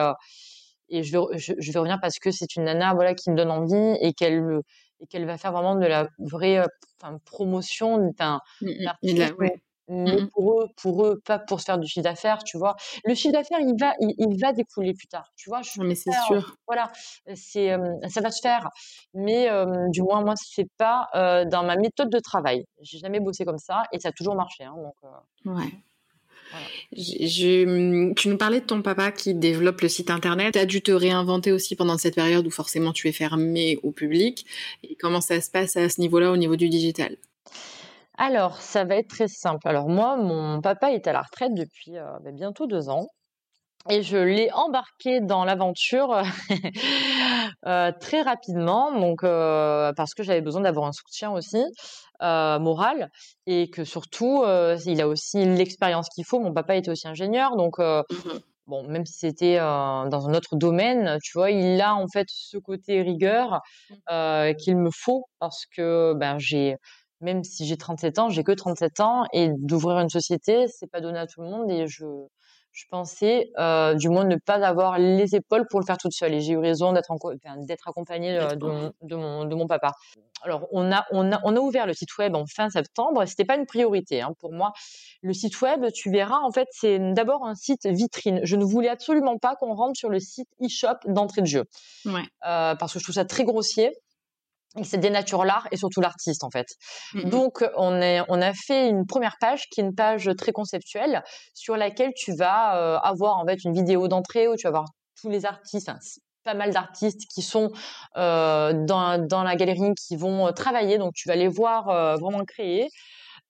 et 0.90 1.02
je 1.02 1.16
vais, 1.16 1.38
je, 1.38 1.72
vais 1.72 1.78
revenir 1.78 1.98
parce 2.00 2.18
que 2.18 2.30
c'est 2.30 2.56
une 2.56 2.64
nana 2.64 2.94
voilà 2.94 3.14
qui 3.14 3.30
me 3.30 3.36
donne 3.36 3.50
envie 3.50 3.96
et 4.00 4.12
qu'elle 4.12 4.60
et 5.00 5.06
qu'elle 5.06 5.24
va 5.24 5.38
faire 5.38 5.52
vraiment 5.52 5.76
de 5.76 5.86
la 5.86 6.08
vraie 6.18 6.58
euh, 6.58 7.18
promotion 7.24 8.12
d'un 8.18 8.40
mmh 8.60 8.86
artiste 8.86 9.34
mais 9.38 9.56
mmh 9.88 10.28
pour 10.32 10.60
eux 10.60 10.68
pour 10.80 11.04
eux 11.04 11.20
pas 11.24 11.40
pour 11.40 11.60
se 11.60 11.64
faire 11.64 11.78
du 11.78 11.88
chiffre 11.88 12.04
d'affaires 12.04 12.44
tu 12.44 12.58
vois. 12.58 12.76
Le 13.04 13.14
chiffre 13.14 13.32
d'affaires 13.32 13.58
il 13.60 13.74
va 13.78 13.94
il, 13.98 14.38
va 14.40 14.52
découler 14.52 14.94
plus 14.94 15.08
tard 15.08 15.32
tu 15.36 15.48
vois 15.48 15.62
je 15.62 15.82
mais 15.82 15.96
c'est 15.96 16.12
sûr. 16.26 16.56
voilà 16.68 16.92
c'est 17.34 17.76
ça 18.08 18.20
va 18.20 18.30
se 18.30 18.40
faire 18.40 18.68
mais 19.14 19.48
du 19.88 20.02
moins 20.02 20.22
moi 20.22 20.34
c'est 20.36 20.68
pas 20.78 21.08
dans 21.46 21.64
ma 21.64 21.76
méthode 21.76 22.08
de 22.10 22.20
travail. 22.20 22.64
J'ai 22.82 22.98
jamais 22.98 23.18
bossé 23.18 23.44
comme 23.44 23.58
ça 23.58 23.82
et 23.90 23.98
ça 23.98 24.10
a 24.10 24.12
toujours 24.12 24.36
marché 24.36 24.62
hein, 24.62 24.76
donc 24.76 25.56
ouais 25.56 25.72
je, 26.92 28.12
tu 28.14 28.28
nous 28.28 28.36
parlais 28.36 28.60
de 28.60 28.66
ton 28.66 28.82
papa 28.82 29.12
qui 29.12 29.34
développe 29.34 29.80
le 29.80 29.88
site 29.88 30.10
internet. 30.10 30.54
Tu 30.54 30.58
as 30.58 30.66
dû 30.66 30.82
te 30.82 30.92
réinventer 30.92 31.52
aussi 31.52 31.76
pendant 31.76 31.98
cette 31.98 32.14
période 32.14 32.46
où 32.46 32.50
forcément 32.50 32.92
tu 32.92 33.08
es 33.08 33.12
fermé 33.12 33.78
au 33.82 33.92
public. 33.92 34.46
Et 34.82 34.96
comment 34.96 35.20
ça 35.20 35.40
se 35.40 35.50
passe 35.50 35.76
à 35.76 35.88
ce 35.88 36.00
niveau-là, 36.00 36.30
au 36.30 36.36
niveau 36.36 36.56
du 36.56 36.68
digital? 36.68 37.16
Alors, 38.18 38.60
ça 38.60 38.84
va 38.84 38.96
être 38.96 39.08
très 39.08 39.28
simple. 39.28 39.66
Alors 39.66 39.88
moi, 39.88 40.16
mon 40.16 40.60
papa 40.60 40.92
est 40.92 41.06
à 41.06 41.12
la 41.12 41.22
retraite 41.22 41.54
depuis 41.54 41.96
euh, 41.96 42.18
bah, 42.22 42.32
bientôt 42.32 42.66
deux 42.66 42.90
ans. 42.90 43.08
Et 43.88 44.02
je 44.02 44.18
l'ai 44.18 44.52
embarqué 44.52 45.20
dans 45.20 45.44
l'aventure 45.44 46.22
euh, 47.66 47.92
très 47.98 48.20
rapidement, 48.20 48.92
donc 48.92 49.24
euh, 49.24 49.92
parce 49.94 50.12
que 50.12 50.22
j'avais 50.22 50.42
besoin 50.42 50.60
d'avoir 50.62 50.86
un 50.86 50.92
soutien 50.92 51.30
aussi 51.30 51.64
euh, 52.22 52.58
moral 52.58 53.10
et 53.46 53.70
que 53.70 53.84
surtout 53.84 54.44
il 54.84 55.00
a 55.00 55.08
aussi 55.08 55.44
l'expérience 55.46 56.08
qu'il 56.10 56.26
faut. 56.26 56.40
Mon 56.40 56.52
papa 56.52 56.76
était 56.76 56.90
aussi 56.90 57.08
ingénieur, 57.08 57.56
donc 57.56 57.78
mmh 57.78 58.38
bon, 58.66 58.84
même 58.84 59.04
si 59.04 59.14
c'était 59.14 59.56
dans 59.56 60.28
un 60.28 60.34
autre 60.34 60.54
domaine, 60.54 61.18
tu 61.24 61.32
vois, 61.36 61.50
il 61.50 61.80
a 61.80 61.96
en 61.96 62.06
fait 62.06 62.28
ce 62.30 62.56
côté 62.56 63.02
rigueur 63.02 63.60
mmh. 63.90 64.54
qu'il 64.56 64.76
me 64.76 64.90
faut 64.92 65.24
parce 65.40 65.64
que 65.74 66.14
ben 66.14 66.38
j'ai 66.38 66.76
même 67.20 67.42
si 67.42 67.66
j'ai 67.66 67.76
37 67.76 68.18
ans, 68.18 68.28
j'ai 68.28 68.44
que 68.44 68.52
37 68.52 69.00
ans 69.00 69.24
et 69.32 69.50
d'ouvrir 69.58 69.98
une 69.98 70.08
société, 70.08 70.66
c'est 70.68 70.90
pas 70.90 71.00
donné 71.00 71.18
à 71.18 71.26
tout 71.26 71.42
le 71.42 71.48
monde 71.48 71.70
et 71.70 71.86
je 71.88 72.04
je 72.72 72.84
pensais 72.88 73.50
euh, 73.58 73.94
du 73.94 74.08
moins 74.08 74.24
ne 74.24 74.36
pas 74.36 74.64
avoir 74.66 74.98
les 74.98 75.34
épaules 75.34 75.66
pour 75.68 75.80
le 75.80 75.86
faire 75.86 75.98
toute 75.98 76.12
seule 76.12 76.34
et 76.34 76.40
j'ai 76.40 76.52
eu 76.52 76.58
raison 76.58 76.92
d'être 76.92 77.12
d'être 77.58 77.88
accompagnée 77.88 78.38
euh, 78.38 78.54
de, 78.54 78.66
mon, 78.66 78.92
de, 79.02 79.16
mon, 79.16 79.44
de, 79.44 79.54
mon, 79.54 79.66
papa. 79.66 79.92
Alors 80.42 80.66
on 80.70 80.92
a 80.92 81.04
on 81.10 81.32
a 81.32 81.40
on 81.44 81.56
a 81.56 81.60
ouvert 81.60 81.86
le 81.86 81.94
site 81.94 82.16
web 82.18 82.34
en 82.36 82.46
fin 82.46 82.70
septembre, 82.70 83.24
c'était 83.26 83.44
pas 83.44 83.56
une 83.56 83.66
priorité 83.66 84.22
hein, 84.22 84.32
pour 84.38 84.52
moi. 84.52 84.72
Le 85.22 85.32
site 85.32 85.60
web, 85.60 85.84
tu 85.92 86.10
verras 86.10 86.38
en 86.38 86.52
fait, 86.52 86.68
c'est 86.70 86.98
d'abord 87.12 87.44
un 87.44 87.54
site 87.54 87.86
vitrine. 87.86 88.40
Je 88.44 88.56
ne 88.56 88.64
voulais 88.64 88.88
absolument 88.88 89.38
pas 89.38 89.56
qu'on 89.56 89.74
rentre 89.74 89.98
sur 89.98 90.08
le 90.08 90.20
site 90.20 90.48
e-shop 90.62 90.96
d'entrée 91.06 91.42
de 91.42 91.46
jeu. 91.46 91.64
Ouais. 92.06 92.22
Euh, 92.46 92.74
parce 92.76 92.92
que 92.92 92.98
je 92.98 93.04
trouve 93.04 93.16
ça 93.16 93.24
très 93.24 93.44
grossier 93.44 93.92
et 94.78 94.84
c'est 94.84 94.98
dénature 94.98 95.44
l'art 95.44 95.66
et 95.72 95.76
surtout 95.76 96.00
l'artiste 96.00 96.44
en 96.44 96.50
fait. 96.50 96.66
Mmh 97.14 97.30
Donc 97.30 97.64
on 97.76 98.00
est 98.00 98.20
on 98.28 98.40
a 98.40 98.52
fait 98.52 98.88
une 98.88 99.06
première 99.06 99.36
page 99.40 99.64
qui 99.70 99.80
est 99.80 99.84
une 99.84 99.94
page 99.94 100.30
très 100.38 100.52
conceptuelle 100.52 101.22
sur 101.54 101.76
laquelle 101.76 102.12
tu 102.14 102.34
vas 102.34 102.76
euh, 102.76 102.98
avoir 102.98 103.38
en 103.38 103.46
fait 103.46 103.64
une 103.64 103.72
vidéo 103.72 104.08
d'entrée 104.08 104.48
où 104.48 104.56
tu 104.56 104.66
vas 104.66 104.70
voir 104.70 104.84
tous 105.20 105.28
les 105.28 105.44
artistes 105.44 105.90
pas 106.44 106.54
mal 106.54 106.72
d'artistes 106.72 107.26
qui 107.32 107.42
sont 107.42 107.70
euh, 108.16 108.72
dans, 108.72 109.24
dans 109.26 109.42
la 109.42 109.56
galerie 109.56 109.92
qui 109.94 110.16
vont 110.16 110.46
euh, 110.46 110.52
travailler. 110.52 110.98
Donc 110.98 111.12
tu 111.14 111.28
vas 111.28 111.36
les 111.36 111.48
voir 111.48 111.88
euh, 111.88 112.16
vraiment 112.16 112.44
créer 112.44 112.88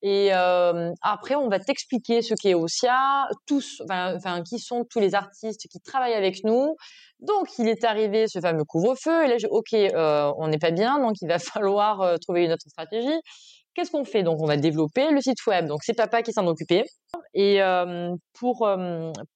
et 0.01 0.29
euh, 0.33 0.91
après, 1.01 1.35
on 1.35 1.47
va 1.47 1.59
t'expliquer 1.59 2.21
ce 2.21 2.33
qu'est 2.33 2.55
Osia, 2.55 3.27
tous, 3.45 3.81
enfin, 3.83 4.41
qui 4.43 4.57
sont 4.57 4.83
tous 4.89 4.99
les 4.99 5.13
artistes 5.13 5.67
qui 5.69 5.79
travaillent 5.79 6.15
avec 6.15 6.43
nous. 6.43 6.75
Donc, 7.19 7.47
il 7.59 7.67
est 7.67 7.83
arrivé 7.83 8.27
ce 8.27 8.39
fameux 8.39 8.63
couvre-feu. 8.63 9.25
Et 9.25 9.27
là, 9.27 9.37
j'ai, 9.37 9.47
ok, 9.47 9.73
euh, 9.73 10.31
on 10.37 10.47
n'est 10.47 10.57
pas 10.57 10.71
bien, 10.71 10.99
donc 10.99 11.15
il 11.21 11.27
va 11.27 11.37
falloir 11.39 12.01
euh, 12.01 12.17
trouver 12.17 12.45
une 12.45 12.51
autre 12.51 12.67
stratégie. 12.67 13.19
Qu'est-ce 13.75 13.91
qu'on 13.91 14.03
fait? 14.03 14.23
Donc, 14.23 14.41
on 14.41 14.47
va 14.47 14.57
développer 14.57 15.11
le 15.11 15.21
site 15.21 15.45
web. 15.45 15.67
Donc, 15.67 15.81
c'est 15.83 15.93
papa 15.93 16.23
qui 16.23 16.33
s'en 16.33 16.47
occupait. 16.47 16.83
Et 17.33 17.61
euh, 17.61 18.13
pour 18.33 18.67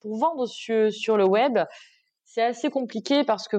pour 0.01 0.17
vendre 0.17 0.45
sur 0.47 1.17
le 1.17 1.25
web, 1.25 1.59
c'est 2.35 2.43
assez 2.43 2.69
compliqué 2.69 3.23
parce 3.23 3.47
que 3.47 3.55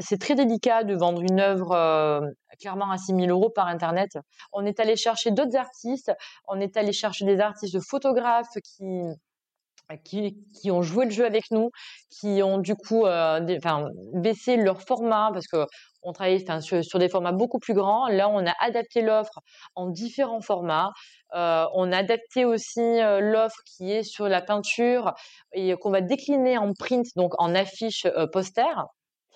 c'est 0.00 0.18
très 0.18 0.34
délicat 0.34 0.82
de 0.82 0.94
vendre 0.94 1.20
une 1.20 1.40
œuvre 1.40 2.24
clairement 2.58 2.90
à 2.90 2.96
6 2.96 3.14
000 3.14 3.26
euros 3.26 3.50
par 3.50 3.66
Internet. 3.66 4.16
On 4.54 4.64
est 4.64 4.80
allé 4.80 4.96
chercher 4.96 5.30
d'autres 5.30 5.56
artistes, 5.56 6.10
on 6.46 6.58
est 6.58 6.78
allé 6.78 6.92
chercher 6.92 7.26
des 7.26 7.38
artistes 7.38 7.78
photographes 7.80 8.56
qui 8.64 9.02
qui, 10.04 10.36
qui, 10.60 10.70
ont 10.70 10.82
joué 10.82 11.06
le 11.06 11.10
jeu 11.10 11.24
avec 11.24 11.50
nous, 11.50 11.70
qui 12.10 12.42
ont 12.42 12.58
du 12.58 12.74
coup 12.74 13.06
euh, 13.06 13.40
baissé 14.14 14.56
leur 14.56 14.82
format 14.82 15.30
parce 15.32 15.46
que 15.46 15.64
on 16.02 16.12
travaille 16.12 16.44
sur, 16.62 16.84
sur, 16.84 16.98
des 16.98 17.08
formats 17.08 17.32
beaucoup 17.32 17.58
plus 17.58 17.74
grands. 17.74 18.08
Là, 18.08 18.28
on 18.28 18.46
a 18.46 18.54
adapté 18.60 19.02
l'offre 19.02 19.40
en 19.74 19.88
différents 19.88 20.40
formats. 20.40 20.90
Euh, 21.34 21.66
on 21.74 21.92
a 21.92 21.98
adapté 21.98 22.44
aussi 22.44 22.80
euh, 22.80 23.20
l'offre 23.20 23.60
qui 23.66 23.92
est 23.92 24.02
sur 24.02 24.28
la 24.28 24.40
peinture 24.40 25.12
et 25.52 25.74
qu'on 25.76 25.90
va 25.90 26.00
décliner 26.00 26.56
en 26.56 26.72
print, 26.72 27.06
donc 27.16 27.32
en 27.38 27.54
affiche 27.54 28.06
euh, 28.06 28.26
poster. 28.26 28.64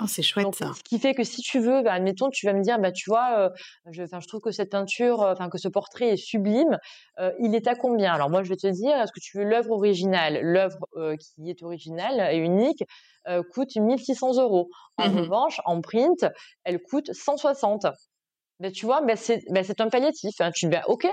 Oh, 0.00 0.06
c'est 0.06 0.22
chouette 0.22 0.54
ça. 0.54 0.72
Ce 0.74 0.82
qui 0.82 0.98
fait 0.98 1.14
que 1.14 1.22
si 1.22 1.42
tu 1.42 1.60
veux, 1.60 1.82
bah, 1.82 1.92
admettons, 1.92 2.30
tu 2.30 2.46
vas 2.46 2.54
me 2.54 2.62
dire, 2.62 2.78
bah, 2.78 2.92
tu 2.92 3.10
vois, 3.10 3.38
euh, 3.38 3.50
je, 3.90 4.04
je 4.04 4.26
trouve 4.26 4.40
que 4.40 4.50
cette 4.50 4.70
peinture, 4.70 5.20
enfin 5.20 5.48
que 5.48 5.58
ce 5.58 5.68
portrait 5.68 6.08
est 6.08 6.16
sublime. 6.16 6.78
Euh, 7.18 7.30
il 7.40 7.54
est 7.54 7.66
à 7.66 7.74
combien? 7.74 8.12
Alors 8.12 8.30
moi, 8.30 8.42
je 8.42 8.48
vais 8.48 8.56
te 8.56 8.66
dire, 8.66 8.96
est-ce 8.96 9.12
que 9.12 9.20
tu 9.20 9.38
veux 9.38 9.44
l'œuvre 9.44 9.70
originale? 9.72 10.40
L'œuvre 10.42 10.86
euh, 10.96 11.16
qui 11.16 11.50
est 11.50 11.62
originale 11.62 12.34
et 12.34 12.38
unique 12.38 12.84
coûte 13.52 13.76
1600 13.76 14.42
euros. 14.42 14.68
En 14.96 15.08
mmh 15.08 15.18
revanche, 15.18 15.60
en 15.64 15.80
print, 15.80 16.26
elle 16.64 16.82
coûte 16.82 17.12
160. 17.12 17.86
Ben, 18.58 18.72
tu 18.72 18.84
vois, 18.84 19.00
ben, 19.02 19.16
c'est 19.16 19.44
ben, 19.50 19.64
un 19.78 19.88
palliatif. 19.88 20.34
Hein. 20.40 20.50
Tu 20.52 20.66
dis, 20.66 20.70
ben, 20.70 20.82
ok. 20.86 21.06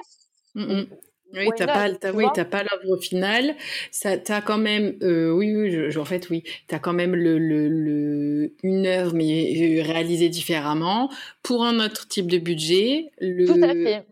Mmh 0.55 0.85
oui, 1.33 1.49
t'as 1.55 1.67
pas, 1.67 2.11
oui, 2.13 2.25
pas 2.49 2.63
l'œuvre 2.63 2.97
finale. 3.01 3.55
Ça, 3.91 4.17
t'as 4.17 4.41
quand 4.41 4.57
même, 4.57 4.95
euh, 5.03 5.31
oui, 5.31 5.55
oui, 5.55 5.71
je, 5.71 5.99
en 5.99 6.05
fait, 6.05 6.29
oui, 6.29 6.43
t'as 6.67 6.79
quand 6.79 6.93
même 6.93 7.15
le, 7.15 7.37
le, 7.37 7.67
le, 7.67 8.53
une 8.63 8.85
œuvre 8.85 9.13
mais 9.13 9.79
euh, 9.79 9.83
réalisée 9.83 10.29
différemment 10.29 11.09
pour 11.43 11.63
un 11.63 11.83
autre 11.83 12.07
type 12.07 12.27
de 12.27 12.37
budget. 12.37 13.11
Le, 13.19 13.45
Tout 13.45 13.63
à 13.63 13.73
fait. 13.73 14.05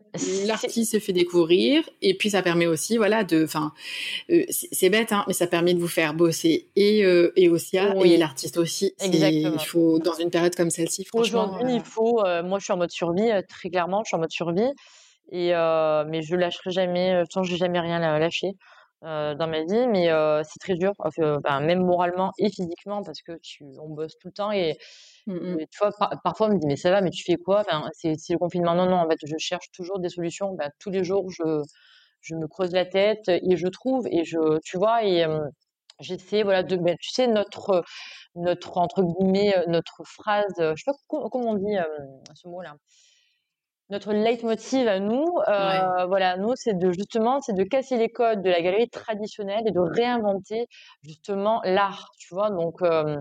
L'artiste 0.48 0.94
se 0.94 1.00
fait 1.00 1.14
découvrir 1.14 1.88
et 2.02 2.16
puis 2.18 2.32
ça 2.32 2.42
permet 2.42 2.66
aussi, 2.66 2.98
voilà, 2.98 3.24
de, 3.24 3.44
enfin, 3.44 3.72
euh, 4.32 4.46
c'est 4.50 4.90
bête, 4.90 5.12
hein, 5.12 5.24
mais 5.28 5.34
ça 5.34 5.46
permet 5.46 5.76
de 5.76 5.80
vous 5.80 5.88
faire 5.88 6.16
bosser 6.16 6.70
et 6.76 7.06
euh, 7.06 7.34
et 7.36 7.50
aussi 7.50 7.78
et 7.78 8.18
l'artiste 8.18 8.58
aussi. 8.58 8.94
Exactement. 9.00 9.54
Il 9.54 9.66
faut 9.66 10.00
dans 10.00 10.16
une 10.16 10.32
période 10.32 10.56
comme 10.56 10.72
celle-ci, 10.72 11.06
franchement. 11.06 11.52
Aujourd'hui, 11.52 11.76
il 11.76 11.84
faut. 11.84 12.24
moi, 12.44 12.58
je 12.58 12.64
suis 12.64 12.74
en 12.74 12.78
mode 12.78 12.92
survie, 12.92 13.30
très 13.48 13.70
clairement, 13.70 14.04
je 14.04 14.10
suis 14.10 14.16
en 14.16 14.20
mode 14.20 14.32
survie. 14.32 14.72
Et 15.30 15.54
euh, 15.56 16.06
mais 16.08 16.22
je 16.22 16.36
lâcherai 16.36 16.72
jamais. 16.72 17.22
De 17.22 17.26
toute 17.30 17.44
j'ai 17.44 17.58
jamais 17.58 17.80
rien 17.80 18.00
lâché 18.20 18.54
euh, 19.04 19.36
dans 19.36 19.48
ma 19.48 19.64
vie. 19.64 19.88
Mais 19.88 20.10
euh, 20.10 20.42
c'est 20.44 20.60
très 20.60 20.76
dur, 20.76 20.94
enfin, 21.00 21.60
même 21.62 21.84
moralement 21.86 22.32
et 22.40 22.50
physiquement, 22.50 23.04
parce 23.04 23.22
que 23.22 23.34
tu, 23.42 23.66
on 23.80 23.90
bosse 23.90 24.18
tout 24.20 24.30
le 24.30 24.34
temps 24.34 24.52
et, 24.52 24.78
mmh 25.28 25.58
tu 25.72 25.80
vois, 25.80 25.92
parfois 26.24 26.48
on 26.48 26.54
me 26.54 26.60
dit 26.60 26.68
mais 26.68 26.78
ça 26.78 26.92
va, 26.92 27.02
mais 27.02 27.10
tu 27.12 27.24
fais 27.24 27.36
quoi? 27.38 27.62
Enfin, 27.62 27.90
c'est, 27.94 28.16
le 28.30 28.38
confinement. 28.38 28.76
Non, 28.76 28.86
non, 28.88 28.98
en 28.98 29.10
fait, 29.10 29.20
je 29.26 29.36
cherche 29.38 29.72
toujours 29.72 30.00
des 30.00 30.10
solutions. 30.10 30.54
Ben, 30.54 30.70
tous 30.80 30.90
les 30.92 31.04
jours, 31.04 31.30
je, 31.32 31.62
je 32.22 32.36
me 32.36 32.48
creuse 32.48 32.72
la 32.74 32.86
tête 32.86 33.28
et 33.30 33.58
je 33.58 33.68
trouve 33.68 34.08
et 34.08 34.24
je, 34.26 34.60
tu 34.64 34.78
vois, 34.78 35.04
et 35.06 35.26
j'essaie, 36.00 36.44
voilà, 36.44 36.64
de, 36.64 36.76
ben, 36.78 36.96
tu 37.02 37.10
sais, 37.12 37.28
notre, 37.28 37.84
notre 38.36 38.78
entre 38.78 39.04
guillemets, 39.04 39.56
notre 39.68 40.04
phrase, 40.06 40.54
je 40.58 40.76
sais 40.76 40.92
pas 40.92 40.98
comment 41.10 41.52
on 41.52 41.56
dit 41.56 41.76
ce 42.36 42.48
mot-là 42.48 42.76
notre 43.90 44.12
leitmotiv 44.14 44.88
à 44.88 45.00
nous, 45.00 45.26
euh, 45.48 46.06
voilà, 46.08 46.38
nous, 46.38 46.54
c'est 46.56 46.78
de 46.78 46.92
justement, 46.92 47.40
c'est 47.42 47.54
de 47.54 47.64
casser 47.64 47.98
les 47.98 48.10
codes 48.10 48.42
de 48.42 48.50
la 48.50 48.62
galerie 48.62 48.90
traditionnelle 48.90 49.64
et 49.66 49.72
de 49.72 49.80
réinventer 49.80 50.68
justement 51.04 51.62
l'art, 51.64 52.12
tu 52.18 52.34
vois? 52.34 52.50
Donc, 52.50 52.82
euh, 52.82 53.18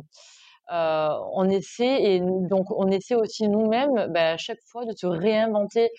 euh, 0.72 1.08
on 1.34 1.48
essaie 1.48 2.02
et 2.02 2.20
donc 2.20 2.66
on 2.76 2.88
essaie 2.88 3.14
aussi 3.14 3.48
nous-mêmes, 3.48 4.08
bah, 4.10 4.32
à 4.32 4.36
chaque 4.36 4.58
fois, 4.70 4.84
de 4.84 4.92
se 4.92 5.06
réinventer. 5.06 5.90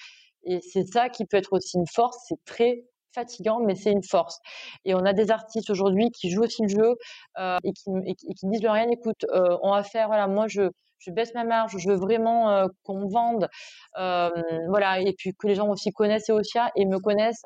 Et 0.43 0.59
c'est 0.61 0.85
ça 0.85 1.09
qui 1.09 1.25
peut 1.25 1.37
être 1.37 1.53
aussi 1.53 1.77
une 1.77 1.87
force. 1.87 2.17
C'est 2.27 2.43
très 2.45 2.83
fatigant, 3.15 3.59
mais 3.61 3.75
c'est 3.75 3.91
une 3.91 4.03
force. 4.03 4.39
Et 4.85 4.93
on 4.95 5.05
a 5.05 5.13
des 5.13 5.31
artistes 5.31 5.69
aujourd'hui 5.69 6.11
qui 6.11 6.29
jouent 6.29 6.43
aussi 6.43 6.63
le 6.63 6.67
jeu 6.67 6.95
et, 7.63 7.71
qui, 7.71 7.89
et, 8.05 8.15
qui, 8.15 8.47
disent 8.47 8.65
rien. 8.65 8.87
Écoute, 8.91 9.25
on 9.33 9.71
va 9.71 9.83
faire, 9.83 10.07
voilà, 10.07 10.27
moi 10.27 10.47
je 10.47 10.69
je 10.99 11.11
baisse 11.11 11.33
ma 11.33 11.43
marge, 11.43 11.75
je 11.77 11.89
veux 11.89 11.95
vraiment 11.95 12.49
euh, 12.51 12.67
qu'on 12.83 13.07
vende, 13.07 13.47
euh, 13.97 14.29
voilà, 14.69 14.99
et 14.99 15.13
puis 15.17 15.33
que 15.33 15.47
les 15.47 15.55
gens 15.55 15.69
aussi 15.69 15.91
connaissent 15.91 16.29
Eosia 16.29 16.71
et 16.75 16.85
me 16.85 16.99
connaissent. 16.99 17.43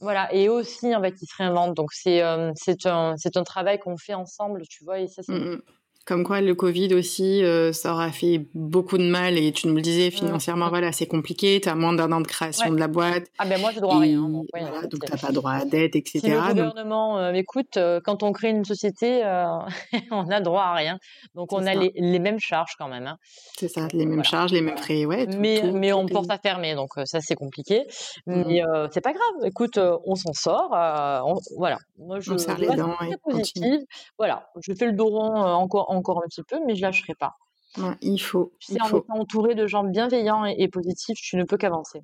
Voilà, 0.00 0.32
et 0.34 0.48
aussi, 0.48 0.94
en 0.96 1.00
fait, 1.00 1.14
ils 1.20 1.26
se 1.26 1.36
réinventent. 1.38 1.76
Donc, 1.76 1.92
c'est 1.92 2.22
c'est 2.56 2.86
un, 2.86 3.14
un 3.36 3.44
travail 3.44 3.78
qu'on 3.78 3.96
fait 3.96 4.14
ensemble, 4.14 4.62
tu 4.68 4.84
vois, 4.84 4.98
et 4.98 5.06
ça, 5.06 5.22
c'est... 5.22 5.32
Mmh 5.32 5.60
comme 6.04 6.24
quoi, 6.24 6.40
le 6.40 6.54
Covid 6.54 6.94
aussi, 6.94 7.44
euh, 7.44 7.72
ça 7.72 7.92
aura 7.92 8.10
fait 8.10 8.46
beaucoup 8.54 8.98
de 8.98 9.04
mal 9.04 9.38
et 9.38 9.52
tu 9.52 9.68
nous 9.68 9.76
le 9.76 9.82
disais, 9.82 10.08
mmh. 10.08 10.12
financièrement, 10.12 10.68
voilà, 10.68 10.90
c'est 10.90 11.06
compliqué, 11.06 11.60
tu 11.60 11.68
as 11.68 11.74
moins 11.74 11.92
d'un 11.92 12.10
an 12.10 12.20
de 12.20 12.26
création 12.26 12.72
de 12.72 12.78
la 12.78 12.88
boîte. 12.88 13.24
Ah 13.38 13.46
ben 13.46 13.60
moi, 13.60 13.70
j'ai 13.72 13.80
droit 13.80 13.96
à 13.96 14.00
rien. 14.00 14.20
Donc, 14.20 14.46
donc 14.90 15.04
tu 15.04 15.12
n'as 15.12 15.18
pas 15.18 15.32
droit 15.32 15.52
à 15.52 15.64
dette, 15.64 15.94
etc. 15.94 16.20
Si 16.20 16.28
le 16.30 16.36
gouvernement 16.48 17.18
euh, 17.18 17.32
écoute, 17.32 17.76
euh, 17.76 18.00
quand 18.02 18.22
on 18.22 18.32
crée 18.32 18.50
une 18.50 18.64
société, 18.64 19.22
on 20.10 20.28
a 20.28 20.40
droit 20.40 20.62
à 20.62 20.74
rien. 20.74 20.98
Donc 21.34 21.52
on 21.52 21.64
a 21.66 21.74
les, 21.74 21.92
les, 21.94 22.18
mêmes 22.18 22.40
charges 22.40 22.74
quand 22.78 22.88
même. 22.88 23.06
Hein. 23.06 23.18
C'est 23.56 23.68
ça, 23.68 23.86
les 23.92 24.06
mêmes 24.06 24.24
charges, 24.24 24.52
les 24.52 24.60
mêmes 24.60 24.76
frais, 24.76 25.04
ouais. 25.04 25.26
mais 25.38 25.62
mais 25.72 25.92
on 25.92 26.06
porte 26.06 26.30
à 26.30 26.38
fermer, 26.38 26.74
donc 26.74 26.90
ça 27.04 27.20
c'est 27.20 27.36
compliqué. 27.36 27.84
Mmh. 28.26 28.42
Mais 28.46 28.62
c'est 28.90 29.00
pas 29.00 29.12
grave, 29.12 29.46
écoute, 29.46 29.78
on 29.78 30.14
s'en 30.16 30.32
sort. 30.32 30.70
voilà, 31.56 31.78
moi 31.98 32.18
je, 32.20 32.32
on 32.32 32.56
les 32.58 32.66
dents 32.76 32.96
positive. 33.22 33.80
Voilà, 34.18 34.48
je 34.60 34.72
fais 34.74 34.86
le 34.86 34.92
dos 34.92 35.06
rond 35.06 35.34
encore 35.34 35.91
encore 35.92 36.18
un 36.18 36.26
petit 36.28 36.42
peu, 36.42 36.58
mais 36.66 36.74
je 36.74 36.82
lâcherai 36.82 37.14
pas. 37.14 37.36
il 38.00 38.18
faut. 38.18 38.52
Tu 38.60 38.74
sais, 38.74 38.82
en 38.82 38.88
étant 38.88 39.14
entouré 39.14 39.54
de 39.54 39.66
gens 39.66 39.84
bienveillants 39.84 40.44
et 40.44 40.68
positifs, 40.68 41.18
tu 41.20 41.36
ne 41.36 41.44
peux 41.44 41.56
qu'avancer. 41.56 42.02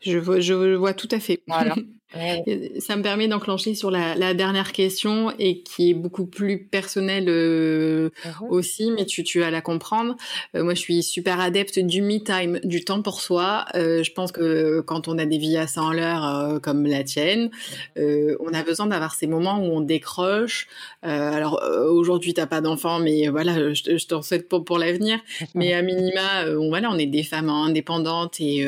Je 0.00 0.18
vois, 0.18 0.40
je 0.40 0.74
vois 0.74 0.94
tout 0.94 1.08
à 1.10 1.20
fait. 1.20 1.42
Voilà. 1.46 1.74
Ça 2.14 2.96
me 2.96 3.02
permet 3.02 3.28
d'enclencher 3.28 3.74
sur 3.74 3.90
la, 3.90 4.34
dernière 4.34 4.72
question 4.72 5.32
et 5.38 5.60
qui 5.60 5.90
est 5.90 5.94
beaucoup 5.94 6.26
plus 6.26 6.64
personnelle 6.64 7.26
euh, 7.28 8.10
mhm. 8.24 8.48
aussi, 8.50 8.90
mais 8.90 9.04
tu, 9.04 9.24
tu 9.24 9.40
vas 9.40 9.50
la 9.50 9.60
comprendre. 9.60 10.16
Euh, 10.54 10.62
moi, 10.62 10.74
je 10.74 10.80
suis 10.80 11.02
super 11.02 11.40
adepte 11.40 11.78
du 11.78 12.02
me 12.02 12.18
time, 12.18 12.60
du 12.64 12.84
temps 12.84 13.02
pour 13.02 13.20
soi. 13.20 13.64
Euh, 13.74 14.02
je 14.02 14.12
pense 14.12 14.32
que 14.32 14.80
quand 14.80 15.08
on 15.08 15.18
a 15.18 15.26
des 15.26 15.38
vies 15.38 15.56
à 15.56 15.66
100 15.66 15.92
l'heure 15.92 16.60
comme 16.62 16.86
la 16.86 17.04
tienne, 17.04 17.50
on 17.96 18.52
a 18.52 18.62
besoin 18.62 18.86
d'avoir 18.86 19.14
ces 19.14 19.26
moments 19.26 19.58
où 19.58 19.76
on 19.76 19.80
décroche. 19.80 20.68
alors 21.02 21.62
aujourd'hui, 21.90 22.34
t'as 22.34 22.46
pas 22.46 22.60
d'enfant, 22.60 22.98
mais 22.98 23.28
voilà, 23.28 23.72
je, 23.72 23.96
je 23.96 24.06
t'en 24.06 24.22
souhaite 24.22 24.48
pour, 24.48 24.64
pour 24.64 24.78
l'avenir. 24.78 25.18
Mais 25.54 25.74
à 25.74 25.82
minima, 25.82 26.46
on, 26.46 26.68
voilà, 26.68 26.90
on 26.90 26.98
est 26.98 27.06
des 27.06 27.22
femmes 27.22 27.48
indépendantes 27.50 28.40
et 28.40 28.66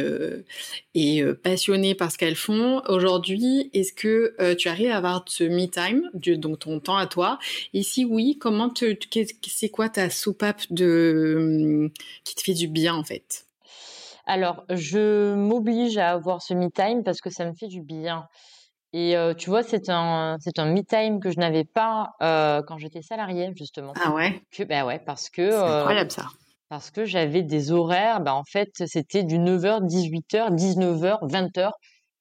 et 0.95 1.25
passionnées 1.43 1.95
par 1.95 2.13
ce 2.13 2.19
qu'elles 2.19 2.37
font. 2.37 2.83
Aujourd'hui, 2.89 3.34
est-ce 3.73 3.93
que 3.93 4.35
euh, 4.41 4.55
tu 4.55 4.69
arrives 4.69 4.91
à 4.91 4.97
avoir 4.97 5.25
ce 5.27 5.45
me 5.45 5.67
time, 5.67 6.11
donc 6.39 6.59
ton 6.61 6.81
temps 6.81 6.97
à 6.97 7.07
toi? 7.07 7.39
Et 7.73 7.83
si 7.83 8.05
oui, 8.05 8.39
comment 8.39 8.69
te, 8.69 8.95
c'est 9.47 9.69
quoi 9.71 9.89
ta 9.89 10.11
soupape 10.11 10.63
de 10.71 11.91
qui 12.25 12.35
te 12.35 12.43
fait 12.43 12.55
du 12.55 12.69
bien 12.69 12.95
en 12.95 13.05
fait? 13.05 13.47
Alors, 14.27 14.65
je 14.71 15.35
m'oblige 15.35 15.99
à 15.99 16.13
avoir 16.13 16.41
ce 16.41 16.55
me 16.55 16.71
time 16.71 17.03
parce 17.05 17.21
que 17.21 17.31
ça 17.31 17.45
me 17.45 17.55
fait 17.55 17.69
du 17.69 17.83
bien. 17.83 18.27
Et 18.93 19.17
euh, 19.17 19.35
tu 19.35 19.51
vois, 19.51 19.63
c'est 19.63 19.89
un 19.89 20.37
c'est 20.41 20.59
un 20.59 20.73
me 20.73 20.83
time 20.83 21.21
que 21.21 21.31
je 21.31 21.39
n'avais 21.39 21.65
pas 21.65 22.15
quand 22.21 22.79
j'étais 22.79 23.03
salariée 23.03 23.51
justement. 23.57 23.93
Ah 23.97 24.13
ouais? 24.13 24.43
Que, 24.51 24.63
ben 24.63 24.85
ouais, 24.87 24.99
parce 24.99 25.31
que 25.31 25.51
c'est 25.51 25.57
incroyable 25.57 26.11
ça 26.11 26.27
parce 26.75 26.91
que 26.91 27.05
j'avais 27.05 27.43
des 27.43 27.71
horaires, 27.71 28.21
bah, 28.21 28.35
en 28.35 28.43
fait, 28.43 28.71
c'était 28.87 29.23
du 29.23 29.39
9h, 29.39 29.87
18h, 29.87 30.51
19h, 30.55 31.19
20h, 31.23 31.71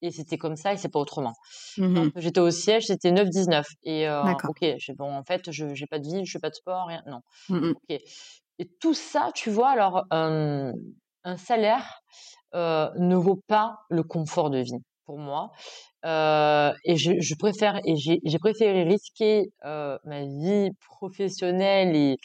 et 0.03 0.11
c'était 0.11 0.37
comme 0.37 0.55
ça 0.55 0.73
et 0.73 0.77
c'est 0.77 0.89
pas 0.89 0.99
autrement. 0.99 1.33
Mmh 1.77 2.09
j'étais 2.17 2.41
au 2.41 2.51
siège, 2.51 2.87
c'était 2.87 3.11
9-19. 3.11 3.63
Et 3.83 4.07
euh, 4.07 4.21
ok, 4.47 4.75
bon, 4.97 5.15
en 5.15 5.23
fait, 5.23 5.49
je 5.49 5.65
n'ai 5.65 5.87
pas 5.89 5.99
de 5.99 6.07
vie, 6.07 6.25
je 6.25 6.31
fais 6.33 6.39
pas 6.39 6.49
de 6.49 6.55
sport, 6.55 6.87
rien, 6.87 7.01
non. 7.07 7.21
Mmh 7.49 7.71
ok. 7.71 8.01
Et 8.59 8.69
tout 8.79 8.93
ça, 8.93 9.31
tu 9.33 9.49
vois, 9.49 9.69
alors, 9.69 10.05
un 10.11 11.37
salaire 11.37 12.01
euh, 12.53 12.89
ne 12.97 13.15
vaut 13.15 13.41
pas 13.47 13.77
le 13.89 14.03
confort 14.03 14.49
de 14.49 14.59
vie 14.59 14.83
pour 15.05 15.17
moi. 15.17 15.51
Euh, 16.05 16.73
et 16.83 16.97
je, 16.97 17.13
je, 17.19 17.35
préfère, 17.35 17.79
et 17.85 17.95
j'ai 17.95 18.39
préféré 18.39 18.83
risquer 18.83 19.45
ma 19.63 20.25
vie 20.25 20.69
professionnelle 20.85 21.95
et 21.95 22.17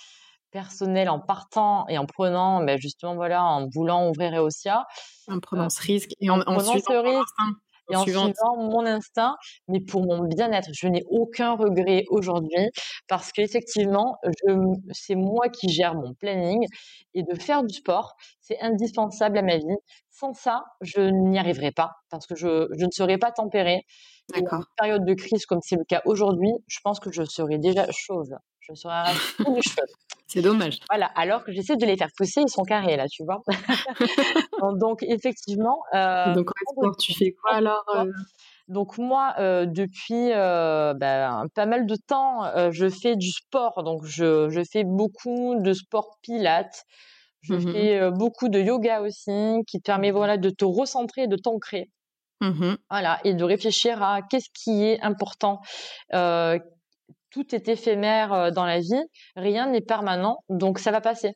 personnel 0.51 1.09
en 1.09 1.21
partant 1.21 1.87
et 1.89 1.99
en 1.99 2.07
prenant, 2.07 2.65
ben 2.65 2.79
justement, 2.79 3.15
voilà, 3.15 3.45
en 3.45 3.69
voulant 3.69 4.09
ouvrir 4.09 4.35
Eosia. 4.35 4.85
En 5.29 5.41
prenant 5.41 5.67
euh, 5.67 5.69
ce 5.69 5.83
risque 5.83 6.11
et 6.21 6.31
en, 6.31 6.41
en, 6.41 6.61
suivant 6.61 6.81
ce 6.87 6.93
risque. 6.93 7.35
Et 7.91 7.97
en 7.97 8.05
suivant 8.05 8.57
mon 8.57 8.85
instinct, 8.87 9.37
mais 9.69 9.81
pour 9.81 10.03
mon 10.05 10.25
bien-être, 10.25 10.69
je 10.73 10.89
n'ai 10.89 11.05
aucun 11.09 11.55
regret 11.57 12.05
aujourd'hui 12.09 12.71
parce 13.09 13.33
qu'effectivement, 13.33 14.19
c'est 14.93 15.15
moi 15.15 15.49
qui 15.49 15.69
gère 15.71 15.95
mon 15.95 16.15
planning 16.15 16.67
et 17.15 17.23
de 17.23 17.35
faire 17.35 17.63
du 17.65 17.75
sport, 17.75 18.15
c'est 18.41 18.61
indispensable 18.61 19.39
à 19.39 19.43
ma 19.43 19.57
vie. 19.57 19.65
Sans 20.11 20.35
ça, 20.35 20.65
je 20.83 21.01
n'y 21.01 21.39
arriverai 21.39 21.73
pas 21.73 21.93
parce 22.11 22.27
que 22.27 22.35
je, 22.37 22.69
je 22.79 22.85
ne 22.85 22.91
serai 22.91 23.19
pas 23.19 23.33
tempérée. 23.33 23.83
En 24.35 24.63
période 24.77 25.05
de 25.07 25.15
crise 25.15 25.47
comme 25.47 25.61
c'est 25.63 25.77
le 25.77 25.85
cas 25.85 26.03
aujourd'hui, 26.05 26.53
je 26.69 26.79
pense 26.85 27.01
que 27.01 27.11
je 27.13 27.25
serais 27.25 27.59
déjà 27.59 27.87
chauve. 27.93 28.31
Je 28.69 28.75
serais 28.75 28.95
arraché 28.95 29.21
tous 29.37 29.55
les 29.55 29.63
cheveux. 29.63 29.87
C'est 30.29 30.43
dommage. 30.43 30.79
Voilà, 30.91 31.07
alors 31.17 31.43
que 31.43 31.53
j'essaie 31.53 31.77
de 31.77 31.87
les 31.87 31.97
faire 31.97 32.11
pousser, 32.15 32.43
ils 32.43 32.51
sont 32.51 32.63
carrés 32.63 32.97
là, 32.97 33.07
tu 33.09 33.25
vois. 33.25 33.43
donc 34.79 35.03
effectivement. 35.03 35.81
Euh, 35.95 36.35
donc 36.35 36.51
tu 36.99 37.15
fais 37.15 37.33
quoi 37.33 37.55
alors 37.55 37.85
euh? 37.95 38.05
Donc 38.69 38.99
moi, 38.99 39.35
euh, 39.39 39.65
depuis 39.65 40.29
ben, 40.29 41.47
pas 41.55 41.65
mal 41.65 41.87
de 41.87 41.97
temps, 41.97 42.43
je 42.71 42.91
fais 42.91 43.17
du 43.17 43.31
sport. 43.31 43.83
Donc 43.83 44.05
je, 44.05 44.51
je, 44.51 44.61
fais 44.71 44.85
beaucoup 44.85 45.55
de 45.59 45.73
sport 45.73 46.19
pilates. 46.21 46.85
Je 47.41 47.55
mmh 47.55 47.73
fais 47.73 48.11
beaucoup 48.11 48.51
de 48.51 48.61
yoga 48.61 49.01
aussi, 49.01 49.63
qui 49.67 49.79
te 49.79 49.85
permet 49.85 50.11
voilà 50.11 50.37
de 50.37 50.51
te 50.51 50.67
recentrer, 50.67 51.27
de 51.27 51.37
t'ancrer. 51.37 51.91
Mmh 52.41 52.75
voilà, 52.91 53.19
et 53.25 53.33
de 53.33 53.45
réfléchir 53.45 54.03
à 54.03 54.21
qu'est-ce 54.23 54.51
qui 54.53 54.85
est 54.85 55.01
important, 55.01 55.61
tout 57.31 57.55
est 57.55 57.69
éphémère 57.69 58.53
dans 58.53 58.65
la 58.65 58.81
vie, 58.81 59.05
rien 59.37 59.69
n'est 59.69 59.81
permanent, 59.81 60.39
donc 60.49 60.79
ça 60.79 60.91
va 60.91 61.01
passer. 61.01 61.35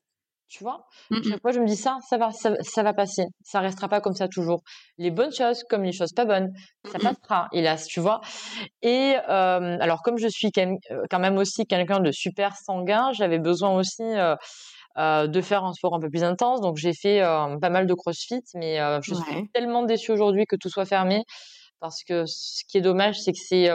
Tu 0.53 0.65
vois? 0.65 0.85
Mmh 1.11 1.17
Chaque 1.31 1.41
fois, 1.41 1.53
je 1.53 1.61
me 1.61 1.67
dis 1.67 1.77
ça, 1.77 1.97
ça 2.07 2.19
va, 2.19 2.29
ça, 2.31 2.83
va 2.83 2.93
passer. 2.93 3.25
Ça 3.43 3.61
restera 3.61 3.89
pas 3.89 4.03
comme 4.03 4.13
ça 4.13 4.29
toujours. 4.29 4.61
Les 4.99 5.11
bonnes 5.11 5.33
choses 5.33 5.65
comme 5.65 5.83
les 5.83 5.93
choses 5.93 6.13
pas 6.13 6.27
bonnes, 6.27 6.53
ça 6.85 6.99
mmh 6.99 7.01
passera, 7.01 7.49
hélas, 7.55 7.87
tu 7.87 8.01
vois? 8.01 8.21
Et 8.83 9.15
alors, 9.15 10.03
comme 10.03 10.19
je 10.19 10.29
suis 10.29 10.51
quand 10.53 11.19
même 11.19 11.39
aussi 11.39 11.65
quelqu'un 11.65 12.01
de 12.01 12.11
super 12.13 12.55
sanguin, 12.55 13.13
j'avais 13.15 13.39
besoin 13.39 13.75
aussi 13.75 14.05
de 14.05 15.41
faire 15.41 15.65
un 15.65 15.73
sport 15.73 15.95
un 15.95 16.01
peu 16.01 16.11
plus 16.11 16.23
intense. 16.23 16.61
Donc, 16.61 16.77
j'ai 16.77 16.93
fait 16.93 17.23
pas 17.23 17.71
mal 17.71 17.87
de 17.87 17.95
crossfit, 17.95 18.43
mais 18.55 18.77
je 19.03 19.15
suis 19.15 19.49
tellement 19.55 19.85
déçue 19.85 20.13
aujourd'hui 20.13 20.45
que 20.45 20.57
tout 20.57 20.69
soit 20.69 20.85
fermé. 20.85 21.25
Parce 21.81 22.05
que 22.05 22.27
ce 22.27 22.63
qui 22.69 22.77
est 22.77 22.83
dommage, 22.83 23.19
c'est 23.19 23.33
que 23.33 23.39
c'est 23.39 23.71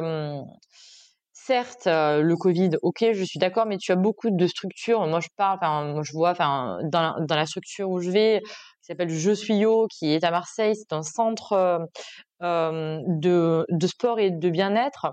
certes, 1.48 1.88
le 1.88 2.36
Covid, 2.36 2.72
ok, 2.82 3.06
je 3.14 3.24
suis 3.24 3.40
d'accord, 3.40 3.66
mais 3.66 3.78
tu 3.78 3.92
as 3.92 3.96
beaucoup 3.96 4.30
de 4.30 4.48
structures. 4.48 5.06
Moi, 5.08 5.20
je 5.20 5.30
parle, 5.36 5.58
enfin, 5.62 5.94
moi, 5.94 6.04
je 6.04 6.12
vois, 6.12 6.32
enfin, 6.32 6.80
dans 6.84 7.02
la, 7.02 7.16
dans 7.22 7.36
la 7.36 7.46
structure 7.46 7.90
où 7.90 8.00
je 8.02 8.12
vais, 8.12 8.42
qui 8.44 8.86
s'appelle 8.94 9.10
Je 9.10 9.32
suis 9.32 9.56
Yo, 9.56 9.88
qui 9.88 10.14
est 10.14 10.24
à 10.24 10.32
Marseille, 10.32 10.76
c'est 10.76 10.94
un 10.94 11.04
centre 11.04 11.88
de, 12.42 13.66
de 13.70 13.88
sport 13.88 14.20
et 14.20 14.32
de 14.32 14.50
bien-être. 14.50 15.08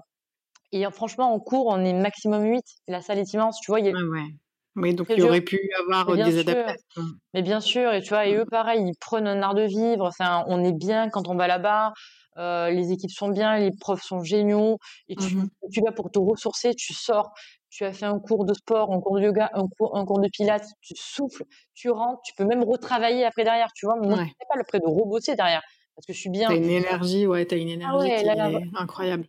Et 0.72 0.84
franchement, 0.90 1.32
en 1.32 1.38
cours, 1.38 1.66
on 1.68 1.84
est 1.84 1.92
maximum 1.92 2.42
8. 2.42 2.64
La 2.88 3.00
salle 3.00 3.20
est 3.20 3.32
immense, 3.32 3.60
tu 3.60 3.70
vois. 3.70 3.80
Y 3.80 3.90
a... 3.90 3.92
ouais. 3.92 4.34
Oui, 4.76 4.92
donc 4.92 5.06
il 5.08 5.22
aurait 5.22 5.40
pu 5.40 5.60
avoir 5.78 6.16
des 6.16 6.38
adaptations. 6.38 7.02
Mais 7.32 7.42
bien 7.42 7.60
sûr, 7.60 7.92
et 7.92 8.02
tu 8.02 8.08
vois, 8.08 8.26
et 8.26 8.34
eux, 8.34 8.44
pareil, 8.44 8.82
ils 8.82 8.96
prennent 9.00 9.28
un 9.28 9.40
art 9.40 9.54
de 9.54 9.62
vivre. 9.62 10.04
Enfin, 10.06 10.44
on 10.48 10.64
est 10.64 10.72
bien 10.72 11.10
quand 11.10 11.28
on 11.28 11.36
va 11.36 11.46
là-bas. 11.46 11.92
Euh, 12.36 12.70
les 12.70 12.92
équipes 12.92 13.10
sont 13.10 13.28
bien, 13.28 13.58
les 13.58 13.70
profs 13.70 14.02
sont 14.02 14.22
géniaux, 14.22 14.78
et 15.08 15.16
tu, 15.16 15.36
mmh 15.36 15.48
tu 15.72 15.80
vas 15.82 15.92
pour 15.92 16.10
te 16.10 16.18
ressourcer, 16.18 16.74
tu 16.74 16.92
sors, 16.92 17.32
tu 17.70 17.84
as 17.84 17.92
fait 17.92 18.06
un 18.06 18.18
cours 18.18 18.44
de 18.44 18.54
sport, 18.54 18.92
un 18.92 19.00
cours 19.00 19.16
de 19.16 19.22
yoga, 19.22 19.50
un 19.54 19.66
cours, 19.78 19.96
un 19.96 20.04
cours 20.04 20.20
de 20.20 20.28
pilates, 20.28 20.68
tu 20.80 20.94
souffles, 20.96 21.44
tu 21.74 21.90
rentres, 21.90 22.20
tu 22.22 22.32
peux 22.36 22.44
même 22.44 22.62
retravailler 22.62 23.24
après 23.24 23.44
derrière, 23.44 23.68
tu 23.74 23.86
vois. 23.86 23.96
Moi, 23.96 24.18
ouais. 24.18 24.32
pas 24.48 24.56
le 24.56 24.64
près 24.64 24.78
de 24.78 24.86
rebosser 24.86 25.34
derrière, 25.34 25.62
parce 25.94 26.06
que 26.06 26.12
je 26.12 26.18
suis 26.18 26.30
bien. 26.30 26.48
T'as 26.48 26.56
une 26.56 26.70
énergie, 26.70 27.26
ouais, 27.26 27.44
t'as 27.44 27.56
une 27.56 27.70
ah 27.70 27.72
énergie 27.72 28.08
qui 28.08 28.26
est 28.26 28.78
incroyable. 28.78 29.26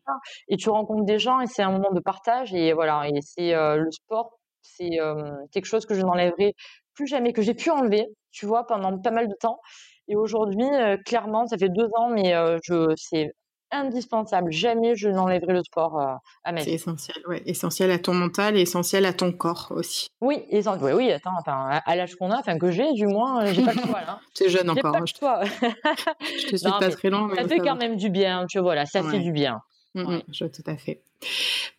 Et 0.47 0.57
tu 0.57 0.69
rencontres 0.69 1.05
des 1.05 1.19
gens, 1.19 1.41
et 1.41 1.47
c'est 1.47 1.63
un 1.63 1.71
moment 1.71 1.91
de 1.91 1.99
partage, 1.99 2.53
et 2.53 2.73
voilà, 2.73 3.07
et 3.07 3.21
c'est 3.21 3.53
euh, 3.53 3.77
le 3.77 3.91
sport, 3.91 4.39
c'est 4.61 4.99
euh, 4.99 5.31
quelque 5.51 5.65
chose 5.65 5.85
que 5.85 5.93
je 5.93 6.01
n'enlèverai 6.01 6.53
plus 6.95 7.07
jamais, 7.07 7.33
que 7.33 7.41
j'ai 7.41 7.53
pu 7.53 7.69
enlever, 7.69 8.07
tu 8.31 8.45
vois, 8.45 8.65
pendant 8.65 8.97
pas 8.99 9.11
mal 9.11 9.27
de 9.27 9.35
temps. 9.39 9.59
Et 10.07 10.15
aujourd'hui, 10.15 10.65
euh, 10.65 10.97
clairement, 10.97 11.47
ça 11.47 11.57
fait 11.57 11.69
deux 11.69 11.87
ans, 11.97 12.09
mais 12.09 12.35
euh, 12.35 12.57
je, 12.63 12.93
c'est 12.95 13.33
indispensable. 13.71 14.51
Jamais 14.51 14.95
je 14.95 15.09
n'enlèverai 15.09 15.53
le 15.53 15.63
sport 15.63 15.99
euh, 15.99 16.13
à 16.43 16.51
ma 16.51 16.59
vie. 16.59 16.65
C'est 16.65 16.73
essentiel, 16.73 17.17
ouais. 17.27 17.41
Essentiel 17.45 17.91
à 17.91 17.97
ton 17.97 18.13
mental 18.13 18.55
et 18.55 18.61
essentiel 18.61 19.05
à 19.05 19.13
ton 19.13 19.31
corps 19.31 19.71
aussi. 19.71 20.09
Oui, 20.21 20.43
oui, 20.51 20.91
oui, 20.93 21.11
attends, 21.11 21.33
enfin, 21.39 21.81
à 21.85 21.95
l'âge 21.95 22.15
qu'on 22.15 22.29
a, 22.31 22.39
enfin, 22.39 22.57
que 22.57 22.69
j'ai, 22.69 22.93
du 22.93 23.07
moins, 23.07 23.45
j'ai 23.45 23.63
pas 23.63 23.73
le 23.73 23.81
choix, 23.81 24.01
là. 24.01 24.19
C'est 24.33 24.49
jeune 24.49 24.69
encore. 24.69 24.91
Pas 24.91 24.99
hein, 24.99 25.05
je, 25.05 25.13
toi. 25.13 25.41
je 26.21 26.47
te 26.47 26.55
suis 26.55 26.69
pas 26.69 26.89
très 26.89 27.09
loin. 27.09 27.29
ça 27.35 27.47
fait 27.47 27.59
quand 27.59 27.75
même 27.75 27.95
du 27.95 28.09
bien, 28.09 28.45
tu 28.47 28.59
vois, 28.59 28.65
voilà, 28.65 28.85
ça 28.85 29.03
fait 29.03 29.19
du 29.19 29.31
bien. 29.31 29.61
Mmh, 29.95 30.19
je 30.31 30.43
vois 30.43 30.53
tout 30.53 30.63
à 30.69 30.75
fait. 30.75 31.01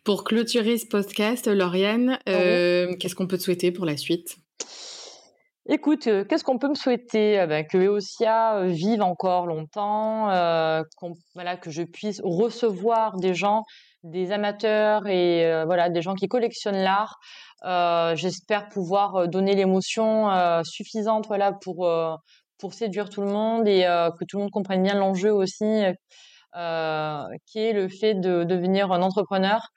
Pour 0.03 0.23
clôturer 0.23 0.77
ce 0.77 0.87
podcast, 0.87 1.47
Lauriane, 1.47 2.17
oh 2.27 2.95
qu'est-ce 2.99 3.15
qu'on 3.15 3.27
peut 3.27 3.37
te 3.37 3.43
souhaiter 3.43 3.71
pour 3.71 3.85
la 3.85 3.95
suite? 3.95 4.37
Écoute, 5.69 6.07
euh, 6.07 6.23
qu'est-ce 6.23 6.45
qu'on 6.45 6.57
peut 6.57 6.69
me 6.69 6.75
souhaiter? 6.75 7.41
Euh, 7.41 7.45
ben, 7.45 7.65
que 7.67 7.77
Eosia 7.77 8.55
euh, 8.59 8.67
vive 8.67 9.01
encore 9.01 9.47
longtemps, 9.47 10.27
voilà, 11.35 11.57
que 11.57 11.71
je 11.71 11.83
puisse 11.83 12.21
recevoir 12.23 13.17
des 13.17 13.33
gens, 13.33 13.63
des 14.03 14.31
amateurs 14.31 15.07
et 15.07 15.63
voilà, 15.65 15.89
des 15.89 16.01
gens 16.01 16.13
qui 16.15 16.29
collectionnent 16.29 16.83
l'art. 16.83 17.17
j'espère 18.15 18.69
pouvoir 18.69 19.27
donner 19.27 19.55
l'émotion 19.55 20.29
suffisante, 20.63 21.27
voilà, 21.27 21.51
pour 21.51 21.89
pour 22.59 22.73
séduire 22.73 23.09
tout 23.09 23.21
le 23.21 23.27
monde 23.27 23.67
et 23.67 23.81
que 23.81 24.25
tout 24.25 24.37
le 24.37 24.43
monde 24.43 24.51
comprenne 24.51 24.83
bien 24.83 24.95
l'enjeu 24.95 25.33
aussi, 25.33 25.83
qui 26.55 27.59
est 27.59 27.73
le 27.73 27.89
fait 27.89 28.13
de 28.13 28.43
devenir 28.45 28.91
un 28.91 29.01
entrepreneur. 29.01 29.67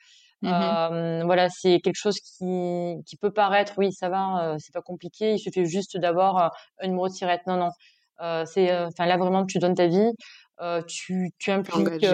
Mmh 0.42 1.22
voilà, 1.24 1.48
c'est 1.50 1.80
quelque 1.80 1.98
chose 1.98 2.18
qui, 2.18 2.96
qui 3.06 3.16
peut 3.16 3.32
paraître, 3.32 3.74
oui, 3.76 3.92
ça 3.92 4.08
va, 4.08 4.56
c'est 4.58 4.72
pas 4.72 4.82
compliqué, 4.82 5.34
il 5.34 5.38
suffit 5.38 5.66
juste 5.66 5.96
d'avoir 5.98 6.52
un 6.80 6.86
numéro 6.86 7.08
de 7.08 7.12
tirette. 7.12 7.42
Non, 7.46 7.56
non, 7.56 8.44
c'est, 8.46 8.74
enfin 8.84 9.06
là 9.06 9.16
vraiment, 9.16 9.44
tu 9.44 9.58
donnes 9.58 9.74
ta 9.74 9.86
vie, 9.86 10.12
tu, 10.86 11.30
tu 11.38 11.50
impliques 11.50 12.06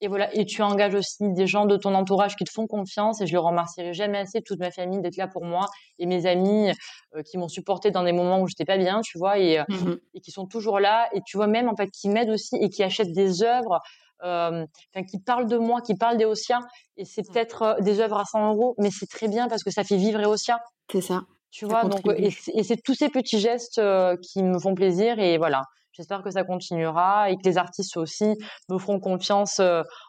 et 0.00 0.08
voilà, 0.08 0.34
et 0.34 0.44
tu 0.44 0.62
engages 0.62 0.94
aussi 0.94 1.32
des 1.32 1.46
gens 1.46 1.66
de 1.66 1.76
ton 1.76 1.94
entourage 1.94 2.34
qui 2.36 2.44
te 2.44 2.50
font 2.50 2.66
confiance. 2.66 3.20
Et 3.20 3.26
je 3.26 3.32
le 3.32 3.38
remercierai 3.40 3.94
jamais 3.94 4.18
assez 4.18 4.42
toute 4.42 4.58
ma 4.58 4.70
famille 4.70 5.00
d'être 5.00 5.16
là 5.16 5.28
pour 5.28 5.44
moi 5.44 5.66
et 5.98 6.06
mes 6.06 6.26
amis 6.26 6.72
qui 7.24 7.38
m'ont 7.38 7.48
supporté 7.48 7.90
dans 7.90 8.02
des 8.02 8.12
moments 8.12 8.40
où 8.40 8.48
j'étais 8.48 8.64
pas 8.64 8.78
bien, 8.78 9.00
tu 9.02 9.18
vois, 9.18 9.38
et, 9.38 9.60
mmh 9.68 9.96
et 10.14 10.20
qui 10.20 10.30
sont 10.30 10.46
toujours 10.46 10.80
là. 10.80 11.08
Et 11.14 11.20
tu 11.26 11.36
vois 11.36 11.46
même 11.46 11.68
en 11.68 11.76
fait 11.76 11.88
qui 11.90 12.08
m'aident 12.08 12.30
aussi 12.30 12.56
et 12.60 12.68
qui 12.68 12.82
achètent 12.82 13.12
des 13.12 13.42
œuvres 13.42 13.80
euh, 14.22 14.64
qui 15.08 15.18
parlent 15.18 15.46
de 15.46 15.58
moi, 15.58 15.80
qui 15.80 15.94
parlent 15.94 16.16
d'Eosia. 16.16 16.60
Et 16.96 17.04
c'est 17.04 17.22
mmh. 17.22 17.32
peut-être 17.32 17.62
euh, 17.62 17.80
des 17.80 18.00
œuvres 18.00 18.18
à 18.18 18.24
100 18.24 18.52
euros, 18.52 18.74
mais 18.78 18.90
c'est 18.90 19.06
très 19.06 19.28
bien 19.28 19.48
parce 19.48 19.62
que 19.62 19.70
ça 19.70 19.84
fait 19.84 19.96
vivre 19.96 20.20
Eosia. 20.20 20.58
C'est 20.90 21.00
ça. 21.00 21.22
Tu 21.50 21.64
vois, 21.64 21.84
donc, 21.84 22.02
et 22.16 22.30
c'est 22.30 22.76
tous 22.82 22.94
ces 22.94 23.08
petits 23.08 23.40
gestes 23.40 23.78
euh, 23.78 24.16
qui 24.20 24.42
me 24.42 24.58
font 24.58 24.74
plaisir. 24.74 25.18
Et 25.18 25.38
voilà, 25.38 25.62
j'espère 25.92 26.22
que 26.22 26.30
ça 26.30 26.44
continuera 26.44 27.30
et 27.30 27.36
que 27.36 27.42
les 27.44 27.56
artistes 27.56 27.96
aussi 27.96 28.34
me 28.68 28.78
feront 28.78 29.00
confiance 29.00 29.60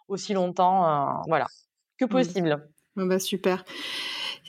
aussi 0.08 0.34
longtemps. 0.34 1.22
voilà, 1.28 1.46
que 1.98 2.06
mmh. 2.06 2.10
possible. 2.10 2.68
Bah, 2.96 3.20
super. 3.20 3.64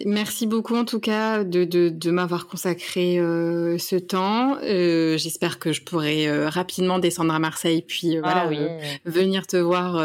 Merci 0.04 0.46
beaucoup 0.46 0.76
en 0.76 0.84
tout 0.84 1.00
cas 1.00 1.42
de, 1.42 1.64
de, 1.64 1.88
de 1.88 2.10
m'avoir 2.10 2.46
consacré 2.46 3.18
euh, 3.18 3.78
ce 3.78 3.96
temps. 3.96 4.56
Euh, 4.62 5.18
J'espère 5.18 5.58
que 5.58 5.72
je 5.72 5.82
pourrai 5.82 6.28
euh, 6.28 6.48
rapidement 6.48 6.98
descendre 6.98 7.34
à 7.34 7.38
Marseille 7.38 7.82
puis 7.82 8.16
euh, 8.16 8.20
voilà, 8.20 8.48
ah 8.48 8.78
venir 9.04 9.46
te 9.46 9.56
voir 9.56 9.98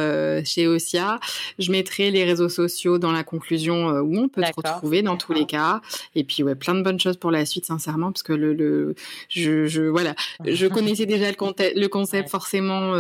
chez 0.46 0.68
Osia. 0.68 1.20
Je 1.60 1.72
mettrai 1.72 2.10
les 2.12 2.24
réseaux 2.24 2.50
sociaux 2.50 2.98
dans 2.98 3.12
la 3.12 3.24
conclusion 3.24 3.88
où 4.00 4.18
on 4.18 4.30
peut 4.30 4.42
te 4.42 4.56
retrouver 4.56 5.02
dans 5.02 5.18
tous 5.18 5.34
les 5.34 5.46
cas. 5.46 5.82
Et 6.16 6.24
puis 6.24 6.44
ouais, 6.44 6.56
plein 6.56 6.76
de 6.76 6.82
bonnes 6.82 7.00
choses 7.00 7.18
pour 7.18 7.32
la 7.32 7.46
suite 7.46 7.66
sincèrement 7.66 8.12
parce 8.12 8.24
que 8.24 8.34
le, 8.34 8.54
le 8.54 8.96
je, 9.30 9.68
je 9.68 9.84
voilà, 9.84 10.16
je 10.46 10.66
connaissais 10.74 11.06
déjà 11.06 11.30
le, 11.30 11.36
concept, 11.36 11.78
le 11.78 11.88
concept 11.88 12.30
forcément 12.30 12.94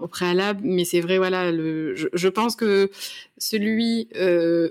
au 0.00 0.06
préalable, 0.06 0.60
mais 0.62 0.84
c'est 0.84 1.00
vrai 1.00 1.18
voilà, 1.18 1.50
le, 1.50 1.94
je, 1.96 2.08
je 2.12 2.28
pense 2.28 2.54
que 2.54 2.90
celui 3.38 4.08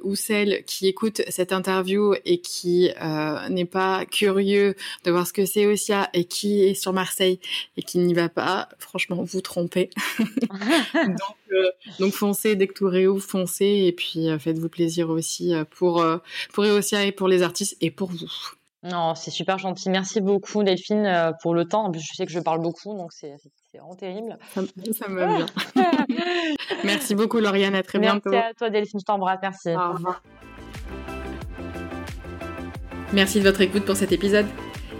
ou 0.04 0.16
celle 0.16 0.64
qui 0.66 0.88
écoute 1.02 1.24
cette 1.30 1.52
interview 1.52 2.14
et 2.26 2.42
qui 2.42 2.92
euh, 3.02 3.50
n'est 3.50 3.66
pas 3.66 4.06
curieux 4.06 4.76
de 5.04 5.10
voir 5.10 5.26
ce 5.26 5.34
que 5.34 5.48
c'est 5.48 5.66
Osia 5.66 6.08
et 6.14 6.26
qui 6.26 6.64
est 6.64 6.76
sur 6.76 6.94
Marseille 6.94 7.40
et 7.76 7.82
qui 7.82 7.98
n'y 7.98 8.14
va 8.14 8.30
pas, 8.30 8.70
franchement, 8.78 9.24
vous 9.24 9.42
trompez. 9.42 9.90
donc, 10.20 11.18
euh, 11.54 11.72
donc, 12.00 12.14
foncez 12.14 12.56
dès 12.56 12.68
que 12.68 12.74
tout 12.74 12.88
réouvre, 12.88 13.24
foncez 13.24 13.86
et 13.88 13.92
puis 13.94 14.30
euh, 14.30 14.38
faites-vous 14.38 14.70
plaisir 14.70 15.10
aussi 15.10 15.56
pour 15.72 16.06
pour 16.54 16.66
Eosia 16.66 17.04
et 17.04 17.12
pour 17.12 17.28
les 17.28 17.42
artistes 17.42 17.78
et 17.82 17.90
pour 17.90 18.12
vous. 18.12 18.30
Non, 18.84 19.16
c'est 19.16 19.32
super 19.32 19.58
gentil. 19.58 19.90
Merci 19.90 20.22
beaucoup 20.22 20.64
Delphine 20.64 21.34
pour 21.42 21.56
le 21.56 21.66
temps. 21.66 21.92
Je 21.94 22.16
sais 22.16 22.28
que 22.28 22.32
je 22.32 22.40
parle 22.40 22.62
beaucoup, 22.62 22.96
donc 22.96 23.12
c'est 23.12 23.34
vraiment 23.74 23.96
terrible. 23.96 24.38
Ça, 24.54 24.62
me 25.08 25.20
va 25.20 25.36
bien. 25.36 25.46
Merci 26.84 27.16
beaucoup 27.16 27.40
Lauriane, 27.40 27.74
à 27.74 27.82
très 27.82 27.98
bientôt. 27.98 28.30
Merci 28.30 28.50
à 28.50 28.54
toi 28.54 28.70
Delphine, 28.70 29.00
je 29.00 29.06
t'embrasse. 29.06 29.40
Merci. 29.42 29.70
Au 29.70 29.94
revoir. 29.94 30.22
Merci 33.14 33.40
de 33.40 33.44
votre 33.44 33.62
écoute 33.62 33.84
pour 33.84 33.98
cet 33.98 34.14
épisode. 34.14 34.46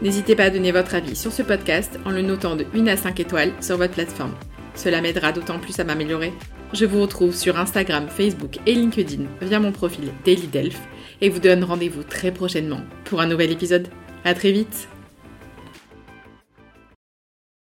N'hésitez 0.02 0.36
pas 0.36 0.46
à 0.46 0.50
donner 0.50 0.74
votre 0.74 0.96
avis 0.96 1.16
sur 1.16 1.32
ce 1.32 1.44
podcast 1.44 1.98
en 2.06 2.12
le 2.12 2.22
notant 2.22 2.58
de 2.58 2.66
1 2.76 2.88
à 2.88 2.98
5 2.98 3.20
étoiles 3.22 3.54
sur 3.62 3.78
votre 3.78 3.94
plateforme. 3.94 4.34
Cela 4.76 5.00
m'aidera 5.00 5.32
d'autant 5.32 5.60
plus 5.60 5.80
à 5.80 5.86
m'améliorer. 5.86 6.34
Je 6.74 6.86
vous 6.86 7.02
retrouve 7.02 7.34
sur 7.34 7.58
Instagram, 7.58 8.08
Facebook 8.10 8.58
et 8.66 8.74
LinkedIn 8.74 9.24
via 9.42 9.60
mon 9.60 9.72
profil 9.72 10.12
Daily 10.26 10.48
Delph 10.48 10.80
et 11.22 11.30
vous 11.30 11.40
donne 11.40 11.64
rendez-vous 11.64 12.04
très 12.04 12.32
prochainement 12.32 12.82
pour 13.06 13.22
un 13.22 13.28
nouvel 13.28 13.52
épisode. 13.52 13.88
À 14.26 14.34
très 14.34 14.52
vite 14.52 14.90